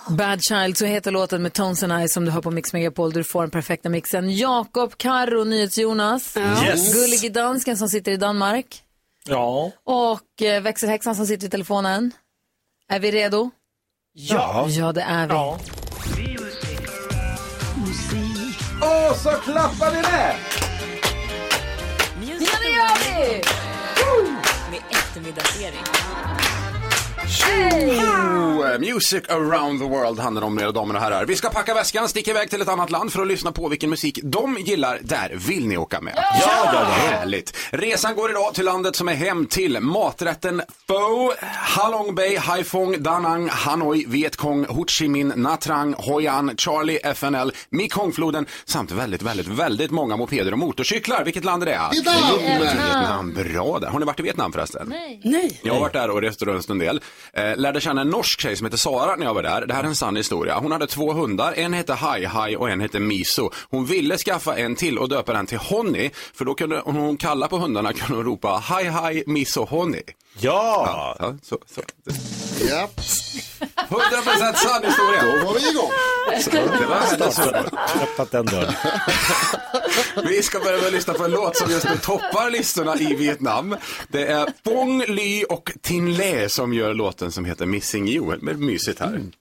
Bad 0.08 0.40
Child, 0.42 0.76
så 0.78 0.84
heter 0.86 1.10
låten 1.10 1.42
med 1.42 1.52
Tones 1.52 1.82
and 1.82 2.02
I 2.04 2.08
som 2.08 2.24
du 2.24 2.30
hör 2.30 2.40
på 2.42 2.50
Mix 2.50 2.72
Megapol. 2.72 3.12
Du 3.12 3.24
får 3.24 3.40
den 3.42 3.50
perfekta 3.50 3.88
mixen. 3.88 4.30
Jakob, 4.36 4.96
Karo, 4.96 5.44
NyhetsJonas, 5.44 6.36
Yes. 6.36 6.92
Gullige 6.94 7.28
Dansken 7.28 7.76
som 7.76 7.88
sitter 7.88 8.12
i 8.12 8.16
Danmark 8.16 8.82
Ja. 9.26 9.70
och 9.84 10.42
eh, 10.42 10.62
växelhäxan 10.62 11.16
som 11.16 11.26
sitter 11.26 11.46
i 11.46 11.50
telefonen. 11.50 12.12
Är 12.88 13.00
vi 13.00 13.10
redo? 13.10 13.50
Ja. 14.12 14.66
Ja, 14.68 14.92
det 14.92 15.00
är 15.02 15.26
vi. 15.26 15.34
Och 19.10 19.16
så 19.16 19.30
klappar 19.30 19.90
vi 19.90 19.96
med! 20.02 20.36
Ja, 22.22 22.36
det 22.60 22.68
gör 22.68 22.98
vi! 23.26 23.42
Med 24.70 24.80
eftermiddagsserie. 24.90 25.72
Oh, 27.30 28.78
music 28.78 29.22
around 29.28 29.80
the 29.80 29.86
world 29.86 30.18
handlar 30.18 30.42
om, 30.42 30.54
mina 30.54 30.72
damer 30.72 30.94
och 30.94 31.00
herrar. 31.00 31.26
Vi 31.26 31.36
ska 31.36 31.50
packa 31.50 31.74
väskan, 31.74 32.08
sticka 32.08 32.30
iväg 32.30 32.50
till 32.50 32.62
ett 32.62 32.68
annat 32.68 32.90
land 32.90 33.12
för 33.12 33.22
att 33.22 33.28
lyssna 33.28 33.52
på 33.52 33.68
vilken 33.68 33.90
musik 33.90 34.18
de 34.22 34.58
gillar. 34.58 34.98
Där 35.02 35.32
vill 35.34 35.66
ni 35.66 35.76
åka 35.76 36.00
med. 36.00 36.14
Ja, 36.16 36.22
ja, 36.40 36.70
ja. 36.72 36.84
Härligt. 36.84 37.56
Resan 37.70 38.14
går 38.14 38.30
idag 38.30 38.54
till 38.54 38.64
landet 38.64 38.96
som 38.96 39.08
är 39.08 39.14
hem 39.14 39.46
till 39.46 39.80
maträtten 39.80 40.62
Pho, 40.86 41.32
Halong 41.40 42.14
Bay, 42.14 42.36
Haiphong, 42.36 43.02
Da 43.02 43.18
Nang, 43.18 43.48
Hanoi, 43.48 44.04
Vietkong, 44.08 44.66
Ho 44.66 44.84
Chi 44.86 45.08
Minh, 45.08 45.32
Nha 45.36 45.56
Trang, 45.56 45.94
Hoi 45.98 46.26
An, 46.26 46.56
Charlie, 46.56 46.98
FNL, 47.14 47.52
Mekongfloden 47.70 48.46
samt 48.64 48.90
väldigt, 48.90 49.22
väldigt, 49.22 49.46
väldigt 49.48 49.90
många 49.90 50.16
mopeder 50.16 50.52
och 50.52 50.58
motorcyklar. 50.58 51.24
Vilket 51.24 51.44
land 51.44 51.62
är 51.62 51.66
det? 51.66 51.80
Vietnam! 51.92 52.60
Vietnam. 52.60 53.32
Bra 53.32 53.78
där. 53.78 53.88
Har 53.88 53.98
ni 53.98 54.06
varit 54.06 54.20
i 54.20 54.22
Vietnam 54.22 54.52
förresten? 54.52 54.86
Nej. 54.88 55.20
Nej. 55.24 55.60
Jag 55.62 55.72
har 55.74 55.80
varit 55.80 55.92
där 55.92 56.10
och 56.10 56.22
rest 56.22 56.42
runt 56.42 56.68
en 56.68 56.78
del. 56.78 57.00
Eh, 57.32 57.56
lärde 57.56 57.80
känna 57.80 58.00
en 58.00 58.10
norsk 58.10 58.40
tjej 58.40 58.56
som 58.56 58.66
heter 58.66 58.78
Sara 58.78 59.16
när 59.16 59.26
jag 59.26 59.34
var 59.34 59.42
där. 59.42 59.66
Det 59.66 59.74
här 59.74 59.84
är 59.84 59.88
en 59.88 59.94
sann 59.94 60.16
historia. 60.16 60.58
Hon 60.58 60.72
hade 60.72 60.86
två 60.86 61.12
hundar. 61.12 61.54
En 61.56 61.72
hette 61.72 61.94
Hi 61.94 62.26
Hi 62.26 62.56
och 62.56 62.70
en 62.70 62.80
hette 62.80 63.00
Miso. 63.00 63.50
Hon 63.70 63.86
ville 63.86 64.18
skaffa 64.18 64.56
en 64.56 64.74
till 64.74 64.98
och 64.98 65.08
döpa 65.08 65.32
den 65.32 65.46
till 65.46 65.58
Honey. 65.58 66.10
För 66.34 66.44
då 66.44 66.54
kunde 66.54 66.80
om 66.80 66.96
hon 66.96 67.16
kalla 67.16 67.48
på 67.48 67.58
hundarna 67.58 67.92
kunde 67.92 68.14
hon 68.16 68.24
ropa 68.24 68.62
Hi 68.68 68.84
Hi 68.84 69.24
Miso 69.26 69.64
Honey. 69.64 70.02
Ja! 70.40 71.16
Ja, 71.18 71.34
så, 71.42 71.58
så. 71.66 71.80
Japp, 72.68 73.00
100% 73.88 74.54
sann 74.54 74.84
historia. 74.84 75.22
då 75.22 75.46
var 75.46 75.54
vi 75.54 75.70
igång. 75.70 75.90
Så, 76.40 76.50
det 76.50 76.86
var. 76.86 78.02
Öppnat 78.02 78.30
den 78.30 78.46
dörren. 78.46 78.74
Vi 80.28 80.42
ska 80.42 80.60
börja 80.60 80.76
med 80.76 80.86
att 80.86 80.92
lyssna 80.92 81.14
på 81.14 81.24
en 81.24 81.30
låt 81.30 81.56
som 81.56 81.70
just 81.70 81.84
nu 81.84 81.96
toppar 81.96 82.50
listorna 82.50 82.96
i 82.96 83.14
Vietnam. 83.14 83.76
Det 84.08 84.26
är 84.26 84.48
Bong 84.64 85.04
Ly 85.08 85.44
och 85.44 85.72
Tin 85.82 86.14
Le 86.14 86.48
som 86.48 86.72
gör 86.72 86.94
låten 86.94 87.32
som 87.32 87.44
heter 87.44 87.66
Missing 87.66 88.08
You. 88.08 88.36
Men 88.40 88.66
mysigt 88.66 89.00
här. 89.00 89.14
Em 89.14 89.32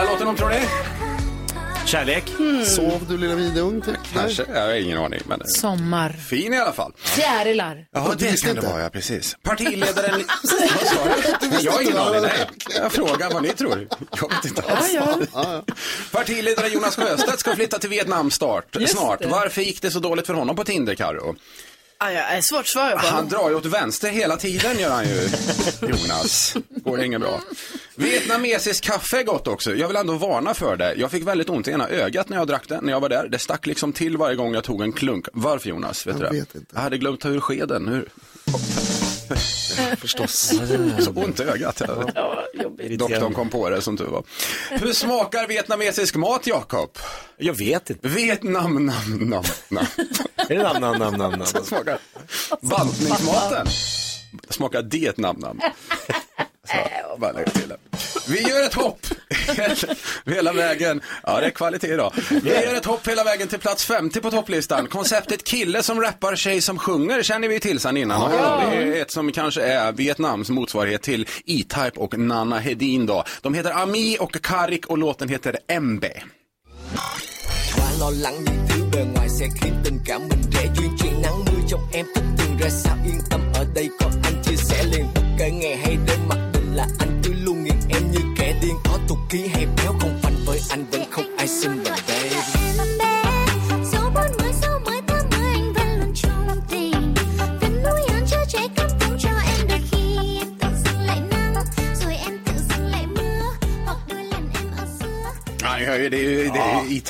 Andra 0.00 0.12
låten 0.12 0.28
om 0.28 0.36
tror 0.36 0.50
ni? 0.50 0.60
Kärlek. 1.86 2.24
Sov 2.66 3.06
du 3.08 3.18
lilla 3.18 3.34
vidung? 3.34 3.82
Kanske, 4.12 4.44
jag 4.54 4.60
har 4.60 4.74
ingen 4.74 4.98
aning. 4.98 5.20
Men 5.26 5.46
Sommar. 5.46 6.10
fin 6.12 6.54
i 6.54 6.58
alla 6.58 6.72
fall. 6.72 6.92
Fjärilar. 6.96 7.86
Ja, 7.92 8.14
det 8.18 8.42
kan 8.42 8.54
det 8.54 8.60
vara, 8.60 8.82
ja 8.82 8.90
precis. 8.90 9.36
Partiledaren... 9.42 10.24
vad 10.42 10.88
sa? 10.88 11.04
Nej, 11.50 11.58
Jag 11.62 11.72
har 11.72 11.82
ingen 11.82 11.98
aning, 11.98 12.22
nej. 12.22 12.46
Jag 12.76 12.92
frågar 12.92 13.30
vad 13.30 13.42
ni 13.42 13.48
tror. 13.48 13.88
Jag 14.20 14.28
vet 14.30 14.44
inte 14.44 14.62
alls. 14.62 14.94
Partiledare 16.12 16.68
Jonas 16.68 16.96
Sjöstedt 16.96 17.40
ska 17.40 17.56
flytta 17.56 17.78
till 17.78 17.90
Vietnam 17.90 18.30
start, 18.30 18.76
Just 18.78 18.98
snart. 18.98 19.18
det. 19.20 19.26
Varför 19.28 19.62
gick 19.62 19.82
det 19.82 19.90
så 19.90 19.98
dåligt 19.98 20.26
för 20.26 20.34
honom 20.34 20.56
på 20.56 20.64
Tinder, 20.64 20.94
Karo? 20.94 21.34
Ah, 22.02 22.10
ja, 22.10 22.20
det 22.30 22.36
är 22.36 22.40
svårt 22.40 22.60
att 22.60 22.66
svara 22.66 22.98
på. 22.98 23.06
Han 23.06 23.28
drar 23.28 23.50
ju 23.50 23.56
åt 23.56 23.66
vänster 23.66 24.10
hela 24.10 24.36
tiden 24.36 24.78
gör 24.78 24.90
han 24.90 25.04
ju, 25.08 25.28
Jonas. 25.88 26.54
Går 26.84 27.02
inget 27.02 27.20
bra. 27.20 27.40
Vietnamesisk 27.94 28.84
kaffe 28.84 29.18
är 29.20 29.22
gott 29.24 29.48
också. 29.48 29.74
Jag 29.74 29.88
vill 29.88 29.96
ändå 29.96 30.14
varna 30.14 30.54
för 30.54 30.76
det. 30.76 30.94
Jag 30.96 31.10
fick 31.10 31.26
väldigt 31.26 31.48
ont 31.48 31.68
i 31.68 31.70
ena 31.70 31.88
ögat 31.88 32.28
när 32.28 32.36
jag 32.36 32.46
drack 32.46 32.68
det, 32.68 32.80
när 32.80 32.92
jag 32.92 33.00
var 33.00 33.08
där. 33.08 33.28
Det 33.28 33.38
stack 33.38 33.66
liksom 33.66 33.92
till 33.92 34.16
varje 34.16 34.36
gång 34.36 34.54
jag 34.54 34.64
tog 34.64 34.82
en 34.82 34.92
klunk. 34.92 35.26
Varför 35.32 35.68
Jonas? 35.68 36.06
Vet 36.06 36.14
Jag 36.18 36.24
du 36.24 36.34
det? 36.34 36.40
vet 36.40 36.54
inte. 36.54 36.66
Jag 36.74 36.80
hade 36.80 36.98
glömt 36.98 37.20
ta 37.20 37.28
ur 37.28 37.40
skeden. 37.40 37.88
Hur? 37.88 38.08
Förstås. 39.98 40.52
Så 41.00 41.10
ont 41.10 41.40
i 41.40 41.42
ögat. 41.42 41.82
Doktorn 42.98 43.34
kom 43.34 43.48
på 43.48 43.70
det 43.70 43.82
som 43.82 43.96
tur 43.96 44.06
var. 44.06 44.24
Hur 44.70 44.92
smakar 44.92 45.46
vietnamesisk 45.46 46.16
mat, 46.16 46.46
Jakob? 46.46 46.98
Jag 47.36 47.54
vet 47.54 47.90
inte. 47.90 48.08
Vietnam, 48.08 48.86
nam, 48.86 49.18
nam, 49.18 49.44
nam. 49.68 49.86
Är 50.36 50.54
det 50.54 50.62
namn, 50.62 50.80
namn, 50.80 50.98
namn, 50.98 51.18
namn? 51.18 51.38
namn? 51.38 51.46
Så 51.46 51.64
smakar 51.64 51.98
bantningsmaten. 52.60 53.66
Smakar 54.48 54.82
diet 54.82 55.16
nam, 55.16 55.36
nam. 55.36 55.60
Så, 56.66 57.16
bara 57.18 57.32
lägga 57.32 57.50
till 57.50 57.68
det. 57.68 57.89
Vi 58.30 58.48
gör 58.48 58.66
ett 58.66 58.74
hopp 58.74 59.00
hela 60.26 60.52
vägen. 60.52 61.00
Ja, 61.22 61.40
det 61.40 61.46
är 61.46 61.50
kvalitet 61.50 61.92
idag. 61.94 62.12
Vi 62.42 62.50
gör 62.50 62.74
ett 62.74 62.84
hopp 62.84 63.08
hela 63.08 63.24
vägen 63.24 63.48
till 63.48 63.58
plats 63.58 63.84
50 63.84 64.20
på 64.20 64.30
topplistan. 64.30 64.86
Konceptet 64.86 65.44
kille 65.44 65.82
som 65.82 66.00
rappar, 66.00 66.36
tjej 66.36 66.60
som 66.60 66.78
sjunger 66.78 67.22
känner 67.22 67.48
vi 67.48 67.60
till 67.60 67.80
sedan 67.80 67.96
innan. 67.96 68.32
Ja. 68.32 68.62
Det 68.70 68.76
är 68.76 69.02
ett 69.02 69.12
som 69.12 69.32
kanske 69.32 69.62
är 69.62 69.92
Vietnams 69.92 70.50
motsvarighet 70.50 71.02
till 71.02 71.26
E-Type 71.46 71.92
och 72.00 72.18
Nana 72.18 72.58
Hedin 72.58 73.06
då. 73.06 73.24
De 73.42 73.54
heter 73.54 73.70
Ami 73.82 74.16
och 74.20 74.42
Karik 74.42 74.86
och 74.86 74.98
låten 74.98 75.28
heter 75.28 75.58
MB. 75.80 76.04
Quá 77.74 77.84
lo 78.00 78.10
lắng 78.10 78.34
những 78.44 78.66
thứ 78.68 78.84
bề 78.92 79.04
ngoài 79.04 79.28
sẽ 79.28 79.46
khiến 79.60 79.74
tình 79.84 79.98
cảm 80.06 80.22
mình 80.28 80.42
dễ 80.52 80.69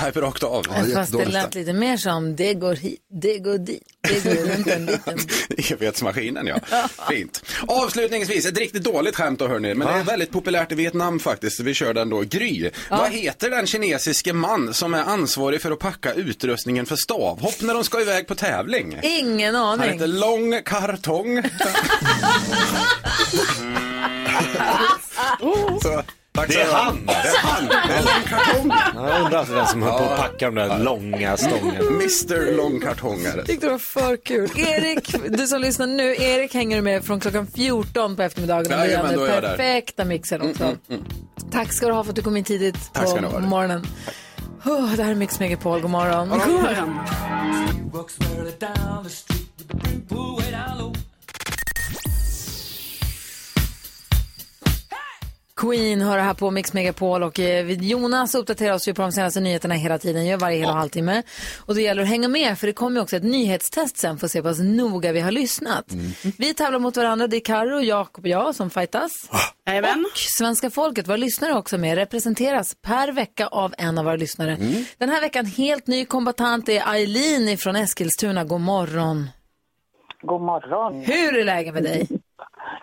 är 0.00 0.08
E-Type 0.08 0.20
rakt 0.20 0.42
av. 0.42 0.66
Fast 0.94 1.12
det 1.12 1.24
lät 1.24 1.54
lite 1.54 1.72
mer 1.72 1.96
som 1.96 2.36
det 2.36 2.54
går 2.54 2.74
hit, 2.74 3.00
det 3.22 3.38
går 3.38 3.58
dit, 3.58 3.82
det 4.00 4.24
går 4.24 4.30
runt 4.54 4.66
en 4.66 4.86
liten 4.86 5.16
bit. 5.16 5.70
Evighetsmaskinen 5.70 6.46
ja. 6.46 6.60
Fint. 7.10 7.44
Avslutningsvis, 7.66 8.46
ett 8.46 8.58
riktigt 8.58 8.84
dåligt 8.84 9.16
skämt 9.16 9.38
då 9.38 9.48
hörni, 9.48 9.74
men 9.74 9.88
det 9.88 9.94
är 9.94 10.04
väldigt 10.04 10.30
populärt 10.30 10.72
i 10.72 10.74
Vietnam 10.74 11.20
faktiskt. 11.20 11.60
Vi 11.60 11.74
kör 11.74 11.94
den 11.94 12.10
då. 12.10 12.20
Gry. 12.20 12.70
Vad 12.90 13.10
heter 13.12 13.50
den 13.50 13.66
kinesiske 13.66 14.32
man 14.32 14.74
som 14.74 14.94
är 14.94 15.02
ansvarig 15.02 15.60
för 15.62 15.70
att 15.70 15.78
packa 15.78 16.12
utrustningen 16.12 16.86
för 16.86 16.96
stavhopp 16.96 17.60
när 17.60 17.74
de 17.74 17.84
ska 17.84 18.00
iväg 18.00 18.26
på 18.26 18.34
tävling? 18.34 18.98
Ingen 19.02 19.54
Han 19.54 19.80
aning. 19.80 19.92
heter 19.92 20.06
Lång 20.06 20.62
Kartong. 20.62 21.42
Så, 25.82 26.02
tack 26.40 26.48
Det 26.48 26.61
är 26.62 26.72
han. 26.72 27.07
Det 27.07 27.12
är 27.12 27.38
han. 27.42 27.68
Jag 29.09 29.24
undrar 29.24 29.38
alltså 29.38 29.55
vem 29.55 29.66
som 29.66 29.83
höll 29.83 29.98
på 29.98 30.05
att 30.05 30.18
packa 30.18 30.46
de 30.46 30.55
där 30.55 30.79
långa 30.79 31.37
stångerna. 31.37 31.79
Mr 31.90 32.57
Lång 32.57 32.81
Kartongare. 32.81 33.44
tyckte 33.44 33.66
det 33.66 33.70
var 33.70 33.79
för 33.79 34.16
kul. 34.16 34.50
Erik, 34.57 35.14
du 35.38 35.46
som 35.46 35.61
lyssnar 35.61 35.87
nu, 35.87 36.16
Erik 36.16 36.55
hänger 36.55 36.76
du 36.76 36.83
med 36.83 37.05
från 37.05 37.20
klockan 37.20 37.46
14 37.46 38.16
på 38.16 38.22
eftermiddagen. 38.22 38.72
och 38.72 38.87
Jajamän, 38.87 39.14
då 39.14 39.24
är 39.24 39.35
jag 39.35 39.42
där. 39.42 39.57
perfekta 39.57 40.05
mixen 40.05 40.50
också. 40.50 40.76
Tack 41.53 41.72
ska 41.72 41.87
du 41.87 41.92
ha 41.92 42.05
för 42.05 42.11
att 42.11 42.16
du 42.16 42.22
kom 42.22 42.37
in 42.37 42.44
tidigt 42.44 42.90
Tack 42.92 43.09
ska 43.09 43.20
på 43.20 43.40
morgonen. 43.40 43.87
Oh, 44.64 44.92
det 44.96 45.03
här 45.03 45.11
är 45.11 45.14
Mix 45.14 45.40
Megapol, 45.40 45.81
god 45.81 45.90
morgon. 45.90 46.29
God 46.29 46.38
morgon. 46.38 46.98
Queen 55.60 56.00
hör 56.00 56.18
här 56.18 56.34
på 56.34 56.50
Mix 56.50 56.72
Megapol 56.72 57.22
och 57.22 57.40
eh, 57.40 57.70
Jonas 57.70 58.34
uppdaterar 58.34 58.74
oss 58.74 58.88
ju 58.88 58.94
på 58.94 59.02
de 59.02 59.12
senaste 59.12 59.40
nyheterna 59.40 59.74
hela 59.74 59.98
tiden, 59.98 60.26
gör 60.26 60.36
varje 60.36 60.58
hel 60.58 60.68
och 60.68 60.74
halvtimme. 60.74 61.22
Och 61.66 61.74
det 61.74 61.82
gäller 61.82 62.02
att 62.02 62.08
hänga 62.08 62.28
med 62.28 62.58
för 62.58 62.66
det 62.66 62.72
kommer 62.72 62.96
ju 62.96 63.02
också 63.02 63.16
ett 63.16 63.22
nyhetstest 63.22 63.96
sen 63.96 64.18
för 64.18 64.26
att 64.26 64.30
se 64.30 64.38
hur 64.38 64.42
pass 64.42 64.58
noga 64.60 65.12
vi 65.12 65.20
har 65.20 65.30
lyssnat. 65.30 65.84
Vi 66.38 66.54
tävlar 66.54 66.78
mot 66.78 66.96
varandra, 66.96 67.26
det 67.26 67.36
är 67.36 67.40
Karo, 67.40 67.80
Jakob 67.80 68.24
och 68.24 68.28
jag 68.28 68.54
som 68.54 68.70
fightas. 68.70 69.30
Jajamän. 69.66 70.06
Och 70.12 70.18
svenska 70.18 70.70
folket, 70.70 71.08
våra 71.08 71.16
lyssnare 71.16 71.54
också 71.54 71.78
med, 71.78 71.94
representeras 71.94 72.76
per 72.82 73.12
vecka 73.12 73.46
av 73.46 73.74
en 73.78 73.98
av 73.98 74.04
våra 74.04 74.16
lyssnare. 74.16 74.56
Den 74.98 75.08
här 75.08 75.20
veckan 75.20 75.46
helt 75.46 75.86
ny 75.86 76.04
kombatant 76.04 76.68
är 76.68 76.92
Eileen 76.94 77.58
från 77.58 77.76
Eskilstuna. 77.76 78.44
God 78.44 78.60
morgon. 78.60 79.28
God 80.22 80.40
morgon. 80.40 81.02
Hur 81.02 81.38
är 81.38 81.44
läget 81.44 81.74
med 81.74 81.82
dig? 81.82 82.08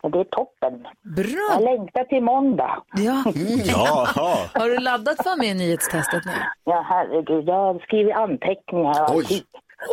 Det 0.01 0.19
är 0.19 0.23
toppen. 0.23 0.73
Bra. 1.15 1.47
Jag 1.51 1.63
längtar 1.63 2.03
till 2.03 2.23
måndag. 2.23 2.83
Ja. 2.93 3.23
Jaha. 3.65 4.37
Har 4.53 4.69
du 4.69 4.77
laddat 4.79 5.17
för 5.23 5.37
med 5.37 5.55
nyhetstestet 5.57 6.25
nu? 6.25 6.31
Ja, 6.63 6.85
herregud. 6.89 7.47
Jag 7.47 7.55
har 7.55 7.79
skrivit 7.79 8.15
anteckningar. 8.15 9.03
och 9.03 9.09
allting. 9.09 9.41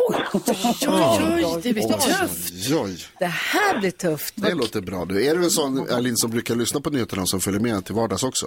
Oj, 0.09 1.61
det 1.63 1.73
blir 1.73 1.83
tufft. 1.83 2.53
Oj, 2.71 2.83
oj. 2.83 2.97
Det 3.19 3.25
här 3.25 3.79
blir 3.79 3.91
tufft. 3.91 4.33
Det 4.35 4.53
låter 4.53 4.81
bra. 4.81 5.05
Du, 5.05 5.27
är 5.27 5.35
du 5.35 5.43
en 5.43 5.49
sån, 5.49 5.87
Alin, 5.97 6.15
som 6.15 6.31
brukar 6.31 6.55
lyssna 6.55 6.81
på 6.81 6.89
nyheterna 6.89 7.25
som 7.25 7.39
följer 7.39 7.61
med 7.61 7.85
till 7.85 7.95
vardags 7.95 8.23
också? 8.23 8.45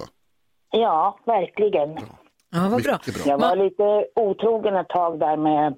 Ja, 0.70 1.18
verkligen. 1.26 1.90
Ja, 2.50 2.68
vad 2.70 2.82
bra. 2.82 2.98
Bra. 3.06 3.22
Jag 3.26 3.38
var 3.38 3.56
lite 3.56 4.06
otrogen 4.14 4.76
ett 4.76 4.88
tag 4.88 5.18
där 5.18 5.36
med 5.36 5.74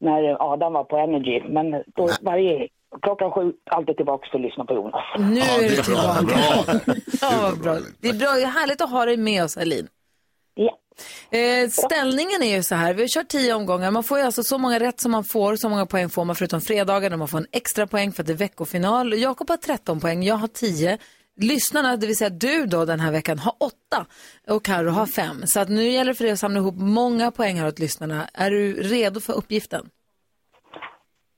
när 0.00 0.52
Adam 0.52 0.72
var 0.72 0.84
på 0.84 0.96
Energy. 0.96 1.40
Men 1.48 1.70
då 1.70 2.08
varje 2.22 2.68
klockan 3.02 3.30
sju 3.30 3.52
alltid 3.70 3.96
tillbaka 3.96 4.28
för 4.30 4.38
att 4.38 4.42
lyssna 4.42 4.64
på 4.64 4.74
Jonas. 4.74 5.04
Nu 5.18 5.40
är 5.40 5.68
du 5.70 5.82
tillbaka. 5.82 6.22
bra. 6.22 6.64
Ja. 7.20 7.78
Det 8.00 8.08
är 8.08 8.12
bra. 8.18 8.32
Det 8.32 8.42
är 8.42 8.46
härligt 8.46 8.80
att 8.80 8.90
ha 8.90 9.04
dig 9.04 9.16
med 9.16 9.44
oss, 9.44 9.56
Alin. 9.56 9.88
Ja. 10.54 10.78
Eh, 11.38 11.68
ställningen 11.68 12.42
är 12.42 12.56
ju 12.56 12.62
så 12.62 12.74
här, 12.74 12.94
vi 12.94 13.02
har 13.02 13.08
kört 13.08 13.28
tio 13.28 13.54
omgångar. 13.54 13.90
Man 13.90 14.02
får 14.04 14.18
ju 14.18 14.24
alltså 14.24 14.42
så 14.42 14.58
många 14.58 14.80
rätt 14.80 15.00
som 15.00 15.12
man 15.12 15.24
får, 15.24 15.56
så 15.56 15.68
många 15.68 15.86
poäng 15.86 16.08
får 16.08 16.24
man 16.24 16.36
förutom 16.36 16.60
fredagar, 16.60 17.10
där 17.10 17.16
man 17.16 17.28
får 17.28 17.38
en 17.38 17.46
extra 17.52 17.86
poäng 17.86 18.12
för 18.12 18.22
att 18.22 18.26
det 18.26 18.32
är 18.32 18.36
veckofinal. 18.36 19.18
Jakob 19.18 19.48
har 19.48 19.56
13 19.56 20.00
poäng, 20.00 20.22
jag 20.22 20.34
har 20.34 20.48
10. 20.48 20.98
Lyssnarna, 21.40 21.96
det 21.96 22.06
vill 22.06 22.16
säga 22.16 22.30
du 22.30 22.66
då 22.66 22.84
den 22.84 23.00
här 23.00 23.12
veckan, 23.12 23.38
har 23.38 23.54
8 23.58 23.74
och 24.48 24.64
Karo 24.64 24.90
har 24.90 25.06
5. 25.06 25.42
Så 25.46 25.60
att 25.60 25.68
nu 25.68 25.88
gäller 25.88 26.12
det 26.12 26.14
för 26.14 26.24
dig 26.24 26.32
att 26.32 26.38
samla 26.38 26.58
ihop 26.58 26.74
många 26.78 27.30
poäng 27.30 27.60
här 27.60 27.68
åt 27.68 27.78
lyssnarna. 27.78 28.28
Är 28.34 28.50
du 28.50 28.82
redo 28.82 29.20
för 29.20 29.32
uppgiften? 29.32 29.88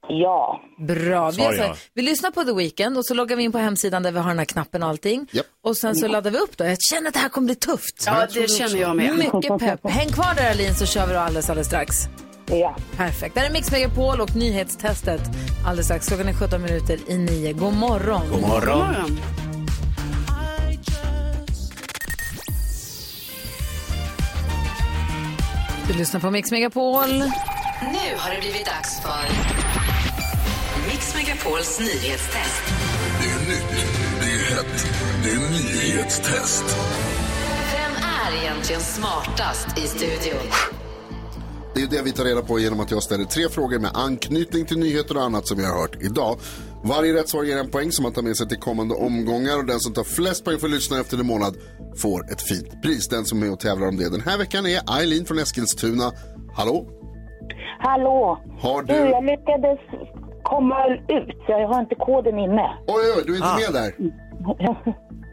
Ja. 0.08 0.60
Bra. 0.78 1.30
Vi, 1.30 1.36
Sa 1.36 1.42
gör 1.42 1.52
så 1.52 1.62
här, 1.62 1.68
jag. 1.68 1.76
vi 1.94 2.02
lyssnar 2.02 2.30
på 2.30 2.44
The 2.44 2.52
Weeknd 2.52 2.98
och 2.98 3.06
så 3.06 3.14
loggar 3.14 3.36
vi 3.36 3.42
in 3.42 3.52
på 3.52 3.58
hemsidan 3.58 4.02
där 4.02 4.12
vi 4.12 4.18
har 4.18 4.28
den 4.28 4.38
här 4.38 4.44
knappen 4.44 4.82
och 4.82 4.88
allting. 4.88 5.26
Och 5.64 5.76
sen 5.76 5.96
så 5.96 6.08
laddar 6.08 6.30
vi 6.30 6.38
upp 6.38 6.56
då. 6.56 6.64
Jag 6.64 6.76
känner 6.80 7.08
att 7.08 7.14
det 7.14 7.20
här 7.20 7.28
kommer 7.28 7.46
bli 7.46 7.54
tufft. 7.54 8.02
Ja, 8.06 8.26
det 8.34 8.50
känner 8.50 8.76
jag 8.80 8.96
med. 8.96 9.14
Mycket 9.18 9.58
pepp. 9.58 9.90
Häng 9.90 10.08
kvar 10.08 10.34
där 10.36 10.50
Alin 10.50 10.74
så 10.74 10.86
kör 10.86 11.06
vi 11.06 11.12
då 11.12 11.18
alldeles, 11.18 11.50
alldeles 11.50 11.66
strax. 11.66 11.94
Ja. 12.46 12.76
Perfekt. 12.96 13.34
Där 13.34 13.44
är 13.44 13.50
Mix 13.50 13.70
Megapol 13.72 14.20
och 14.20 14.36
nyhetstestet 14.36 15.20
alldeles 15.66 15.86
strax. 15.86 16.08
Klockan 16.08 16.28
är 16.28 16.32
17 16.34 16.62
minuter 16.62 16.98
i 17.06 17.18
9. 17.18 17.52
God 17.52 17.74
morgon. 17.74 18.22
God 18.30 18.40
morgon. 18.40 18.78
God 18.78 18.86
morgon. 18.88 19.18
Du 25.88 25.94
lyssnar 25.98 26.20
på 26.20 26.30
Mix 26.30 26.50
Megapol. 26.50 27.08
Nu 27.08 28.16
har 28.16 28.34
det 28.34 28.40
blivit 28.40 28.66
dags 28.66 29.00
för 29.02 29.26
Megapols 31.44 31.80
nyhetstest. 31.80 32.62
Det 33.20 33.28
är 33.28 33.48
nytt, 33.48 33.86
det 34.20 34.26
är 34.26 34.56
hett, 34.56 34.86
det 35.24 35.30
är 35.30 35.50
nyhetstest. 35.50 36.64
Vem 37.72 37.92
är 37.92 38.42
egentligen 38.44 38.80
smartast 38.80 39.78
i 39.78 39.80
studion? 39.80 40.46
Det 41.74 41.82
är 41.82 41.86
det 41.86 42.02
vi 42.02 42.12
tar 42.12 42.24
reda 42.24 42.42
på 42.42 42.58
genom 42.58 42.80
att 42.80 42.90
jag 42.90 43.02
ställer 43.02 43.24
tre 43.24 43.48
frågor 43.48 43.78
med 43.78 43.90
anknytning 43.94 44.66
till 44.66 44.78
nyheter 44.78 45.16
och 45.16 45.22
annat 45.22 45.46
som 45.46 45.58
vi 45.58 45.64
har 45.64 45.80
hört 45.80 46.02
idag. 46.02 46.38
Varje 46.84 47.14
rätt 47.14 47.28
svar 47.28 47.42
ger 47.42 47.58
en 47.58 47.70
poäng 47.70 47.92
som 47.92 48.02
man 48.02 48.12
tar 48.12 48.22
med 48.22 48.36
sig 48.36 48.48
till 48.48 48.58
kommande 48.58 48.94
omgångar 48.94 49.58
och 49.58 49.64
den 49.66 49.80
som 49.80 49.92
tar 49.94 50.04
flest 50.04 50.44
poäng 50.44 50.58
för 50.58 50.68
lyssnare 50.68 51.00
efter 51.00 51.18
en 51.18 51.26
månad 51.26 51.54
får 51.96 52.32
ett 52.32 52.42
fint 52.42 52.82
pris. 52.82 53.08
Den 53.08 53.24
som 53.24 53.38
är 53.38 53.44
med 53.44 53.52
och 53.52 53.60
tävlar 53.60 53.88
om 53.88 53.96
det 53.96 54.10
den 54.10 54.20
här 54.20 54.38
veckan 54.38 54.66
är 54.66 54.98
Eileen 55.00 55.24
från 55.24 55.38
Eskilstuna. 55.38 56.12
Hallå? 56.54 56.86
Hallå! 57.78 58.38
Har 58.60 58.82
Du, 58.82 58.92
du... 58.94 58.98
jag 58.98 59.24
lyckades 59.24 59.78
komma 60.42 60.86
ut, 61.08 61.36
jag 61.48 61.68
har 61.68 61.80
inte 61.80 61.94
koden 61.94 62.38
inne. 62.38 62.66
Oj, 62.86 63.04
oj, 63.16 63.22
du 63.26 63.32
är 63.32 63.36
inte 63.36 63.72
med 63.72 63.82
där. 63.82 63.92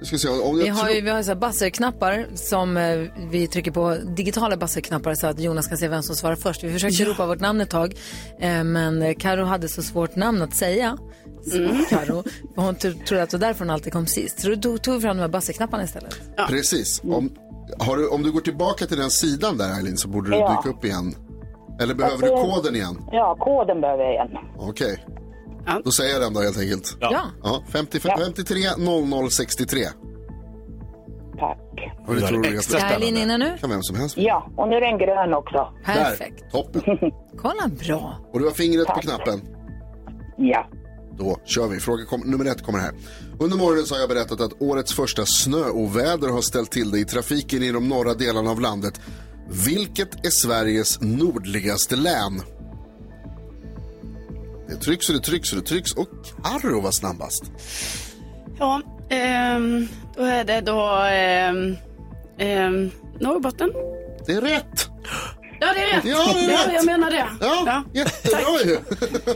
Ska 0.02 0.16
vi 0.16 0.20
se, 0.20 0.30
om 0.30 0.56
Vi 0.58 0.68
jag 0.68 0.74
har 0.74 0.82
tror... 0.84 0.96
ju 0.96 1.02
vi 1.02 1.10
har 1.10 1.24
så 1.24 1.30
här 1.32 1.36
buzzer-knappar 1.36 2.26
som 2.36 2.78
eh, 2.78 3.00
vi 3.32 3.48
trycker 3.48 3.72
på, 3.72 3.96
digitala 4.16 4.58
buzzer-knappar 4.58 5.14
så 5.16 5.28
att 5.28 5.40
Jonas 5.40 5.68
kan 5.68 5.78
se 5.78 5.88
vem 5.88 6.04
som 6.04 6.16
svarar 6.16 6.36
först. 6.36 6.64
Vi 6.64 6.74
försökte 6.74 7.04
ropa 7.06 7.26
vårt 7.26 7.40
namn 7.40 7.62
ett 7.62 7.70
tag, 7.70 7.94
eh, 8.40 8.64
men 8.64 9.16
Karo 9.16 9.44
hade 9.44 9.68
så 9.68 9.84
svårt 9.84 10.16
namn 10.16 10.42
att 10.42 10.54
säga. 10.56 10.98
Mm. 11.54 11.86
Karo, 11.90 12.24
hon 12.56 12.76
tro- 12.76 12.94
trodde 13.08 13.24
att 13.24 13.30
det 13.30 13.38
var 13.38 13.48
därför 13.48 13.60
hon 13.66 13.70
alltid 13.70 13.94
kom 13.94 14.06
sist. 14.08 14.40
Så 14.42 14.56
då 14.56 14.78
tog, 14.78 14.96
vi 14.96 15.02
fram 15.02 15.18
de 15.18 15.22
här 15.22 15.30
buzzer-knapparna 15.30 15.84
istället. 15.84 16.22
Precis. 16.48 17.02
Om, 17.04 17.30
har 17.80 17.98
du, 17.98 18.08
om 18.08 18.24
du 18.24 18.32
går 18.32 18.42
tillbaka 18.42 18.86
till 18.86 18.98
den 18.98 19.10
sidan 19.10 19.58
där 19.58 19.74
Eileen 19.78 19.98
så 19.98 20.08
borde 20.08 20.30
du 20.30 20.36
Ja. 20.38 20.62
dyka 20.64 20.78
upp 20.78 20.86
igen. 20.86 21.16
Eller 21.80 21.94
behöver 21.96 22.18
du 22.28 22.32
Alltså- 22.34 22.56
koden 22.56 22.76
igen? 22.76 22.98
Ja, 23.12 23.36
koden 23.40 23.82
behöver 23.82 24.04
jag 24.04 24.14
igen. 24.14 24.30
Okej. 24.58 25.06
Då 25.84 25.92
säger 25.92 26.14
jag 26.14 26.22
den 26.22 26.34
då 26.34 26.42
helt 26.42 26.60
enkelt. 26.60 26.98
Ja. 27.00 27.22
ja 27.44 27.64
55, 27.72 28.20
53 28.20 28.56
00 28.78 29.32
63. 29.32 29.80
Tack. 31.40 31.58
Och 32.08 32.16
det 32.16 32.22
tror 32.22 32.42
du 32.42 32.50
är 32.50 32.54
ganska 32.54 32.78
Är 32.78 32.94
Eileen 32.94 33.18
inne 33.18 33.38
nu? 33.38 33.58
kan 33.62 33.70
vem 33.70 33.84
som 33.84 33.96
helst. 33.96 34.18
Ja, 34.18 34.50
och 34.58 34.68
nu 34.70 34.76
är 34.76 34.82
den 34.82 34.98
grön 34.98 35.34
också. 35.34 35.68
Perfekt. 35.86 36.40
Där, 36.44 36.50
toppen. 36.50 36.82
Kolla 37.38 37.68
bra. 37.68 38.16
Och 38.34 38.40
du 38.40 38.46
har 38.46 38.52
fingret 38.52 38.88
på 38.88 38.94
knappen. 39.02 39.42
Ja. 40.38 40.68
Då 41.18 41.38
kör 41.46 41.68
vi. 41.68 41.80
Fråga 41.80 42.06
kom, 42.06 42.22
nummer 42.22 42.46
ett 42.46 42.66
kommer 42.66 42.80
här. 42.80 42.92
Under 43.40 43.58
morgonen 43.58 43.86
så 43.86 43.96
har 43.96 44.00
jag 44.00 44.10
berättat 44.10 44.42
att 44.42 44.62
årets 44.62 44.94
första 44.94 45.26
snöoväder 45.26 46.30
har 46.30 46.42
ställt 46.42 46.72
till 46.72 46.92
det 46.92 47.00
i 47.00 47.06
trafiken 47.06 47.64
i 47.64 47.72
de 47.72 47.88
norra 47.90 48.14
delarna 48.14 48.52
av 48.52 48.60
landet. 48.62 49.02
Vilket 49.52 50.26
är 50.26 50.30
Sveriges 50.30 51.02
nordligaste 51.02 51.96
län? 51.96 52.42
Det 54.70 54.76
trycks 54.76 55.10
och 55.10 55.16
det 55.16 55.22
trycks 55.22 55.54
och 55.54 55.60
det 55.60 55.66
trycks 55.66 55.94
och 55.94 56.10
Carro 56.44 56.82
var 56.82 56.92
snabbast. 56.92 57.44
Ja, 58.60 58.82
ehm, 59.10 59.88
då 60.16 60.24
är 60.24 60.44
det 60.44 60.62
då 60.62 60.90
ehm, 61.12 61.76
ehm, 62.38 62.92
Norrbotten. 63.20 63.72
Det 64.26 64.34
är 64.34 64.42
rätt! 64.42 64.90
Ja, 65.60 65.74
det 65.74 65.80
är 65.80 65.96
rätt. 65.96 66.06
Ja, 66.06 66.34
det 66.34 66.40
är 66.40 66.68
rätt. 66.68 66.74
jag 66.74 66.86
menar 66.86 67.12
det. 67.12 67.28
Ja, 67.40 67.84
jättebra 67.94 68.62
ju. 68.66 68.78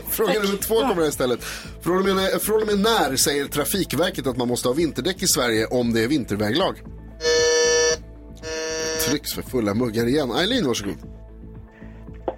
Fråga 0.08 0.32
nummer 0.32 0.56
två 0.56 0.80
kommer 0.80 0.94
här 0.94 1.08
istället. 1.08 1.44
Från 1.82 2.10
och, 2.10 2.16
med, 2.16 2.42
från 2.42 2.62
och 2.62 2.66
med 2.66 2.78
när 2.78 3.16
säger 3.16 3.44
Trafikverket 3.44 4.26
att 4.26 4.36
man 4.36 4.48
måste 4.48 4.68
ha 4.68 4.72
vinterdäck 4.72 5.22
i 5.22 5.26
Sverige 5.26 5.66
om 5.66 5.92
det 5.92 6.04
är 6.04 6.08
vinterväglag? 6.08 6.74
Trycks 9.14 9.34
för 9.34 9.42
fulla 9.42 9.74
muggar 9.74 10.06
igen. 10.06 10.30
Eileen, 10.32 10.66
varsågod. 10.66 10.94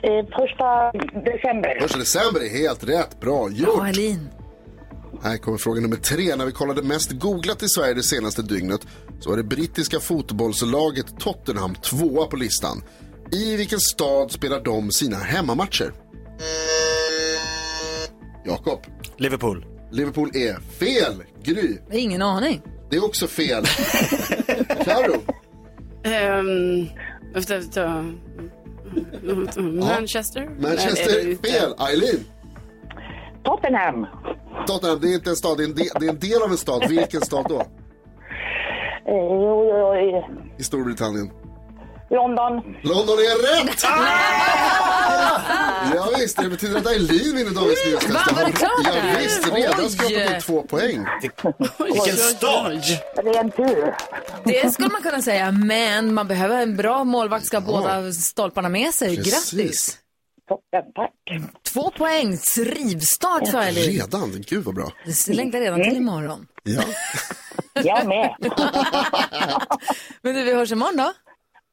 Eh, 0.02 0.26
första 0.38 0.92
december. 1.20 1.80
Första 1.80 1.98
december 1.98 2.40
är 2.40 2.48
helt 2.48 2.84
rätt. 2.84 3.20
Bra 3.20 3.50
gjort. 3.50 3.68
Ja, 3.76 3.86
Eileen. 3.86 4.28
Här 5.22 5.36
kommer 5.36 5.58
fråga 5.58 5.80
nummer 5.80 5.96
tre. 5.96 6.36
När 6.36 6.46
vi 6.46 6.52
kollade 6.52 6.82
mest 6.82 7.10
googlat 7.10 7.62
i 7.62 7.68
Sverige 7.68 7.94
det 7.94 8.02
senaste 8.02 8.42
dygnet 8.42 8.80
så 9.20 9.30
var 9.30 9.36
det 9.36 9.42
brittiska 9.42 10.00
fotbollslaget 10.00 11.20
Tottenham 11.20 11.74
tvåa 11.74 12.26
på 12.26 12.36
listan. 12.36 12.82
I 13.32 13.56
vilken 13.56 13.80
stad 13.80 14.32
spelar 14.32 14.60
de 14.60 14.90
sina 14.90 15.16
hemmamatcher? 15.16 15.92
Jakob. 18.44 18.80
Liverpool. 19.16 19.66
Liverpool 19.90 20.30
är 20.34 20.60
fel. 20.60 21.22
Gry. 21.42 21.78
Ingen 21.92 22.22
aning. 22.22 22.62
Det 22.90 22.96
är 22.96 23.04
också 23.04 23.26
fel. 23.26 23.64
Karo. 24.84 25.22
Efter, 27.34 27.58
efter, 27.58 28.14
Manchester? 29.62 30.48
Manchester 30.58 31.36
fel. 31.48 31.74
Eileen. 31.88 32.24
Tottenham. 33.44 34.06
Tottenham, 34.66 35.00
det 35.00 35.08
är 35.08 35.14
inte 35.14 35.30
en 35.30 35.36
stad, 35.36 35.58
det 35.58 35.62
är 35.62 35.68
en, 35.68 35.74
del, 35.74 35.86
det 36.00 36.06
är 36.06 36.10
en 36.10 36.18
del 36.18 36.42
av 36.42 36.50
en 36.50 36.56
stad. 36.56 36.88
Vilken 36.88 37.20
stad 37.20 37.46
då? 37.48 37.60
Eh, 39.08 40.24
I 40.58 40.62
Storbritannien. 40.62 41.30
London. 42.10 42.62
London 42.82 43.18
är 43.18 43.64
rätt! 43.64 43.84
Ja, 45.94 46.08
visst, 46.18 46.36
det 46.36 46.48
betyder 46.48 46.78
att 46.78 46.86
Eileen 46.86 47.36
vinner 47.36 47.50
dagens 47.50 47.84
nyhetstest. 47.86 48.14
Va, 48.14 48.20
var 48.36 48.44
det 48.44 48.52
klart 48.52 48.70
Ja, 48.84 48.92
visst, 49.18 49.52
redan 49.54 49.90
skrapat 49.90 50.36
upp 50.36 50.42
två 50.46 50.62
poäng. 50.62 51.06
Vilken 51.78 52.16
start! 52.16 52.84
Ren 53.24 53.50
tur. 53.50 53.94
Det 54.44 54.72
skulle 54.72 54.88
man 54.88 55.02
kunna 55.02 55.22
säga, 55.22 55.52
men 55.52 56.14
man 56.14 56.28
behöver 56.28 56.62
en 56.62 56.76
bra 56.76 57.04
målvakt 57.04 57.46
ska 57.46 57.58
ha 57.58 57.66
båda 57.66 58.12
stolparna 58.12 58.68
med 58.68 58.94
sig. 58.94 59.16
Precis. 59.16 59.52
Grattis! 59.52 59.98
Toppen, 60.48 60.92
tack. 60.94 61.12
Två 61.72 61.90
poäng, 61.90 62.38
rivstart 62.58 63.48
för 63.48 63.58
Eileen. 63.58 63.90
Redan? 63.92 64.44
Gud 64.48 64.64
vad 64.64 64.74
bra. 64.74 64.92
Det 65.26 65.34
längtar 65.34 65.60
redan 65.60 65.82
till 65.82 65.96
imorgon. 65.96 66.46
Ja. 66.62 66.82
Jag 67.84 68.06
med. 68.06 68.36
Men 70.22 70.34
du, 70.34 70.42
vi 70.42 70.54
hörs 70.54 70.72
imorgon 70.72 70.96
då. 70.96 71.12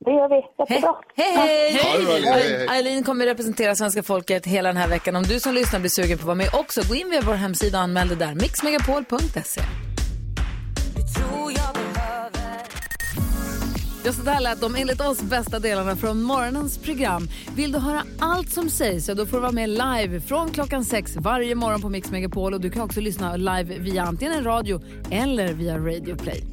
Det 0.05 0.11
gör 0.11 0.29
vi. 0.29 0.41
Jättebra. 0.59 0.95
Hej, 1.15 1.33
hej! 1.35 1.79
Eileen. 1.95 2.33
Hej, 2.33 2.57
hej. 2.57 2.67
Eileen 2.69 3.03
kommer 3.03 3.25
representera 3.25 3.75
svenska 3.75 4.03
folket 4.03 4.45
hela 4.45 4.69
den 4.69 4.77
här 4.77 4.87
veckan. 4.87 5.15
Om 5.15 5.23
du 5.23 5.39
som 5.39 5.53
lyssnar 5.53 5.79
blir 5.79 5.89
sugen 5.89 6.17
på 6.17 6.21
att 6.21 6.25
vara 6.25 6.35
med 6.35 6.49
också, 6.53 6.81
gå 6.89 6.95
in 6.95 7.09
via 7.09 7.21
vår 7.21 7.33
hemsida 7.33 7.77
och 7.77 7.83
anmäl 7.83 8.07
dig 8.07 8.17
där. 8.17 8.35
Mixmegapol.se. 8.35 9.61
Ja, 14.05 14.13
så 14.13 14.21
där 14.23 14.39
lät 14.39 14.61
de 14.61 14.75
enligt 14.75 15.01
oss 15.01 15.21
bästa 15.21 15.59
delarna 15.59 15.95
från 15.95 16.23
morgonens 16.23 16.77
program. 16.77 17.27
Vill 17.55 17.71
du 17.71 17.79
höra 17.79 18.03
allt 18.19 18.49
som 18.49 18.69
sägs 18.69 19.05
så 19.05 19.13
då 19.13 19.25
får 19.25 19.37
du 19.37 19.41
vara 19.41 19.51
med 19.51 19.69
live 19.69 20.21
från 20.21 20.51
klockan 20.51 20.85
sex 20.85 21.15
varje 21.15 21.55
morgon 21.55 21.81
på 21.81 21.89
Mix 21.89 22.11
Megapol. 22.11 22.53
Och 22.53 22.61
du 22.61 22.69
kan 22.69 22.81
också 22.81 23.01
lyssna 23.01 23.35
live 23.35 23.77
via 23.79 24.03
antingen 24.03 24.33
en 24.33 24.43
radio 24.43 24.81
eller 25.11 25.53
via 25.53 25.77
Radio 25.77 26.15
Play. 26.15 26.52